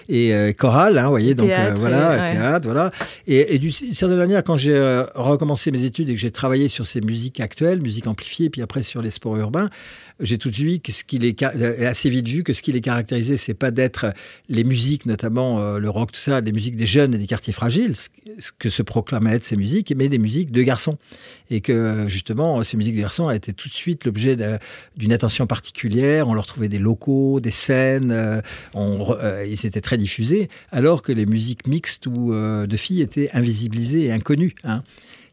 et 0.09 0.55
chorale. 0.55 0.97
Hein, 0.97 1.05
vous 1.05 1.11
voyez, 1.11 1.35
donc 1.35 1.51
voilà, 1.77 2.31
théâtre, 2.33 2.67
voilà. 2.67 2.91
Et, 3.27 3.59
d'une 3.59 3.73
certaine 3.73 4.19
manière, 4.19 4.43
quand 4.43 4.57
j'ai 4.57 4.79
recommencé 5.15 5.71
mes 5.71 5.85
études 5.85 6.09
et 6.09 6.15
que 6.15 6.21
j'ai 6.21 6.31
travaillé 6.31 6.69
sur 6.69 6.87
ces 6.87 7.03
musiques 7.03 7.41
actuelles, 7.41 7.83
musique 7.83 8.07
amplifiée, 8.07 8.49
puis 8.49 8.63
après 8.63 8.83
sur 8.83 9.03
les 9.03 9.11
sports 9.11 9.37
urbains, 9.37 9.69
j'ai 10.21 10.39
tout 10.39 10.51
de 10.51 10.55
suite 10.55 10.91
ce 10.91 11.05
qu'il 11.05 11.25
est 11.25 11.43
assez 11.43 12.11
vite 12.11 12.29
vu 12.29 12.43
que 12.43 12.53
ce 12.53 12.63
qui 12.63 12.73
les 12.73 12.81
caractérisait, 12.81 13.37
c'est 13.37 13.55
pas 13.55 13.71
d'être 13.71 14.13
les 14.49 14.65
musiques, 14.65 15.07
notamment 15.07 15.61
euh, 15.61 15.79
le 15.79 15.91
rock, 15.91 16.13
tout 16.13 16.21
ça, 16.21 16.41
des 16.41 16.53
musiques 16.53 16.77
des 16.77 16.87
jeunes 16.87 17.15
et 17.15 17.19
des 17.19 17.27
quartiers 17.27 17.53
fragiles, 17.53 17.95
ce 17.97 18.51
que 18.59 18.69
se 18.69 18.83
proclamaient 18.83 19.35
être 19.35 19.45
ces 19.45 19.57
musiques, 19.57 19.93
mais 19.97 20.09
des 20.09 20.19
musiques 20.19 20.53
de 20.53 20.63
garçons. 20.63 20.99
Et 21.51 21.61
que 21.61 22.05
justement, 22.09 22.63
ces 22.65 22.77
musiques 22.77 22.97
de 22.97 23.01
garçons 23.01 23.29
a 23.29 23.35
été 23.35 23.53
tout 23.53 23.69
de 23.69 23.75
suite 23.75 24.05
l'objet 24.05 24.37
d'une 24.97 25.13
attention 25.13 25.47
particulière. 25.47 26.29
On 26.29 26.35
leur 26.35 26.47
trouvait 26.47 26.69
des 26.69 26.79
locaux, 26.79 27.41
des 27.41 27.51
scènes, 27.51 28.13
euh, 28.13 28.41
euh, 28.77 29.47
ils 29.49 29.67
étaient 29.67 29.81
très 29.81 29.99
diffusés, 29.99 30.49
alors 30.71 31.03
que 31.03 31.13
les 31.13 31.27
musiques 31.27 31.67
mixtes 31.67 32.07
ou 32.07 32.33
de 32.33 32.77
filles 32.77 33.03
étaient 33.03 33.31
invisibilisées 33.33 34.07
et 34.07 34.13
inconnues. 34.13 34.55
Hein. 34.65 34.83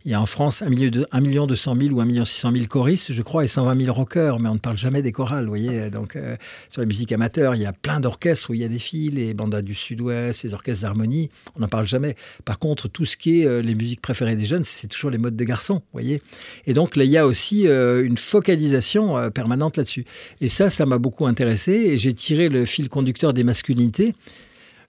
Il 0.07 0.11
y 0.11 0.13
a 0.13 0.21
en 0.21 0.25
France 0.25 0.61
1 0.61 0.69
million, 0.69 0.89
de, 0.89 1.05
1 1.11 1.19
million 1.19 1.47
200 1.47 1.75
000 1.75 1.93
ou 1.93 1.99
1 1.99 2.05
million 2.05 2.23
600 2.23 2.53
000 2.53 2.65
choristes, 2.67 3.11
je 3.11 3.21
crois, 3.21 3.43
et 3.43 3.47
120 3.47 3.81
000 3.81 3.93
rockers, 3.93 4.39
mais 4.39 4.47
on 4.47 4.53
ne 4.53 4.59
parle 4.59 4.77
jamais 4.77 5.01
des 5.01 5.11
chorales, 5.11 5.43
vous 5.43 5.49
voyez. 5.49 5.89
Donc, 5.89 6.15
euh, 6.15 6.37
sur 6.69 6.79
les 6.79 6.87
musiques 6.87 7.11
amateurs, 7.11 7.55
il 7.55 7.61
y 7.61 7.65
a 7.65 7.73
plein 7.73 7.99
d'orchestres 7.99 8.51
où 8.51 8.53
il 8.53 8.61
y 8.61 8.63
a 8.63 8.69
des 8.69 8.79
filles, 8.79 9.09
les 9.09 9.33
bandas 9.33 9.61
du 9.61 9.75
Sud-Ouest, 9.75 10.43
les 10.43 10.53
orchestres 10.53 10.83
d'harmonie, 10.83 11.29
on 11.57 11.59
n'en 11.59 11.67
parle 11.67 11.85
jamais. 11.85 12.15
Par 12.45 12.57
contre, 12.57 12.87
tout 12.87 13.03
ce 13.03 13.17
qui 13.17 13.41
est 13.41 13.47
euh, 13.47 13.61
les 13.61 13.75
musiques 13.75 13.99
préférées 13.99 14.37
des 14.37 14.45
jeunes, 14.45 14.63
c'est 14.63 14.87
toujours 14.87 15.09
les 15.09 15.17
modes 15.17 15.35
de 15.35 15.43
garçons, 15.43 15.75
vous 15.75 15.91
voyez. 15.91 16.21
Et 16.67 16.73
donc, 16.73 16.95
là, 16.95 17.03
il 17.03 17.11
y 17.11 17.17
a 17.17 17.27
aussi 17.27 17.67
euh, 17.67 18.05
une 18.05 18.17
focalisation 18.17 19.29
permanente 19.31 19.75
là-dessus. 19.75 20.05
Et 20.39 20.47
ça, 20.47 20.69
ça 20.69 20.85
m'a 20.85 20.99
beaucoup 20.99 21.25
intéressé, 21.25 21.73
et 21.73 21.97
j'ai 21.97 22.13
tiré 22.13 22.47
le 22.47 22.63
fil 22.63 22.87
conducteur 22.87 23.33
des 23.33 23.43
masculinités 23.43 24.15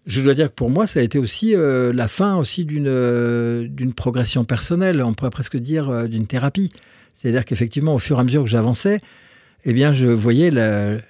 je 0.09 0.23
dois 0.23 0.33
dire 0.33 0.49
que 0.49 0.55
pour 0.55 0.71
moi, 0.71 0.87
ça 0.87 1.01
a 1.01 1.03
été 1.03 1.19
aussi 1.19 1.55
euh, 1.55 1.93
la 1.93 2.09
fin 2.09 2.37
aussi 2.37 2.65
d'une 2.65 2.87
euh, 2.89 3.69
d'une 3.69 3.93
progression 3.93 4.43
personnelle, 4.45 5.03
on 5.03 5.13
pourrait 5.13 5.31
presque 5.31 5.59
dire 5.59 5.91
euh, 5.91 6.09
d'une 6.09 6.27
thérapie. 6.27 6.73
C'est-à-dire 7.15 7.45
qu'effectivement, 7.45 7.95
au 7.95 7.99
fur 7.99 8.17
et 8.17 8.21
à 8.21 8.25
mesure 8.25 8.43
que 8.43 8.49
j'avançais, 8.49 9.01
eh 9.65 9.73
bien, 9.73 9.91
je 9.91 10.07
voyais 10.07 10.51
la, 10.53 11.01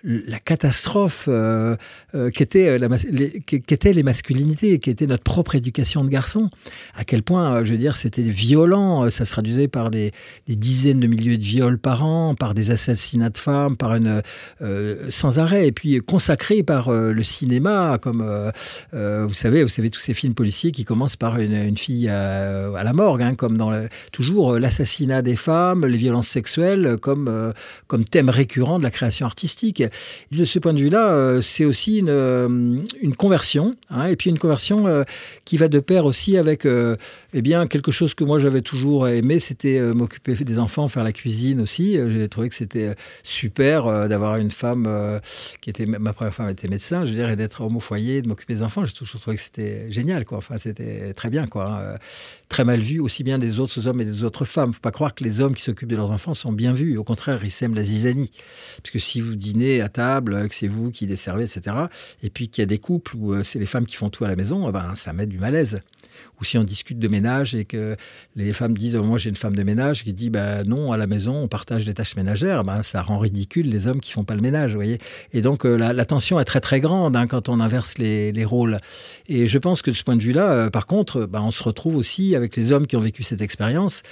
catastrophe 0.43 1.27
euh, 1.29 1.77
euh, 2.15 2.31
qu'étaient 2.31 2.69
euh, 2.69 2.89
les, 3.13 3.93
les 3.93 4.03
masculinités, 4.03 4.79
qui 4.79 4.89
était 4.89 5.07
notre 5.07 5.23
propre 5.23 5.55
éducation 5.55 6.03
de 6.03 6.09
garçons. 6.09 6.49
À 6.95 7.05
quel 7.05 7.23
point, 7.23 7.63
je 7.65 7.73
veux 7.73 7.79
dire, 7.79 7.97
c'était 7.97 8.23
violent. 8.23 9.11
Ça 9.11 9.27
se 9.27 9.33
traduisait 9.33 9.69
par 9.69 9.91
des, 9.91 10.13
dizaines 10.49 11.01
de 11.01 11.07
milliers 11.07 11.37
de 11.37 11.45
viols 11.45 11.79
par 11.79 12.05
an, 12.07 12.35
par 12.35 12.55
des 12.55 12.71
assassinats 12.71 13.29
de 13.29 13.37
femmes, 13.37 13.77
par 13.77 13.95
une 13.95 14.23
sans 15.11 15.39
arrêt, 15.39 15.67
et 15.67 15.73
puis 15.73 15.99
consacré 15.99 16.63
par 16.63 16.91
le 16.91 17.23
cinéma, 17.23 17.99
comme 18.01 18.53
vous 18.93 19.35
savez, 19.35 19.63
vous 19.63 19.69
savez 19.69 19.91
tous 19.91 20.01
ces 20.01 20.15
films 20.15 20.35
policiers 20.35 20.73
qui 20.73 20.85
commencent 20.85 21.17
par 21.17 21.39
une, 21.39 21.77
fille 21.77 22.09
à, 22.09 22.83
la 22.83 22.93
morgue, 22.95 23.23
hein, 23.23 23.35
comme 23.35 23.59
dans 23.59 23.73
toujours 24.11 24.59
l'assassinat 24.59 25.21
des 25.21 25.37
femmes, 25.37 25.85
les 25.85 25.99
violences 25.99 26.29
sexuelles, 26.29 26.97
comme 27.01 27.53
comme 27.87 28.05
thème 28.05 28.31
récurrent 28.39 28.79
de 28.79 28.85
la 28.85 28.91
création 28.91 29.27
artistique. 29.27 29.83
De 30.33 30.45
ce 30.45 30.59
point 30.59 30.73
de 30.73 30.79
vue-là, 30.79 31.11
euh, 31.11 31.41
c'est 31.43 31.65
aussi 31.65 31.99
une, 31.99 32.09
euh, 32.09 32.49
conversion, 33.17 33.75
hein, 33.91 34.07
et 34.07 34.17
puis 34.17 34.31
une 34.31 34.39
conversion 34.39 34.87
euh, 34.87 35.03
qui 35.45 35.57
va 35.57 35.69
de 35.69 35.81
pair 35.81 36.07
aussi 36.07 36.37
avec 36.37 36.67
eh 37.35 37.43
bien, 37.43 37.67
quelque 37.67 37.91
chose 37.91 38.15
que 38.15 38.25
moi 38.25 38.39
j'avais 38.39 38.63
toujours 38.63 39.09
aimé, 39.09 39.39
c'était 39.39 39.81
m'occuper 39.95 40.35
des 40.35 40.59
enfants, 40.59 40.89
faire 40.89 41.05
la 41.05 41.13
cuisine 41.13 41.61
aussi. 41.61 41.99
J'ai 42.09 42.29
trouvé 42.29 42.49
que 42.49 42.55
c'était 42.55 42.95
super 43.23 44.09
d'avoir 44.09 44.37
une 44.37 44.51
femme 44.51 44.89
qui 45.61 45.71
était, 45.71 45.87
ma 45.87 46.13
première 46.13 46.35
femme 46.35 46.49
était 46.49 46.69
médecin, 46.69 47.05
je 47.05 47.11
veux 47.11 47.17
dire, 47.17 47.29
et 47.29 47.37
d'être 47.37 47.61
homme 47.61 47.77
au 47.77 47.81
foyer, 47.81 48.23
de 48.23 48.29
m'occuper 48.29 48.55
des 48.55 48.63
enfants. 48.63 48.85
J'ai 48.85 48.93
toujours 48.93 49.21
trouvé 49.21 49.37
que 49.37 49.43
c'était 49.43 49.91
génial, 49.91 50.25
quoi. 50.25 50.39
Enfin, 50.39 50.59
c'était 50.59 51.13
très 51.15 51.31
bien, 51.31 51.47
quoi. 51.47 51.71
Hein. 51.71 51.99
Très 52.49 52.65
mal 52.65 52.81
vu 52.81 52.99
aussi 52.99 53.25
bien 53.25 53.39
des 53.39 53.59
autres 53.59 53.87
hommes 53.87 54.01
et 54.01 54.07
des 54.07 54.25
autres 54.25 54.47
femmes. 54.47 54.73
Faut 54.73 54.81
pas 54.81 54.91
croire 54.91 55.15
que 55.15 55.23
les 55.23 55.41
hommes 55.41 55.55
qui 55.55 55.63
s'occupent 55.63 55.91
de 55.91 55.97
leurs 55.97 56.11
enfants 56.11 56.35
sont 56.35 56.53
bien 56.53 56.73
vus. 56.73 56.97
Au 56.97 57.05
contraire, 57.05 57.45
ils 57.45 57.51
sèment 57.51 57.75
la 57.75 57.85
zizanie. 57.85 58.31
Parce 58.83 58.91
que 58.91 58.99
si 58.99 59.21
vous 59.21 59.37
dînez 59.37 59.81
à 59.83 59.89
table, 59.89 60.49
que 60.49 60.55
c'est 60.55 60.69
vous 60.69 60.91
qui 60.91 61.07
les 61.07 61.17
servez, 61.17 61.45
etc., 61.45 61.77
et 62.23 62.31
puis 62.31 62.49
qu'il 62.49 62.63
y 62.63 62.65
a 62.65 62.67
des 62.67 62.79
couples 62.79 63.17
où 63.17 63.35
euh, 63.35 63.43
c'est 63.43 63.59
les 63.59 63.67
femmes 63.67 63.87
qui 63.87 63.97
font 63.97 64.09
tout 64.09 64.25
à 64.25 64.29
la 64.29 64.37
maison, 64.37 64.69
eh 64.69 64.73
ben, 64.73 64.95
ça 64.95 65.13
met 65.13 65.27
du 65.27 65.39
malaise. 65.39 65.83
Ou 66.41 66.45
si 66.45 66.59
on 66.59 66.65
discute 66.65 66.99
de 66.99 67.09
ménage 67.09 67.55
et 67.55 67.65
que 67.65 67.97
les 68.37 68.53
femmes 68.53 68.77
disent 68.77 68.97
oh, 68.97 69.03
Moi, 69.03 69.19
j'ai 69.19 69.31
une 69.31 69.37
femme 69.37 69.57
de 69.57 69.63
ménage 69.63 70.05
qui 70.05 70.13
dit 70.13 70.31
bah, 70.31 70.63
Non, 70.65 70.93
à 70.93 70.97
la 70.97 71.07
maison, 71.07 71.37
on 71.43 71.49
partage 71.49 71.85
des 71.85 71.95
tâches 71.95 72.17
ménagères. 72.17 72.65
Ben, 72.65 72.83
ça 72.83 73.03
rend 73.03 73.19
ridicule 73.19 73.69
les 73.69 73.87
hommes 73.87 74.01
qui 74.01 74.13
font 74.13 74.25
pas 74.25 74.35
le 74.35 74.43
ménage. 74.43 74.71
Vous 74.73 74.79
voyez 74.79 74.99
et 75.33 75.41
donc, 75.41 75.65
euh, 75.65 75.77
la, 75.77 76.05
tension 76.05 76.41
est 76.41 76.45
très, 76.45 76.61
très 76.61 76.81
grande 76.81 77.17
hein, 77.17 77.27
quand 77.27 77.49
on 77.49 77.61
inverse 77.61 77.99
les, 77.99 78.45
rôles. 78.45 78.79
Et 79.27 79.47
je 79.47 79.59
pense 79.59 79.83
que 79.83 79.91
de 79.91 79.97
ce 79.97 80.03
point 80.03 80.17
de 80.17 80.23
vue-là, 80.23 80.51
euh, 80.51 80.71
par 80.71 80.87
contre, 80.87 81.27
ben, 81.27 81.43
on 81.43 81.51
se 81.51 81.63
retrouve 81.63 81.97
aussi 81.97 82.35
avec 82.35 82.57
les 82.57 82.73
hommes 82.73 82.87
qui 82.87 82.97
ont 82.97 83.01
vécu 83.01 83.23
cette 83.23 83.43
expérience 83.43 84.03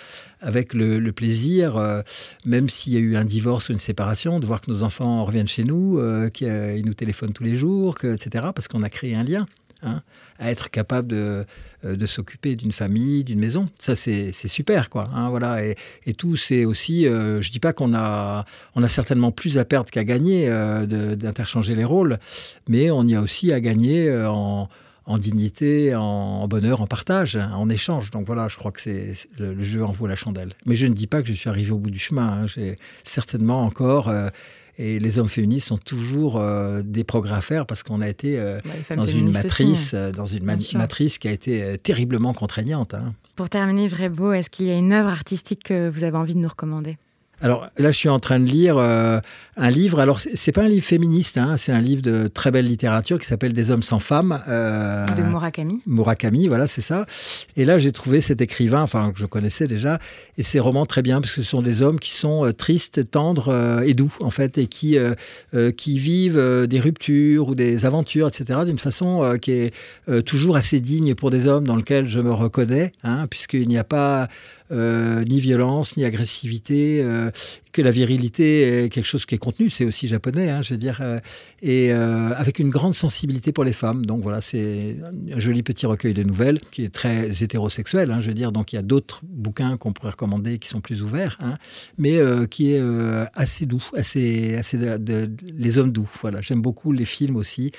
avec 0.40 0.74
le, 0.74 1.10
plaisir, 1.12 1.76
euh, 1.76 2.02
même 2.44 2.68
s'il 2.68 2.92
y 2.92 2.96
a 2.96 3.00
eu 3.00 3.16
un 3.16 3.24
divorce 3.24 3.68
ou 3.68 3.72
une 3.72 3.78
séparation, 3.78 4.40
de 4.40 4.46
voir 4.46 4.60
que 4.60 4.70
nos 4.70 4.82
enfants 4.82 5.24
reviennent 5.24 5.48
chez 5.48 5.64
nous, 5.64 6.00
qu'ils 6.32 6.84
nous 6.84 6.94
téléphonent 6.94 7.32
tous 7.32 7.44
les 7.44 7.56
jours, 7.56 7.96
etc., 8.02 8.48
parce 8.54 8.68
qu'on 8.68 8.82
a 8.82 8.90
créé 8.90 9.14
un 9.14 9.24
lien. 9.24 9.46
Hein, 9.82 10.02
à 10.38 10.50
être 10.50 10.70
capable 10.70 11.08
de, 11.08 11.44
euh, 11.84 11.96
de 11.96 12.06
s'occuper 12.06 12.56
d'une 12.56 12.72
famille, 12.72 13.24
d'une 13.24 13.38
maison. 13.38 13.66
Ça, 13.78 13.94
c'est 13.94 14.32
super, 14.32 14.88
quoi. 14.88 15.08
Hein, 15.14 15.28
voilà. 15.28 15.62
Et, 15.64 16.14
tout, 16.14 16.34
c'est 16.36 16.64
aussi, 16.64 17.06
euh, 17.06 17.42
je 17.42 17.50
dis 17.50 17.60
pas 17.60 17.74
qu'on 17.74 17.94
a, 17.94 18.46
on 18.74 18.82
a 18.82 18.88
certainement 18.88 19.32
plus 19.32 19.58
à 19.58 19.66
perdre 19.66 19.90
qu'à 19.90 20.04
gagner 20.04 20.48
euh, 20.48 20.86
d'interchanger 21.14 21.74
les 21.74 21.84
rôles, 21.84 22.18
mais 22.68 22.90
on 22.90 23.04
y 23.04 23.14
a 23.14 23.20
aussi 23.20 23.52
à 23.52 23.60
gagner 23.60 24.10
en, 24.26 24.68
en 25.04 25.18
dignité, 25.18 25.94
en, 25.94 26.48
bonheur, 26.48 26.80
en 26.80 26.86
partage, 26.86 27.36
hein, 27.36 27.52
en 27.54 27.68
échange. 27.68 28.10
Donc 28.10 28.26
voilà, 28.26 28.48
je 28.48 28.56
crois 28.56 28.72
que 28.72 28.80
c'est 28.80 29.14
le, 29.38 29.62
jeu 29.62 29.84
en 29.84 29.92
vaut 29.92 30.06
la 30.06 30.16
chandelle. 30.16 30.54
Mais 30.64 30.74
je 30.74 30.86
ne 30.86 30.94
dis 30.94 31.06
pas 31.06 31.20
que 31.20 31.28
je 31.28 31.34
suis 31.34 31.50
arrivé 31.50 31.70
au 31.70 31.78
bout 31.78 31.90
du 31.90 31.98
chemin. 31.98 32.46
J'ai 32.46 32.76
certainement 33.04 33.62
encore 33.62 34.10
et 34.78 34.98
les 34.98 35.18
hommes 35.18 35.28
féministes 35.28 35.68
sont 35.68 35.78
toujours 35.78 36.36
euh, 36.36 36.82
des 36.84 37.04
progrès 37.04 37.34
à 37.34 37.40
faire 37.40 37.66
parce 37.66 37.82
qu'on 37.82 38.00
a 38.00 38.08
été 38.08 38.38
euh, 38.38 38.60
dans 38.94 39.06
une 39.06 39.30
matrice, 39.30 39.92
euh, 39.94 40.12
dans 40.12 40.26
une 40.26 40.44
matrice 40.44 41.18
qui 41.18 41.28
a 41.28 41.32
été 41.32 41.78
terriblement 41.78 42.34
contraignante. 42.34 42.94
Hein. 42.94 43.14
Pour 43.36 43.48
terminer, 43.48 43.88
Vrébeau, 43.88 44.32
est-ce 44.32 44.50
qu'il 44.50 44.66
y 44.66 44.70
a 44.70 44.76
une 44.76 44.92
œuvre 44.92 45.08
artistique 45.08 45.64
que 45.64 45.88
vous 45.88 46.04
avez 46.04 46.16
envie 46.16 46.34
de 46.34 46.40
nous 46.40 46.48
recommander? 46.48 46.98
Alors 47.42 47.68
là, 47.76 47.90
je 47.90 47.96
suis 47.96 48.08
en 48.08 48.18
train 48.18 48.40
de 48.40 48.46
lire 48.46 48.78
euh, 48.78 49.20
un 49.56 49.70
livre. 49.70 50.00
Alors, 50.00 50.20
c'est 50.20 50.52
pas 50.52 50.62
un 50.62 50.68
livre 50.68 50.86
féministe, 50.86 51.36
hein, 51.36 51.56
c'est 51.58 51.72
un 51.72 51.82
livre 51.82 52.00
de 52.00 52.28
très 52.28 52.50
belle 52.50 52.66
littérature 52.66 53.18
qui 53.18 53.26
s'appelle 53.26 53.52
Des 53.52 53.70
hommes 53.70 53.82
sans 53.82 53.98
femmes. 53.98 54.40
Euh, 54.48 55.04
de 55.06 55.22
Murakami. 55.22 55.82
Murakami, 55.86 56.48
voilà, 56.48 56.66
c'est 56.66 56.80
ça. 56.80 57.04
Et 57.56 57.66
là, 57.66 57.78
j'ai 57.78 57.92
trouvé 57.92 58.22
cet 58.22 58.40
écrivain, 58.40 58.82
enfin, 58.82 59.12
que 59.12 59.18
je 59.18 59.26
connaissais 59.26 59.66
déjà, 59.66 59.98
et 60.38 60.42
ces 60.42 60.60
romans 60.60 60.86
très 60.86 61.02
bien, 61.02 61.20
parce 61.20 61.34
que 61.34 61.42
ce 61.42 61.48
sont 61.48 61.60
des 61.60 61.82
hommes 61.82 62.00
qui 62.00 62.12
sont 62.12 62.46
euh, 62.46 62.52
tristes, 62.52 63.10
tendres 63.10 63.82
et 63.84 63.92
doux, 63.92 64.14
en 64.20 64.30
fait, 64.30 64.56
et 64.56 64.66
qui, 64.66 64.96
qui 65.76 65.98
vivent 65.98 66.66
des 66.66 66.80
ruptures 66.80 67.48
ou 67.48 67.54
des 67.54 67.84
aventures, 67.84 68.28
etc., 68.28 68.60
d'une 68.64 68.78
façon 68.78 69.36
qui 69.40 69.52
est 69.52 69.74
toujours 70.24 70.56
assez 70.56 70.80
digne 70.80 71.14
pour 71.14 71.30
des 71.30 71.46
hommes 71.46 71.66
dans 71.66 71.76
lequel 71.76 72.06
je 72.06 72.20
me 72.20 72.32
reconnais, 72.32 72.92
hein, 73.02 73.26
puisqu'il 73.28 73.68
n'y 73.68 73.78
a 73.78 73.84
pas 73.84 74.28
ni 74.70 75.40
violence, 75.40 75.96
ni 75.96 76.04
agressivité, 76.04 77.00
euh, 77.02 77.30
que 77.72 77.82
la 77.82 77.90
virilité 77.90 78.84
est 78.84 78.88
quelque 78.88 79.04
chose 79.04 79.26
qui 79.26 79.34
est 79.34 79.38
contenu, 79.38 79.68
c'est 79.68 79.84
aussi 79.84 80.08
japonais, 80.08 80.48
hein, 80.48 80.62
je 80.62 80.74
veux 80.74 80.78
dire, 80.78 81.00
euh, 81.02 81.20
et 81.62 81.92
avec 81.92 82.58
une 82.58 82.70
grande 82.70 82.94
sensibilité 82.94 83.52
pour 83.52 83.64
les 83.64 83.72
femmes. 83.72 84.06
Donc 84.06 84.22
voilà, 84.22 84.40
c'est 84.40 84.96
un 85.32 85.38
joli 85.38 85.62
petit 85.62 85.84
recueil 85.84 86.14
de 86.14 86.22
nouvelles 86.22 86.58
qui 86.70 86.84
est 86.84 86.92
très 86.92 87.42
hétérosexuel, 87.42 88.10
hein, 88.10 88.20
je 88.20 88.28
veux 88.28 88.34
dire, 88.34 88.50
donc 88.50 88.72
il 88.72 88.76
y 88.76 88.78
a 88.78 88.82
d'autres 88.82 89.20
bouquins 89.24 89.76
qu'on 89.76 89.92
pourrait 89.92 90.12
recommander 90.12 90.58
qui 90.58 90.68
sont 90.68 90.80
plus 90.80 91.02
ouverts, 91.02 91.36
hein, 91.40 91.56
mais 91.98 92.18
qui 92.50 92.72
est 92.72 92.82
assez 93.34 93.66
doux, 93.66 93.84
assez, 93.94 94.56
assez 94.56 94.78
les 94.78 95.78
hommes 95.78 95.92
doux. 95.92 96.08
Voilà, 96.22 96.40
j'aime 96.40 96.62
beaucoup 96.62 96.92
les 96.92 97.04
films 97.04 97.36
aussi. 97.36 97.72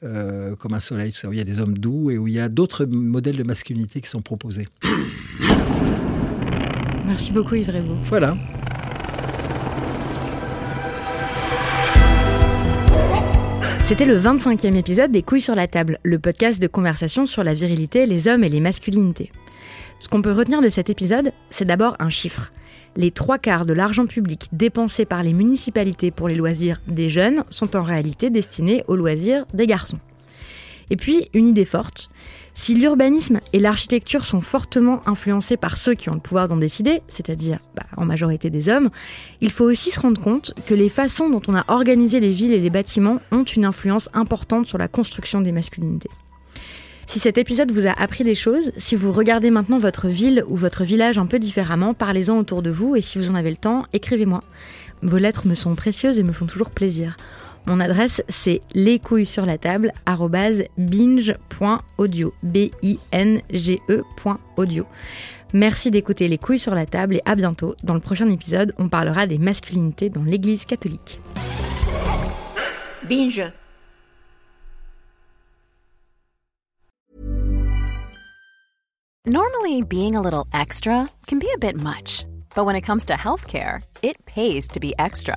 comme 0.00 0.74
un 0.74 0.80
soleil, 0.80 1.12
où 1.24 1.32
il 1.32 1.38
y 1.38 1.40
a 1.40 1.44
des 1.44 1.58
hommes 1.60 1.76
doux 1.78 2.10
et 2.10 2.18
où 2.18 2.28
il 2.28 2.34
y 2.34 2.40
a 2.40 2.48
d'autres 2.48 2.84
modèles 2.84 3.36
de 3.36 3.44
masculinité 3.44 4.00
qui 4.00 4.08
sont 4.08 4.22
proposés. 4.22 4.66
Merci 7.08 7.32
beaucoup 7.32 7.54
Yves 7.54 7.70
Rébeau. 7.70 7.94
Voilà. 8.04 8.36
C'était 13.84 14.04
le 14.04 14.20
25e 14.20 14.76
épisode 14.76 15.10
des 15.10 15.22
Couilles 15.22 15.40
sur 15.40 15.54
la 15.54 15.66
table, 15.66 15.98
le 16.02 16.18
podcast 16.18 16.60
de 16.60 16.66
conversation 16.66 17.24
sur 17.24 17.42
la 17.42 17.54
virilité, 17.54 18.04
les 18.04 18.28
hommes 18.28 18.44
et 18.44 18.50
les 18.50 18.60
masculinités. 18.60 19.32
Ce 20.00 20.08
qu'on 20.10 20.20
peut 20.20 20.32
retenir 20.32 20.60
de 20.60 20.68
cet 20.68 20.90
épisode, 20.90 21.32
c'est 21.48 21.64
d'abord 21.64 21.96
un 21.98 22.10
chiffre. 22.10 22.52
Les 22.94 23.10
trois 23.10 23.38
quarts 23.38 23.64
de 23.64 23.72
l'argent 23.72 24.04
public 24.04 24.48
dépensé 24.52 25.06
par 25.06 25.22
les 25.22 25.32
municipalités 25.32 26.10
pour 26.10 26.28
les 26.28 26.34
loisirs 26.34 26.82
des 26.88 27.08
jeunes 27.08 27.42
sont 27.48 27.74
en 27.74 27.82
réalité 27.82 28.28
destinés 28.28 28.84
aux 28.86 28.96
loisirs 28.96 29.46
des 29.54 29.66
garçons. 29.66 29.98
Et 30.90 30.96
puis, 30.96 31.28
une 31.32 31.48
idée 31.48 31.64
forte, 31.64 32.10
si 32.58 32.74
l'urbanisme 32.74 33.38
et 33.52 33.60
l'architecture 33.60 34.24
sont 34.24 34.40
fortement 34.40 35.00
influencés 35.06 35.56
par 35.56 35.76
ceux 35.76 35.94
qui 35.94 36.10
ont 36.10 36.14
le 36.14 36.20
pouvoir 36.20 36.48
d'en 36.48 36.56
décider, 36.56 37.02
c'est-à-dire 37.06 37.60
bah, 37.76 37.84
en 37.96 38.04
majorité 38.04 38.50
des 38.50 38.68
hommes, 38.68 38.90
il 39.40 39.52
faut 39.52 39.64
aussi 39.64 39.92
se 39.92 40.00
rendre 40.00 40.20
compte 40.20 40.52
que 40.66 40.74
les 40.74 40.88
façons 40.88 41.30
dont 41.30 41.40
on 41.46 41.54
a 41.54 41.64
organisé 41.68 42.18
les 42.18 42.32
villes 42.32 42.52
et 42.52 42.58
les 42.58 42.68
bâtiments 42.68 43.20
ont 43.30 43.44
une 43.44 43.64
influence 43.64 44.08
importante 44.12 44.66
sur 44.66 44.76
la 44.76 44.88
construction 44.88 45.40
des 45.40 45.52
masculinités. 45.52 46.10
Si 47.06 47.20
cet 47.20 47.38
épisode 47.38 47.70
vous 47.70 47.86
a 47.86 47.92
appris 47.92 48.24
des 48.24 48.34
choses, 48.34 48.72
si 48.76 48.96
vous 48.96 49.12
regardez 49.12 49.52
maintenant 49.52 49.78
votre 49.78 50.08
ville 50.08 50.42
ou 50.48 50.56
votre 50.56 50.82
village 50.82 51.16
un 51.16 51.26
peu 51.26 51.38
différemment, 51.38 51.94
parlez-en 51.94 52.36
autour 52.38 52.62
de 52.62 52.70
vous 52.70 52.96
et 52.96 53.02
si 53.02 53.18
vous 53.18 53.30
en 53.30 53.36
avez 53.36 53.50
le 53.50 53.56
temps, 53.56 53.84
écrivez-moi. 53.92 54.40
Vos 55.02 55.18
lettres 55.18 55.46
me 55.46 55.54
sont 55.54 55.76
précieuses 55.76 56.18
et 56.18 56.24
me 56.24 56.32
font 56.32 56.46
toujours 56.46 56.70
plaisir. 56.70 57.16
Mon 57.68 57.78
adresse, 57.80 58.22
c'est 58.30 58.62
les 58.72 58.98
couilles 58.98 59.26
sur 59.26 59.44
la 59.44 59.58
table, 59.58 59.92
binge.audio. 60.78 62.32
B-I-N-G-E.audio. 62.42 62.86
Merci 65.52 65.90
d'écouter 65.90 66.28
les 66.28 66.38
couilles 66.38 66.58
sur 66.58 66.74
la 66.74 66.86
table 66.86 67.16
et 67.16 67.22
à 67.26 67.34
bientôt. 67.34 67.74
Dans 67.82 67.92
le 67.92 68.00
prochain 68.00 68.26
épisode, 68.30 68.72
on 68.78 68.88
parlera 68.88 69.26
des 69.26 69.36
masculinités 69.36 70.08
dans 70.08 70.22
l'Église 70.22 70.64
catholique. 70.64 71.20
Binge. 73.06 73.42
Normally, 79.26 79.82
being 79.82 80.16
a 80.16 80.22
little 80.22 80.46
extra 80.54 81.06
can 81.26 81.38
be 81.38 81.48
a 81.54 81.58
bit 81.58 81.76
much, 81.76 82.24
but 82.56 82.64
when 82.64 82.76
it 82.76 82.86
comes 82.86 83.04
to 83.04 83.12
healthcare, 83.12 83.82
it 84.02 84.16
pays 84.24 84.66
to 84.68 84.80
be 84.80 84.94
extra. 84.98 85.36